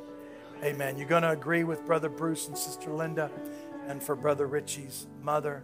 Amen. 0.64 0.96
You're 0.96 1.08
going 1.08 1.22
to 1.22 1.30
agree 1.30 1.64
with 1.64 1.84
Brother 1.84 2.08
Bruce 2.08 2.48
and 2.48 2.56
Sister 2.56 2.90
Linda 2.90 3.30
and 3.88 4.02
for 4.02 4.14
Brother 4.14 4.46
Richie's 4.46 5.06
mother. 5.22 5.62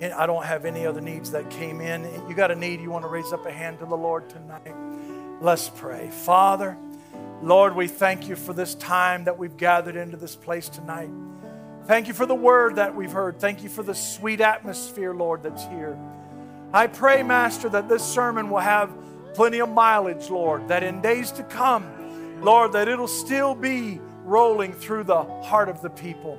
I 0.00 0.26
don't 0.26 0.44
have 0.44 0.64
any 0.64 0.84
other 0.84 1.00
needs 1.00 1.30
that 1.30 1.48
came 1.48 1.80
in. 1.80 2.02
You 2.28 2.34
got 2.34 2.50
a 2.50 2.56
need, 2.56 2.80
you 2.80 2.90
want 2.90 3.04
to 3.04 3.08
raise 3.08 3.32
up 3.32 3.46
a 3.46 3.52
hand 3.52 3.78
to 3.78 3.86
the 3.86 3.96
Lord 3.96 4.28
tonight? 4.28 4.74
Let's 5.40 5.68
pray. 5.68 6.10
Father, 6.10 6.76
Lord, 7.40 7.76
we 7.76 7.86
thank 7.86 8.28
you 8.28 8.34
for 8.34 8.52
this 8.52 8.74
time 8.74 9.24
that 9.24 9.38
we've 9.38 9.56
gathered 9.56 9.94
into 9.94 10.16
this 10.16 10.34
place 10.34 10.68
tonight. 10.68 11.10
Thank 11.86 12.08
you 12.08 12.14
for 12.14 12.26
the 12.26 12.34
word 12.34 12.76
that 12.76 12.94
we've 12.94 13.12
heard. 13.12 13.38
Thank 13.38 13.62
you 13.62 13.68
for 13.68 13.82
the 13.82 13.94
sweet 13.94 14.40
atmosphere, 14.40 15.14
Lord, 15.14 15.42
that's 15.42 15.64
here. 15.66 15.96
I 16.72 16.86
pray, 16.86 17.22
Master, 17.22 17.68
that 17.68 17.88
this 17.88 18.04
sermon 18.04 18.50
will 18.50 18.60
have 18.60 18.92
plenty 19.34 19.60
of 19.60 19.68
mileage, 19.68 20.30
Lord, 20.30 20.68
that 20.68 20.82
in 20.82 21.00
days 21.00 21.32
to 21.32 21.42
come, 21.42 22.40
Lord, 22.40 22.72
that 22.72 22.88
it'll 22.88 23.08
still 23.08 23.54
be 23.54 24.00
rolling 24.24 24.72
through 24.72 25.04
the 25.04 25.22
heart 25.42 25.68
of 25.68 25.82
the 25.82 25.90
people. 25.90 26.38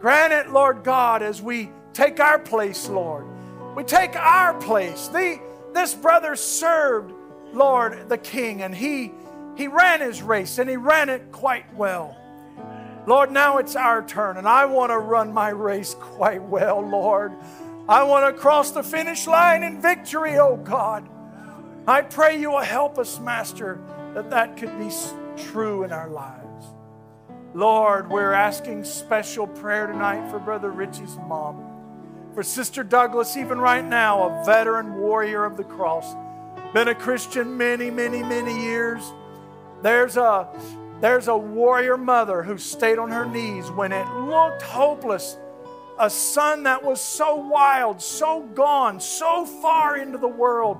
Grant 0.00 0.32
it, 0.32 0.50
Lord 0.50 0.84
God, 0.84 1.22
as 1.22 1.40
we 1.40 1.70
take 1.92 2.20
our 2.20 2.38
place, 2.38 2.88
Lord. 2.88 3.26
We 3.74 3.84
take 3.84 4.16
our 4.16 4.54
place. 4.60 5.08
The, 5.08 5.40
this 5.72 5.94
brother 5.94 6.36
served, 6.36 7.12
Lord, 7.52 8.08
the 8.08 8.18
King, 8.18 8.62
and 8.62 8.74
he, 8.74 9.12
he 9.56 9.68
ran 9.68 10.00
his 10.00 10.22
race, 10.22 10.58
and 10.58 10.68
he 10.68 10.76
ran 10.76 11.08
it 11.08 11.32
quite 11.32 11.72
well. 11.74 12.16
Lord, 13.06 13.30
now 13.30 13.58
it's 13.58 13.76
our 13.76 14.06
turn, 14.06 14.36
and 14.36 14.48
I 14.48 14.64
want 14.64 14.90
to 14.90 14.98
run 14.98 15.32
my 15.32 15.50
race 15.50 15.94
quite 15.98 16.42
well, 16.42 16.80
Lord. 16.80 17.32
I 17.88 18.02
want 18.04 18.34
to 18.34 18.40
cross 18.40 18.70
the 18.70 18.82
finish 18.82 19.26
line 19.26 19.62
in 19.62 19.80
victory, 19.80 20.38
oh 20.38 20.56
God. 20.56 21.08
I 21.86 22.00
pray 22.00 22.40
you 22.40 22.50
will 22.50 22.60
help 22.60 22.98
us, 22.98 23.20
Master, 23.20 23.78
that 24.14 24.30
that 24.30 24.56
could 24.56 24.78
be 24.78 24.90
true 25.36 25.84
in 25.84 25.92
our 25.92 26.08
lives. 26.08 26.64
Lord, 27.52 28.08
we're 28.08 28.32
asking 28.32 28.84
special 28.84 29.46
prayer 29.46 29.86
tonight 29.86 30.30
for 30.30 30.38
Brother 30.38 30.70
Richie's 30.70 31.16
mom, 31.28 31.62
for 32.32 32.42
Sister 32.42 32.84
Douglas, 32.84 33.36
even 33.36 33.58
right 33.58 33.84
now, 33.84 34.22
a 34.22 34.44
veteran 34.46 34.94
warrior 34.94 35.44
of 35.44 35.58
the 35.58 35.64
cross, 35.64 36.14
been 36.72 36.88
a 36.88 36.94
Christian 36.94 37.54
many, 37.58 37.90
many, 37.90 38.22
many 38.22 38.62
years. 38.62 39.02
There's 39.82 40.16
a 40.16 40.48
there's 41.02 41.28
a 41.28 41.36
warrior 41.36 41.98
mother 41.98 42.42
who 42.42 42.56
stayed 42.56 42.98
on 42.98 43.10
her 43.10 43.26
knees 43.26 43.70
when 43.70 43.92
it 43.92 44.08
looked 44.14 44.62
hopeless. 44.62 45.36
A 45.98 46.08
son 46.08 46.62
that 46.62 46.82
was 46.82 47.00
so 47.00 47.36
wild, 47.36 48.00
so 48.00 48.40
gone, 48.54 49.00
so 49.00 49.44
far 49.44 49.98
into 49.98 50.16
the 50.16 50.26
world. 50.26 50.78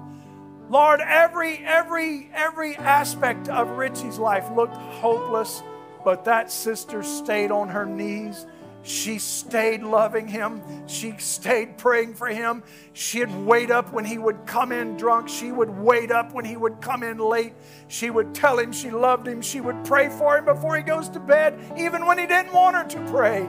Lord, 0.71 1.01
every 1.01 1.59
every 1.59 2.31
every 2.35 2.77
aspect 2.77 3.49
of 3.49 3.71
Richie's 3.71 4.19
life 4.19 4.51
looked 4.55 4.77
hopeless, 4.77 5.63
but 6.05 6.25
that 6.25 6.51
sister 6.51 7.03
stayed 7.03 7.51
on 7.51 7.69
her 7.69 7.85
knees. 7.85 8.47
She 8.83 9.19
stayed 9.19 9.83
loving 9.83 10.29
him. 10.29 10.63
She 10.87 11.15
stayed 11.19 11.79
praying 11.79 12.15
for 12.15 12.27
him. 12.29 12.63
She'd 12.93 13.35
wait 13.35 13.71
up 13.71 13.95
when 13.95 14.05
he 14.05 14.19
would 14.19 14.45
come 14.45 14.73
in 14.73 14.99
drunk. 14.99 15.29
She 15.29 15.53
would 15.53 15.71
wait 15.71 16.11
up 16.11 16.35
when 16.35 16.45
he 16.45 16.57
would 16.57 16.83
come 16.83 17.03
in 17.03 17.17
late. 17.17 17.55
She 17.89 18.11
would 18.11 18.35
tell 18.35 18.59
him 18.59 18.73
she 18.73 18.91
loved 18.91 19.27
him. 19.27 19.41
She 19.41 19.63
would 19.63 19.85
pray 19.85 20.11
for 20.11 20.37
him 20.37 20.45
before 20.45 20.77
he 20.77 20.83
goes 20.83 21.09
to 21.11 21.21
bed, 21.21 21.59
even 21.79 22.05
when 22.05 22.19
he 22.19 22.27
didn't 22.27 22.53
want 22.53 22.77
her 22.77 22.85
to 22.85 23.11
pray. 23.11 23.49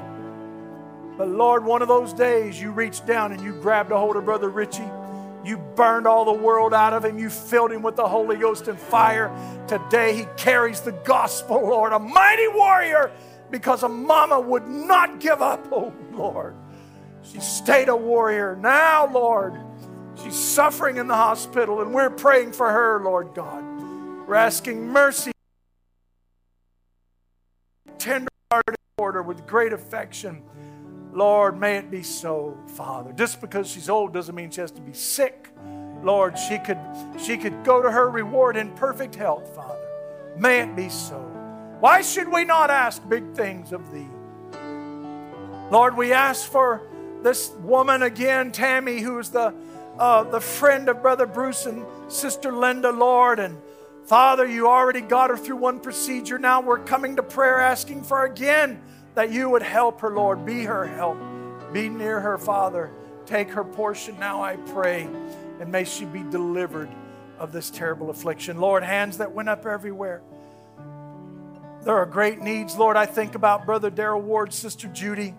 But 1.18 1.28
Lord, 1.28 1.66
one 1.66 1.82
of 1.82 1.90
those 1.90 2.14
days 2.14 2.60
you 2.60 2.72
reached 2.72 3.06
down 3.06 3.34
and 3.34 3.42
you 3.42 3.54
grabbed 3.54 3.92
a 3.92 3.98
hold 3.98 4.16
of 4.16 4.24
Brother 4.24 4.50
Richie. 4.50 4.90
You 5.46 5.58
burned 5.58 6.08
all 6.08 6.26
the 6.26 6.34
world 6.34 6.74
out 6.74 6.94
of 6.94 7.06
him. 7.06 7.20
You 7.20 7.30
filled 7.30 7.72
him 7.72 7.84
with 7.84 7.96
the 7.96 8.08
Holy 8.08 8.36
Ghost 8.36 8.68
and 8.68 8.80
fire. 8.80 9.32
Today 9.68 10.16
he 10.16 10.26
carries 10.38 10.82
the 10.82 10.92
gospel, 10.92 11.62
Lord, 11.62 11.94
a 11.94 12.00
mighty 12.00 12.48
warrior 12.48 13.12
because 13.52 13.84
a 13.84 13.90
mama 13.90 14.40
would 14.40 14.68
not 14.68 15.20
give 15.20 15.44
up. 15.44 15.68
Oh, 15.72 15.94
Lord. 16.12 16.56
She 17.22 17.40
stayed 17.40 17.90
a 17.90 17.96
warrior. 17.96 18.56
Now, 18.56 19.12
Lord, 19.12 19.54
she's 20.22 20.36
suffering 20.36 20.98
in 20.98 21.08
the 21.08 21.16
hospital 21.16 21.82
and 21.82 21.94
we're 21.94 22.10
praying 22.10 22.52
for 22.54 22.72
her, 22.72 23.02
Lord 23.04 23.36
God. 23.36 23.64
We're 24.28 24.36
asking 24.36 24.88
mercy, 24.88 25.32
tender 28.00 28.30
hearted 28.52 28.76
toward 28.98 29.16
her 29.16 29.24
with 29.24 29.46
great 29.46 29.74
affection. 29.74 30.42
Lord, 31.16 31.58
may 31.58 31.78
it 31.78 31.90
be 31.90 32.04
so, 32.04 32.58
Father. 32.76 33.14
Just 33.14 33.40
because 33.40 33.70
she's 33.70 33.90
old 33.90 34.14
doesn't 34.14 34.36
mean 34.36 34.52
she 34.52 34.60
has 34.60 34.72
to 34.72 34.82
be 34.82 34.92
sick. 34.92 35.50
Lord, 36.04 36.38
she 36.38 36.58
could 36.60 36.78
she 37.18 37.38
could 37.38 37.64
go 37.64 37.82
to 37.82 37.90
her 37.90 38.10
reward 38.10 38.58
in 38.58 38.70
perfect 38.72 39.16
health, 39.16 39.56
Father. 39.56 39.88
May 40.38 40.60
it 40.60 40.76
be 40.76 40.90
so. 40.90 41.18
Why 41.80 42.02
should 42.02 42.30
we 42.30 42.44
not 42.44 42.70
ask 42.70 43.02
big 43.08 43.34
things 43.34 43.72
of 43.72 43.92
thee? 43.94 44.08
Lord, 45.72 45.96
we 45.96 46.12
ask 46.12 46.52
for 46.52 46.82
this 47.24 47.50
woman 47.62 48.04
again, 48.04 48.52
Tammy, 48.52 49.00
who's 49.00 49.30
the 49.30 49.54
uh, 49.98 50.24
the 50.24 50.42
friend 50.42 50.90
of 50.90 51.02
Brother 51.02 51.26
Bruce 51.26 51.66
and 51.66 51.86
Sister 52.10 52.52
Linda, 52.52 52.92
Lord, 52.92 53.40
and 53.40 53.58
Father, 54.06 54.46
you 54.46 54.68
already 54.68 55.00
got 55.00 55.30
her 55.30 55.38
through 55.38 55.56
one 55.56 55.80
procedure. 55.80 56.38
Now 56.38 56.60
we're 56.60 56.80
coming 56.80 57.16
to 57.16 57.24
prayer 57.24 57.62
asking 57.62 58.04
for 58.04 58.26
again 58.26 58.82
that 59.16 59.32
you 59.32 59.50
would 59.50 59.64
help 59.64 60.02
her, 60.02 60.12
Lord. 60.12 60.46
Be 60.46 60.64
her 60.64 60.86
help. 60.86 61.18
Be 61.74 61.90
near 61.90 62.20
her, 62.20 62.38
Father. 62.38 62.92
Take 63.26 63.50
her 63.50 63.64
portion 63.64 64.20
now, 64.20 64.44
I 64.44 64.56
pray, 64.58 65.08
and 65.60 65.72
may 65.72 65.84
she 65.84 66.06
be 66.06 66.24
delivered 66.24 66.90
of 67.40 67.52
this 67.52 67.70
terrible 67.70 68.10
affliction. 68.10 68.60
Lord, 68.60 68.84
hands 68.84 69.18
that 69.18 69.32
went 69.32 69.50
up 69.50 69.66
everywhere. 69.66 70.22
There 71.84 71.96
are 71.96 72.06
great 72.06 72.40
needs, 72.40 72.78
Lord. 72.78 72.98
I 72.98 73.06
think 73.06 73.36
about 73.36 73.66
Brother 73.66 73.90
Darrell 73.90 74.22
Ward, 74.22 74.54
Sister 74.54 74.88
Judy. 74.88 75.34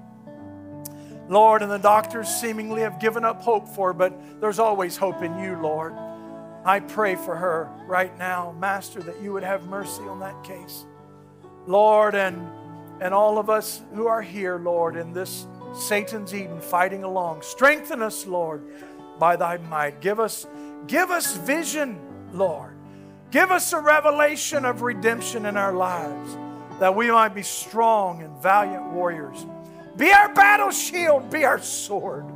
Lord, 1.28 1.62
and 1.62 1.70
the 1.70 1.78
doctors 1.78 2.28
seemingly 2.28 2.82
have 2.82 3.00
given 3.00 3.24
up 3.24 3.42
hope 3.42 3.68
for 3.68 3.88
her, 3.88 3.92
but 3.92 4.40
there's 4.40 4.58
always 4.58 4.96
hope 4.96 5.22
in 5.22 5.38
you, 5.38 5.56
Lord. 5.60 5.92
I 6.64 6.80
pray 6.80 7.16
for 7.16 7.34
her 7.34 7.68
right 7.86 8.16
now, 8.18 8.54
Master, 8.58 9.02
that 9.02 9.20
you 9.20 9.32
would 9.32 9.42
have 9.42 9.66
mercy 9.66 10.02
on 10.02 10.20
that 10.20 10.44
case. 10.44 10.84
Lord, 11.66 12.14
and, 12.14 12.48
and 13.00 13.12
all 13.12 13.38
of 13.38 13.50
us 13.50 13.82
who 13.94 14.06
are 14.06 14.22
here, 14.22 14.58
Lord, 14.58 14.96
in 14.96 15.12
this 15.12 15.46
Satan's 15.74 16.34
Eden 16.34 16.60
fighting 16.60 17.04
along, 17.04 17.42
strengthen 17.42 18.02
us, 18.02 18.26
Lord, 18.26 18.62
by 19.18 19.36
thy 19.36 19.58
might. 19.58 20.00
Give 20.00 20.20
us, 20.20 20.46
give 20.86 21.10
us 21.10 21.36
vision, 21.36 21.98
Lord. 22.32 22.76
Give 23.30 23.50
us 23.50 23.72
a 23.72 23.80
revelation 23.80 24.64
of 24.64 24.82
redemption 24.82 25.46
in 25.46 25.56
our 25.56 25.72
lives 25.72 26.36
that 26.78 26.94
we 26.94 27.10
might 27.10 27.34
be 27.34 27.42
strong 27.42 28.22
and 28.22 28.42
valiant 28.42 28.92
warriors. 28.92 29.44
Be 29.96 30.12
our 30.12 30.32
battle 30.34 30.70
shield, 30.70 31.30
be 31.30 31.44
our 31.44 31.60
sword. 31.60 32.26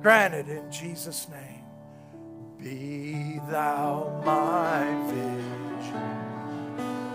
Granted 0.00 0.48
in 0.48 0.70
Jesus' 0.70 1.28
name. 1.28 1.52
Be 2.58 3.40
thou 3.50 4.22
my 4.24 4.84
vision, 5.12 6.21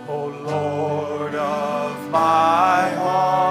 O 0.09 0.27
Lord 0.27 1.35
of 1.35 2.09
my 2.09 2.89
heart. 2.95 3.46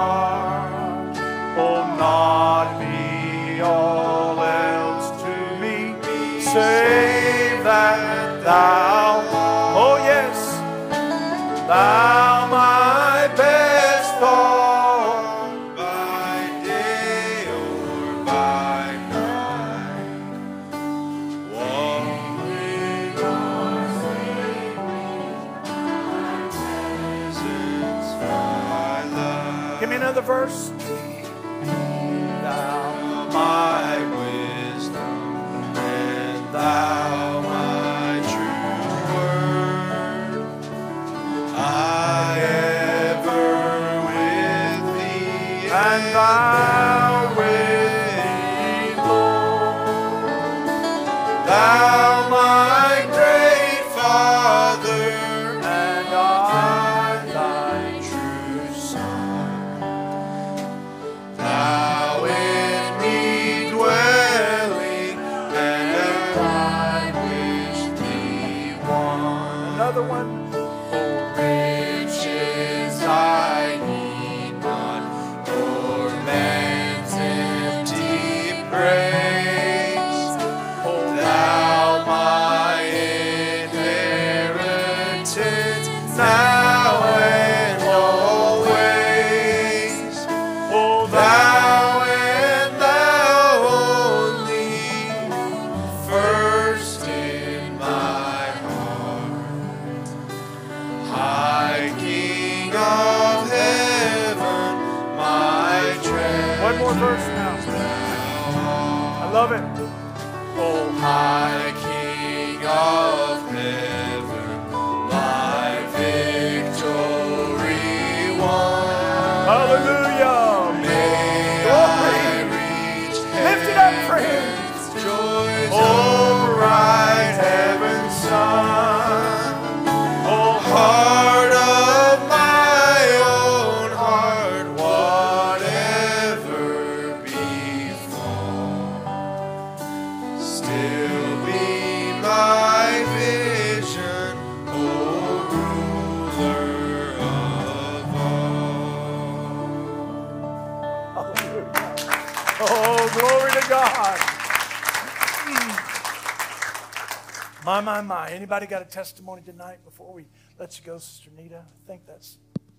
Anybody 158.37 158.67
got 158.67 158.83
a 158.83 158.85
testimony 158.85 159.41
tonight 159.41 159.83
before 159.83 160.13
we 160.13 160.27
let 160.59 160.77
you 160.77 160.85
go, 160.85 160.99
Sister 160.99 161.31
Nita? 161.35 161.65
I 161.65 161.87
think 161.87 162.05
that's, 162.05 162.37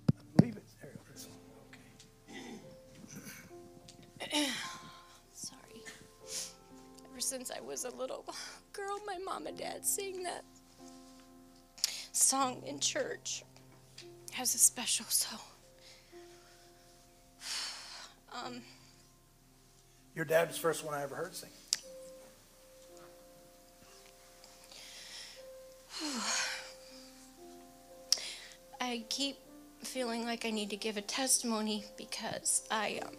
I 0.09 0.23
believe 0.37 0.57
it's 0.57 0.77
there. 0.81 0.95
Okay. 4.31 4.47
Sorry. 5.33 5.83
Ever 7.11 7.19
since 7.19 7.51
I 7.51 7.61
was 7.61 7.83
a 7.83 7.91
little 7.91 8.25
girl, 8.73 9.01
my 9.05 9.19
mom 9.19 9.49
and 9.49 9.59
dad 9.59 9.85
sing 9.85 10.23
that 10.23 10.45
song 12.13 12.63
in 12.65 12.79
church. 12.79 13.43
Has 14.31 14.55
a 14.55 14.59
special 14.59 15.07
so. 15.09 15.37
Um, 18.45 18.61
Your 20.15 20.25
dad 20.25 20.47
was 20.47 20.57
the 20.57 20.63
first 20.63 20.85
one 20.85 20.95
I 20.95 21.03
ever 21.03 21.17
heard 21.17 21.35
sing. 21.35 21.51
I 28.99 29.05
keep 29.09 29.37
feeling 29.85 30.25
like 30.25 30.45
I 30.45 30.51
need 30.51 30.71
to 30.71 30.77
give 30.77 30.97
a 30.97 31.01
testimony 31.01 31.85
because 31.97 32.67
I 32.69 32.99
um, 33.07 33.15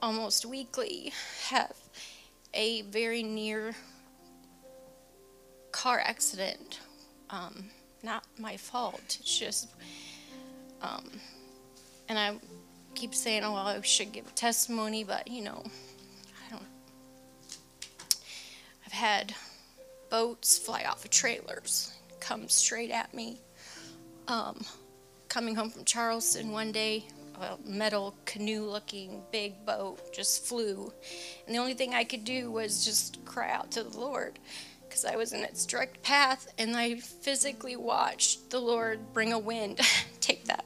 almost 0.00 0.46
weekly 0.46 1.12
have 1.48 1.74
a 2.54 2.82
very 2.82 3.24
near 3.24 3.74
car 5.72 5.98
accident. 5.98 6.78
Um, 7.28 7.64
not 8.04 8.22
my 8.38 8.56
fault. 8.56 9.18
It's 9.18 9.36
just, 9.36 9.68
um, 10.80 11.10
and 12.08 12.16
I 12.16 12.36
keep 12.94 13.16
saying, 13.16 13.42
oh, 13.42 13.54
well, 13.54 13.66
I 13.66 13.80
should 13.80 14.12
give 14.12 14.28
a 14.28 14.30
testimony, 14.30 15.02
but 15.02 15.26
you 15.26 15.42
know, 15.42 15.64
I 16.46 16.50
don't. 16.52 16.66
I've 18.86 18.92
had 18.92 19.34
boats 20.08 20.56
fly 20.56 20.84
off 20.84 21.04
of 21.04 21.10
trailers, 21.10 21.92
come 22.20 22.48
straight 22.48 22.92
at 22.92 23.12
me. 23.12 23.40
Um, 24.28 24.64
coming 25.28 25.54
home 25.54 25.70
from 25.70 25.84
Charleston 25.84 26.50
one 26.50 26.72
day, 26.72 27.04
a 27.40 27.56
metal 27.64 28.14
canoe 28.24 28.64
looking 28.64 29.22
big 29.30 29.64
boat 29.64 30.12
just 30.12 30.46
flew. 30.46 30.92
And 31.46 31.54
the 31.54 31.58
only 31.58 31.74
thing 31.74 31.94
I 31.94 32.04
could 32.04 32.24
do 32.24 32.50
was 32.50 32.84
just 32.84 33.24
cry 33.24 33.50
out 33.50 33.70
to 33.72 33.82
the 33.82 33.98
Lord 33.98 34.38
because 34.88 35.04
I 35.04 35.16
was 35.16 35.32
in 35.32 35.42
its 35.42 35.66
direct 35.66 36.02
path 36.02 36.52
and 36.58 36.76
I 36.76 36.96
physically 36.96 37.76
watched 37.76 38.50
the 38.50 38.60
Lord 38.60 39.00
bring 39.12 39.32
a 39.32 39.38
wind, 39.38 39.80
take 40.20 40.44
that 40.46 40.64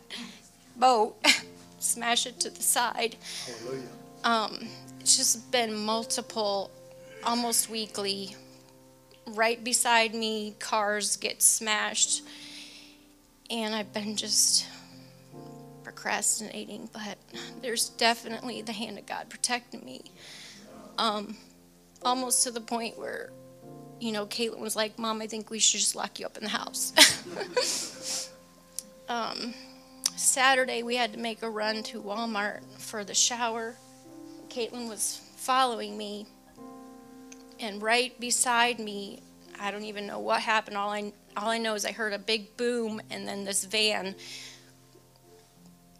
boat, 0.76 1.16
smash 1.78 2.26
it 2.26 2.38
to 2.40 2.50
the 2.50 2.62
side. 2.62 3.16
Hallelujah. 3.46 3.88
Um, 4.22 4.68
it's 5.00 5.16
just 5.16 5.50
been 5.50 5.74
multiple, 5.74 6.70
almost 7.24 7.70
weekly. 7.70 8.36
Right 9.26 9.62
beside 9.62 10.14
me, 10.14 10.54
cars 10.58 11.16
get 11.16 11.42
smashed, 11.42 12.22
and 13.50 13.74
I've 13.74 13.92
been 13.92 14.16
just 14.16 14.66
procrastinating. 15.82 16.88
But 16.92 17.18
there's 17.60 17.90
definitely 17.90 18.62
the 18.62 18.72
hand 18.72 18.98
of 18.98 19.06
God 19.06 19.28
protecting 19.28 19.84
me. 19.84 20.02
Um, 20.98 21.36
almost 22.02 22.44
to 22.44 22.50
the 22.50 22.60
point 22.60 22.98
where, 22.98 23.30
you 23.98 24.12
know, 24.12 24.26
Caitlin 24.26 24.60
was 24.60 24.76
like, 24.76 24.98
"Mom, 24.98 25.20
I 25.20 25.26
think 25.26 25.50
we 25.50 25.58
should 25.58 25.80
just 25.80 25.96
lock 25.96 26.18
you 26.20 26.26
up 26.26 26.36
in 26.36 26.44
the 26.44 26.50
house." 26.50 28.30
um, 29.08 29.52
Saturday, 30.16 30.82
we 30.82 30.96
had 30.96 31.12
to 31.12 31.18
make 31.18 31.42
a 31.42 31.50
run 31.50 31.82
to 31.84 32.02
Walmart 32.02 32.60
for 32.78 33.04
the 33.04 33.14
shower. 33.14 33.76
Caitlin 34.48 34.88
was 34.88 35.20
following 35.36 35.96
me, 35.96 36.26
and 37.58 37.82
right 37.82 38.18
beside 38.20 38.78
me, 38.78 39.20
I 39.58 39.70
don't 39.70 39.84
even 39.84 40.06
know 40.06 40.18
what 40.18 40.40
happened. 40.40 40.76
All 40.76 40.90
I 40.90 41.12
all 41.36 41.48
I 41.48 41.58
know 41.58 41.74
is 41.74 41.84
I 41.84 41.92
heard 41.92 42.12
a 42.12 42.18
big 42.18 42.56
boom, 42.56 43.00
and 43.10 43.26
then 43.26 43.44
this 43.44 43.64
van 43.64 44.14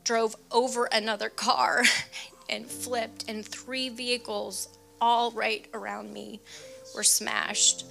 drove 0.05 0.35
over 0.51 0.86
another 0.86 1.28
car 1.28 1.82
and 2.48 2.66
flipped, 2.66 3.27
and 3.28 3.44
three 3.44 3.89
vehicles, 3.89 4.69
all 5.01 5.31
right 5.32 5.66
around 5.74 6.12
me, 6.12 6.40
were 6.94 7.05
smashed. 7.05 7.86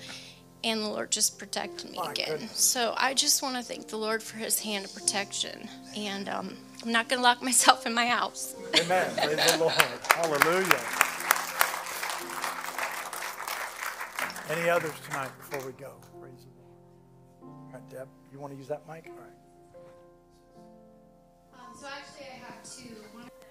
And 0.62 0.82
the 0.82 0.90
Lord 0.90 1.10
just 1.10 1.40
protected 1.40 1.90
me 1.92 1.98
My 1.98 2.12
again. 2.12 2.32
goodness. 2.32 2.60
So 2.60 2.94
I 2.98 3.14
just 3.14 3.42
want 3.42 3.56
to 3.56 3.64
thank 3.64 3.88
the 3.88 3.96
Lord 3.98 4.22
for 4.22 4.36
His 4.38 4.60
hand 4.60 4.84
of 4.84 4.94
protection. 4.94 5.70
And 5.96 6.28
um, 6.28 6.58
I'm 6.84 6.92
not 6.92 7.08
going 7.08 7.20
to 7.20 7.24
lock 7.24 7.42
myself 7.42 7.86
in 7.86 7.94
my 7.94 8.08
house. 8.08 8.56
Amen. 8.78 9.10
Praise 9.18 9.52
the 9.54 9.58
Lord. 9.58 9.74
Hallelujah. 10.10 10.80
Any 14.50 14.70
others 14.70 14.94
tonight 15.08 15.30
before 15.38 15.66
we 15.66 15.72
go? 15.74 15.94
Right, 17.80 17.90
Deb, 17.90 18.08
you 18.32 18.40
want 18.40 18.54
to 18.54 18.58
use 18.58 18.68
that 18.68 18.82
mic? 18.88 19.06
All 19.08 19.16
right. 19.16 19.30
Um, 21.54 21.76
so 21.80 21.88
actually, 21.88 22.28
I 22.32 22.46
have 22.46 22.64
two. 22.64 22.96
One 23.14 23.24
of 23.24 23.30
them 23.30 23.50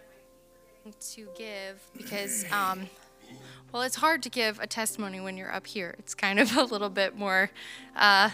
I 0.87 0.91
keep 0.91 0.95
forgetting 0.95 1.37
to 1.37 1.39
give 1.39 1.91
because, 1.97 2.51
um, 2.53 2.89
well, 3.73 3.83
it's 3.83 3.97
hard 3.97 4.23
to 4.25 4.31
give 4.31 4.59
a 4.61 4.67
testimony 4.67 5.21
when 5.21 5.37
you're 5.37 5.53
up 5.53 5.67
here. 5.67 5.95
It's 5.99 6.15
kind 6.15 6.39
of 6.41 6.57
a 6.57 6.65
little 6.65 6.91
bit 6.91 7.17
more 7.17 7.51
uh, 7.97 8.31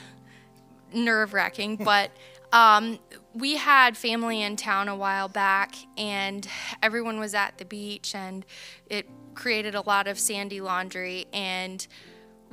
nerve 0.92 1.34
wracking, 1.34 1.76
but. 1.84 2.10
Um, 2.52 3.00
we 3.32 3.56
had 3.56 3.96
family 3.96 4.40
in 4.40 4.54
town 4.54 4.86
a 4.86 4.94
while 4.94 5.26
back, 5.26 5.74
and 5.98 6.46
everyone 6.84 7.18
was 7.18 7.34
at 7.34 7.58
the 7.58 7.64
beach, 7.64 8.14
and 8.14 8.46
it 8.88 9.08
created 9.34 9.74
a 9.74 9.80
lot 9.80 10.06
of 10.06 10.20
sandy 10.20 10.60
laundry. 10.60 11.26
And 11.32 11.84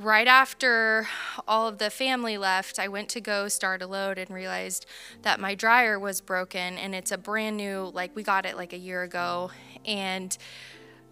right 0.02 0.26
after 0.26 1.06
all 1.46 1.68
of 1.68 1.78
the 1.78 1.90
family 1.90 2.36
left, 2.36 2.78
I 2.78 2.88
went 2.88 3.08
to 3.10 3.20
go 3.20 3.48
start 3.48 3.82
a 3.82 3.86
load 3.86 4.18
and 4.18 4.30
realized 4.30 4.86
that 5.22 5.40
my 5.40 5.54
dryer 5.54 5.98
was 5.98 6.20
broken 6.20 6.76
and 6.76 6.94
it's 6.94 7.12
a 7.12 7.18
brand 7.18 7.56
new, 7.56 7.90
like 7.94 8.14
we 8.14 8.22
got 8.22 8.44
it 8.44 8.56
like 8.56 8.72
a 8.72 8.78
year 8.78 9.02
ago, 9.02 9.50
and 9.84 10.36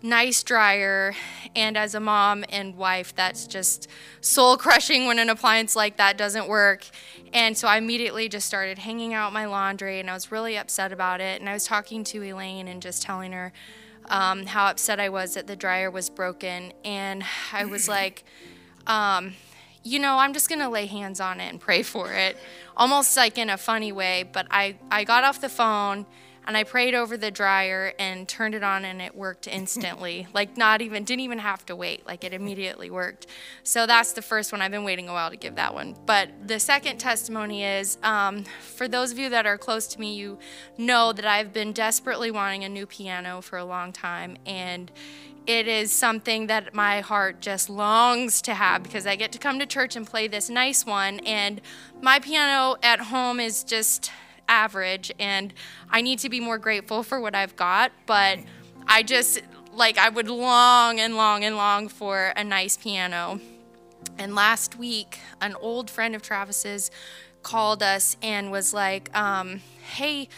nice 0.03 0.43
dryer. 0.43 1.15
And 1.55 1.77
as 1.77 1.95
a 1.95 2.01
mom 2.01 2.45
and 2.49 2.77
wife, 2.77 3.15
that's 3.15 3.47
just 3.47 3.87
soul 4.21 4.57
crushing 4.57 5.07
when 5.07 5.19
an 5.19 5.29
appliance 5.29 5.77
like 5.77 5.97
that 5.99 6.17
doesn't 6.17 6.49
work. 6.49 6.87
And 7.33 7.57
so 7.57 7.69
I 7.69 7.77
immediately 7.77 8.29
just 8.29 8.47
started 8.47 8.79
hanging 8.79 9.15
out 9.15 9.33
my 9.33 9.47
laundry 9.47 10.01
and 10.01 10.11
I 10.11 10.15
was 10.15 10.33
really 10.33 10.57
upset 10.57 10.93
about 10.93 11.21
it. 11.21 11.41
And 11.41 11.49
I 11.49 11.53
was 11.53 11.65
talking 11.65 12.03
to 12.05 12.23
Elaine 12.23 12.67
and 12.67 12.83
just 12.83 13.03
telling 13.03 13.33
her 13.33 13.53
um, 14.07 14.47
how 14.47 14.67
upset 14.67 14.99
I 14.99 15.09
was 15.09 15.35
that 15.35 15.47
the 15.47 15.57
dryer 15.57 15.91
was 15.91 16.11
broken. 16.11 16.73
And 16.85 17.23
I 17.53 17.65
was 17.65 17.89
like, 17.89 18.25
um, 18.87 19.35
you 19.83 19.99
know, 19.99 20.19
I'm 20.19 20.33
just 20.33 20.49
gonna 20.49 20.71
lay 20.71 20.87
hands 20.87 21.21
on 21.21 21.41
it 21.41 21.49
and 21.49 21.61
pray 21.61 21.83
for 21.83 22.13
it, 22.13 22.37
almost 22.77 23.17
like 23.17 23.39
in 23.39 23.51
a 23.51 23.57
funny 23.57 23.93
way. 23.93 24.29
But 24.31 24.47
I, 24.51 24.77
I 24.91 25.05
got 25.05 25.25
off 25.25 25.41
the 25.41 25.49
phone 25.49 26.07
and 26.47 26.57
I 26.57 26.65
prayed 26.65 26.95
over 26.95 27.17
the 27.17 27.31
dryer 27.31 27.93
and 27.99 28.27
turned 28.27 28.55
it 28.55 28.63
on 28.63 28.85
and 28.85 29.01
it 29.01 29.15
worked 29.15 29.47
instantly. 29.47 30.27
like 30.35 30.57
not 30.57 30.83
even 30.83 31.05
didn't 31.05 31.21
even 31.21 31.39
have 31.39 31.65
to 31.67 31.77
wait. 31.77 32.07
Like 32.07 32.25
it 32.25 32.33
immediately 32.33 32.91
worked. 32.91 33.27
So 33.63 33.87
that's 33.87 34.13
the 34.13 34.23
first 34.23 34.53
one. 34.53 34.61
I've 34.61 34.71
been 34.71 34.85
waiting 34.85 35.09
a 35.09 35.13
while 35.13 35.31
to 35.31 35.37
give 35.37 35.57
that 35.57 35.75
one. 35.75 35.97
But 36.07 36.31
the 36.47 36.59
second 36.59 36.99
testimony 36.99 37.65
is 37.65 37.99
um, 38.03 38.45
for 38.63 38.89
those 38.89 39.13
of 39.13 39.19
you 39.19 39.29
that 39.31 39.47
are 39.47 39.59
close 39.59 39.87
to 39.89 40.01
me, 40.01 40.15
you 40.15 40.39
know 40.77 41.13
that 41.13 41.25
I've 41.25 41.53
been 41.53 41.73
desperately 41.73 42.31
wanting 42.31 42.65
a 42.65 42.69
new 42.69 42.87
piano 42.87 43.41
for 43.41 43.59
a 43.59 43.65
long 43.65 43.93
time 43.93 44.37
and 44.45 44.91
it 45.47 45.67
is 45.67 45.91
something 45.91 46.47
that 46.49 46.75
my 46.75 47.01
heart 47.01 47.41
just 47.41 47.71
longs 47.71 48.43
to 48.43 48.55
have 48.55 48.83
because 48.83 49.07
I 49.07 49.17
get 49.17 49.33
to 49.33 49.39
come 49.39 49.59
to 49.59 49.67
church 49.67 49.97
and 49.97 50.07
play 50.07 50.29
this 50.29 50.51
nice 50.51 50.85
one. 50.85 51.21
And 51.21 51.61
my 52.01 52.21
piano 52.21 52.77
at 52.83 53.01
home 53.01 53.41
is 53.41 53.65
just 53.65 54.13
average, 54.49 55.13
and 55.19 55.55
I 55.91 56.03
need 56.03 56.19
to 56.21 56.29
be 56.29 56.41
more 56.41 56.59
grateful 56.59 57.03
for 57.03 57.21
what 57.21 57.35
I've 57.35 57.57
got. 57.57 57.93
But 58.07 58.41
I 58.87 59.03
just 59.03 59.43
like 59.73 59.99
I 59.99 60.09
would 60.09 60.29
long 60.29 61.01
and 61.01 61.17
long 61.17 61.45
and 61.45 61.57
long 61.57 61.89
for 61.89 62.33
a 62.37 62.45
nice 62.45 62.77
piano. 62.77 63.41
And 64.19 64.35
last 64.35 64.79
week, 64.79 65.19
an 65.41 65.55
old 65.61 65.91
friend 65.91 66.15
of 66.15 66.23
Travis's 66.23 66.91
called 67.43 67.83
us 67.83 68.17
and 68.23 68.51
was 68.51 68.75
like, 68.75 69.17
um, 69.17 69.63
"Hey, 69.95 70.29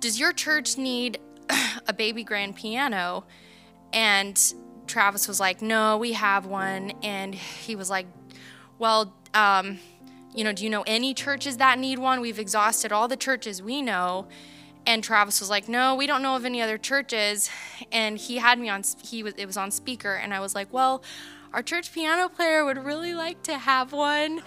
does 0.00 0.20
your 0.20 0.32
church 0.32 0.78
need 0.78 1.18
a 1.88 1.92
baby 1.92 2.22
grand 2.22 2.56
piano?" 2.56 3.24
And 3.92 4.40
Travis 4.86 5.28
was 5.28 5.40
like, 5.40 5.62
"No, 5.62 5.96
we 5.96 6.12
have 6.12 6.46
one." 6.46 6.92
And 7.02 7.34
he 7.34 7.76
was 7.76 7.90
like, 7.90 8.06
"Well, 8.78 9.12
um, 9.34 9.78
you 10.34 10.44
know, 10.44 10.52
do 10.52 10.64
you 10.64 10.70
know 10.70 10.84
any 10.86 11.14
churches 11.14 11.56
that 11.58 11.78
need 11.78 11.98
one? 11.98 12.20
We've 12.20 12.38
exhausted 12.38 12.92
all 12.92 13.08
the 13.08 13.16
churches 13.16 13.62
we 13.62 13.82
know." 13.82 14.26
And 14.86 15.02
Travis 15.02 15.40
was 15.40 15.50
like, 15.50 15.68
"No, 15.68 15.94
we 15.94 16.06
don't 16.06 16.22
know 16.22 16.36
of 16.36 16.44
any 16.44 16.62
other 16.62 16.78
churches." 16.78 17.50
And 17.92 18.18
he 18.18 18.36
had 18.36 18.58
me 18.58 18.68
on 18.68 18.84
he 19.02 19.22
was 19.22 19.34
it 19.36 19.46
was 19.46 19.56
on 19.56 19.70
speaker 19.70 20.14
and 20.14 20.32
I 20.34 20.40
was 20.40 20.54
like, 20.54 20.72
"Well, 20.72 21.02
our 21.56 21.62
church 21.62 21.90
piano 21.90 22.28
player 22.28 22.66
would 22.66 22.84
really 22.84 23.14
like 23.14 23.42
to 23.44 23.56
have 23.56 23.90
one." 23.92 24.42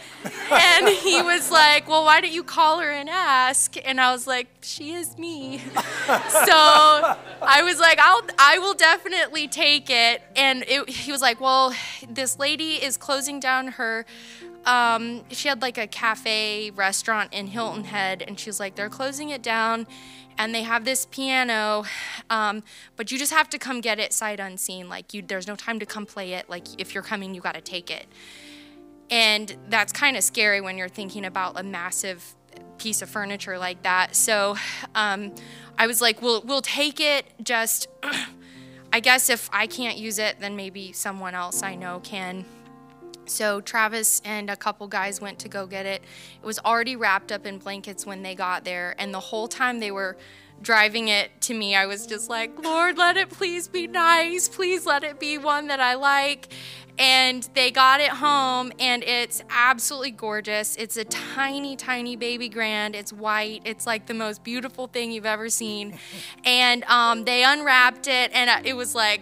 and 0.52 0.88
he 0.90 1.22
was 1.24 1.50
like, 1.50 1.90
"Well, 1.90 2.06
why 2.06 2.22
don't 2.22 2.32
you 2.32 2.44
call 2.44 2.80
her 2.80 2.92
and 2.92 3.10
ask?" 3.10 3.76
And 3.84 4.00
I 4.00 4.12
was 4.12 4.28
like, 4.28 4.48
"She 4.62 4.94
is 4.94 5.18
me." 5.18 5.58
so 5.58 5.76
I 7.42 7.62
was 7.64 7.80
like, 7.80 7.98
"I'll 8.00 8.22
I 8.38 8.60
will 8.60 8.76
definitely 8.76 9.48
take 9.48 9.90
it." 9.90 10.22
And 10.36 10.64
it, 10.68 10.88
he 10.88 11.12
was 11.12 11.22
like, 11.22 11.42
"Well, 11.42 11.74
this 12.08 12.38
lady 12.38 12.76
is 12.76 12.96
closing 12.96 13.40
down 13.40 13.70
her 13.70 14.06
um, 14.66 15.24
she 15.30 15.48
had 15.48 15.62
like 15.62 15.78
a 15.78 15.88
cafe 15.88 16.72
restaurant 16.72 17.34
in 17.34 17.48
Hilton 17.48 17.86
Head, 17.86 18.24
and 18.26 18.40
she 18.40 18.50
was 18.50 18.60
like, 18.60 18.76
they're 18.76 18.90
closing 18.90 19.30
it 19.30 19.42
down, 19.42 19.88
and 20.40 20.56
they 20.56 20.64
have 20.64 20.86
this 20.86 21.06
piano, 21.06 21.84
um, 22.30 22.64
but 22.96 23.12
you 23.12 23.20
just 23.20 23.34
have 23.34 23.50
to 23.50 23.60
come 23.60 23.82
get 23.82 24.00
it 24.00 24.14
sight 24.14 24.40
unseen. 24.40 24.88
Like 24.88 25.14
you, 25.14 25.22
there's 25.22 25.48
no 25.48 25.56
time 25.56 25.80
to 25.80 25.86
come 25.86 26.06
play 26.06 26.34
it. 26.34 26.50
Like 26.50 26.66
if 26.80 26.94
you're 26.94 27.04
coming, 27.04 27.36
you 27.36 27.42
got 27.42 27.56
to 27.56 27.62
take 27.62 27.92
it, 27.92 28.08
and 29.12 29.56
that's 29.68 29.92
kind 29.92 30.16
of 30.16 30.24
scary 30.24 30.62
when 30.62 30.78
you're 30.78 30.90
thinking 30.90 31.26
about 31.26 31.60
a 31.60 31.64
massive 31.64 32.36
piece 32.78 33.02
of 33.02 33.10
furniture 33.10 33.58
like 33.58 33.84
that. 33.84 34.16
So 34.16 34.56
um, 34.96 35.36
I 35.78 35.86
was 35.86 36.02
like, 36.02 36.22
we'll 36.22 36.42
we'll 36.42 36.62
take 36.62 37.02
it. 37.02 37.26
Just 37.44 37.88
I 38.94 39.02
guess 39.02 39.30
if 39.30 39.50
I 39.52 39.68
can't 39.68 39.98
use 39.98 40.18
it, 40.18 40.38
then 40.40 40.56
maybe 40.56 40.94
someone 40.94 41.36
else 41.36 41.62
I 41.62 41.76
know 41.76 42.00
can. 42.00 42.46
So 43.30 43.62
Travis 43.62 44.22
and 44.26 44.50
a 44.50 44.56
couple 44.56 44.88
guys 44.88 45.22
went 45.22 45.40
to 45.40 45.50
go 45.50 45.66
get 45.68 45.86
it. 45.86 46.02
It 46.42 46.46
was 46.46 46.60
already 46.60 46.96
wrapped 46.96 47.32
up 47.32 47.46
in 47.46 47.58
blankets 47.58 48.06
when 48.06 48.24
they 48.24 48.36
got 48.36 48.66
there, 48.66 48.96
and 48.98 49.14
the 49.14 49.20
whole 49.20 49.48
time 49.48 49.80
they 49.80 49.92
were 49.92 50.18
driving 50.62 51.08
it 51.08 51.40
to 51.42 51.54
me, 51.54 51.76
I 51.76 51.86
was 51.86 52.06
just 52.06 52.30
like, 52.30 52.64
Lord, 52.64 52.98
let 52.98 53.18
it 53.18 53.30
please 53.30 53.68
be 53.68 53.88
nice. 53.88 54.48
Please 54.48 54.86
let 54.86 55.04
it 55.04 55.20
be 55.20 55.38
one 55.38 55.68
that 55.68 55.80
I 55.80 55.96
like. 55.96 56.54
And 56.98 57.48
they 57.54 57.72
got 57.72 58.02
it 58.02 58.10
home, 58.10 58.74
and 58.78 59.04
it's 59.04 59.42
absolutely 59.50 60.12
gorgeous. 60.12 60.76
It's 60.76 60.98
a 60.98 61.06
tiny, 61.06 61.78
tiny 61.78 62.18
baby 62.18 62.50
grand. 62.50 62.94
It's 62.94 63.14
white. 63.14 63.62
It's 63.64 63.88
like 63.88 64.06
the 64.06 64.14
most 64.14 64.44
beautiful 64.44 64.88
thing 64.88 65.14
you've 65.14 65.26
ever 65.26 65.50
seen. 65.50 65.98
And 66.44 66.84
um, 66.86 67.24
they 67.24 67.44
unwrapped 67.44 68.08
it, 68.08 68.32
and 68.34 68.50
uh, 68.50 68.62
it 68.66 68.74
was 68.74 68.96
like 68.96 69.22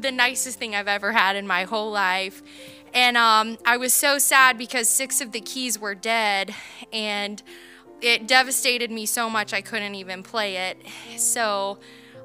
the 0.00 0.12
nicest 0.12 0.58
thing 0.58 0.74
I've 0.74 0.88
ever 0.88 1.12
had 1.12 1.36
in 1.36 1.46
my 1.46 1.64
whole 1.64 1.90
life. 1.90 2.42
And 2.94 3.16
um, 3.16 3.58
I 3.64 3.76
was 3.76 3.92
so 3.92 4.18
sad 4.18 4.58
because 4.58 4.88
six 4.88 5.20
of 5.20 5.32
the 5.32 5.40
keys 5.40 5.78
were 5.78 5.94
dead, 5.94 6.54
and 6.92 7.42
it 8.00 8.26
devastated 8.26 8.90
me 8.90 9.06
so 9.06 9.28
much 9.28 9.52
I 9.52 9.60
couldn't 9.60 9.94
even 9.94 10.22
play 10.22 10.56
it. 10.56 10.78
So 11.16 11.78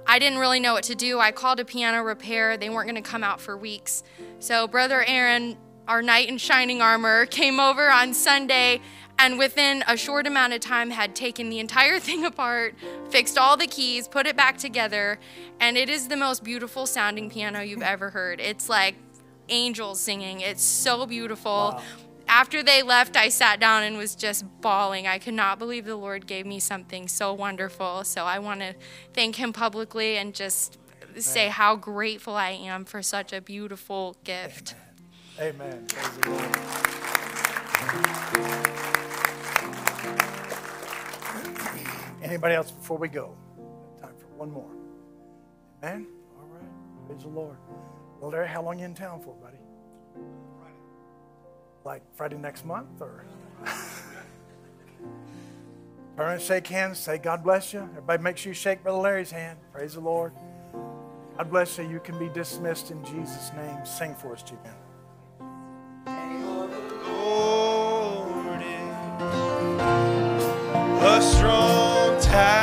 I 0.05 0.19
didn't 0.19 0.39
really 0.39 0.59
know 0.59 0.73
what 0.73 0.83
to 0.85 0.95
do. 0.95 1.19
I 1.19 1.31
called 1.31 1.59
a 1.59 1.65
piano 1.65 2.03
repair. 2.03 2.57
They 2.57 2.69
weren't 2.69 2.89
going 2.89 3.01
to 3.01 3.09
come 3.09 3.23
out 3.23 3.39
for 3.39 3.57
weeks. 3.57 4.03
So 4.39 4.67
Brother 4.67 5.03
Aaron, 5.03 5.57
our 5.87 6.01
knight 6.01 6.29
in 6.29 6.37
shining 6.37 6.81
armor, 6.81 7.25
came 7.27 7.59
over 7.59 7.89
on 7.89 8.13
Sunday 8.13 8.81
and 9.19 9.37
within 9.37 9.83
a 9.87 9.95
short 9.95 10.27
amount 10.27 10.53
of 10.53 10.59
time 10.59 10.89
had 10.89 11.15
taken 11.15 11.49
the 11.49 11.59
entire 11.59 11.99
thing 12.01 12.25
apart, 12.25 12.75
fixed 13.09 13.37
all 13.37 13.57
the 13.57 13.67
keys, 13.67 14.07
put 14.07 14.27
it 14.27 14.35
back 14.35 14.57
together, 14.57 15.19
and 15.59 15.77
it 15.77 15.89
is 15.89 16.07
the 16.07 16.17
most 16.17 16.43
beautiful 16.43 16.85
sounding 16.85 17.29
piano 17.29 17.61
you've 17.61 17.81
ever 17.81 18.09
heard. 18.09 18.39
It's 18.39 18.69
like 18.69 18.95
angels 19.49 19.99
singing. 19.99 20.41
It's 20.41 20.63
so 20.63 21.05
beautiful. 21.05 21.81
After 22.27 22.63
they 22.63 22.81
left, 22.83 23.17
I 23.17 23.29
sat 23.29 23.59
down 23.59 23.83
and 23.83 23.97
was 23.97 24.15
just 24.15 24.45
bawling. 24.61 25.07
I 25.07 25.19
could 25.19 25.33
not 25.33 25.59
believe 25.59 25.85
the 25.85 25.95
Lord 25.95 26.25
gave 26.25 26.45
me 26.45 26.59
something 26.59 27.07
so 27.07 27.33
wonderful. 27.33 28.03
So 28.05 28.23
I 28.23 28.39
want 28.39 28.61
to 28.61 28.75
thank 29.13 29.35
Him 29.35 29.53
publicly 29.53 30.17
and 30.17 30.33
just 30.33 30.77
say 31.17 31.49
how 31.49 31.75
grateful 31.75 32.35
I 32.35 32.51
am 32.51 32.85
for 32.85 33.01
such 33.01 33.33
a 33.33 33.41
beautiful 33.41 34.15
gift. 34.23 34.75
Amen. 35.39 35.85
Praise 35.87 36.17
the 36.17 36.29
Lord. 36.29 36.57
Anybody 42.23 42.55
else 42.55 42.71
before 42.71 42.97
we 42.97 43.09
go? 43.09 43.35
Time 44.01 44.13
for 44.17 44.27
one 44.37 44.49
more. 44.49 44.71
Amen. 45.83 46.07
All 46.39 46.47
right. 46.47 47.07
Praise 47.07 47.21
the 47.23 47.29
Lord. 47.29 47.57
Well, 48.23 48.31
Larry, 48.31 48.47
how 48.47 48.61
long 48.63 48.79
you 48.79 48.85
in 48.85 48.93
town 48.93 49.19
for, 49.19 49.33
buddy? 49.33 49.57
Like 51.83 52.03
Friday 52.15 52.37
next 52.37 52.63
month, 52.65 53.01
or? 53.01 53.25
Turn 56.15 56.31
and 56.31 56.41
shake 56.41 56.65
hands. 56.67 56.99
Say 56.99 57.17
God 57.17 57.43
bless 57.43 57.73
you. 57.73 57.81
Everybody, 57.81 58.23
make 58.23 58.37
sure 58.37 58.51
you 58.51 58.53
shake 58.53 58.81
Brother 58.81 58.99
Larry's 58.99 59.29
hand. 59.29 59.59
Praise 59.73 59.95
the 59.95 59.99
Lord. 59.99 60.31
God 61.37 61.49
bless 61.49 61.77
you. 61.77 61.83
You 61.89 61.99
can 61.99 62.17
be 62.17 62.29
dismissed 62.29 62.91
in 62.91 63.03
Jesus' 63.03 63.51
name. 63.57 63.85
Sing 63.85 64.15
for 64.15 64.31
us, 64.31 64.41
Jim. 64.41 64.57
A 71.01 71.21
strong 71.21 72.21
tower, 72.21 72.62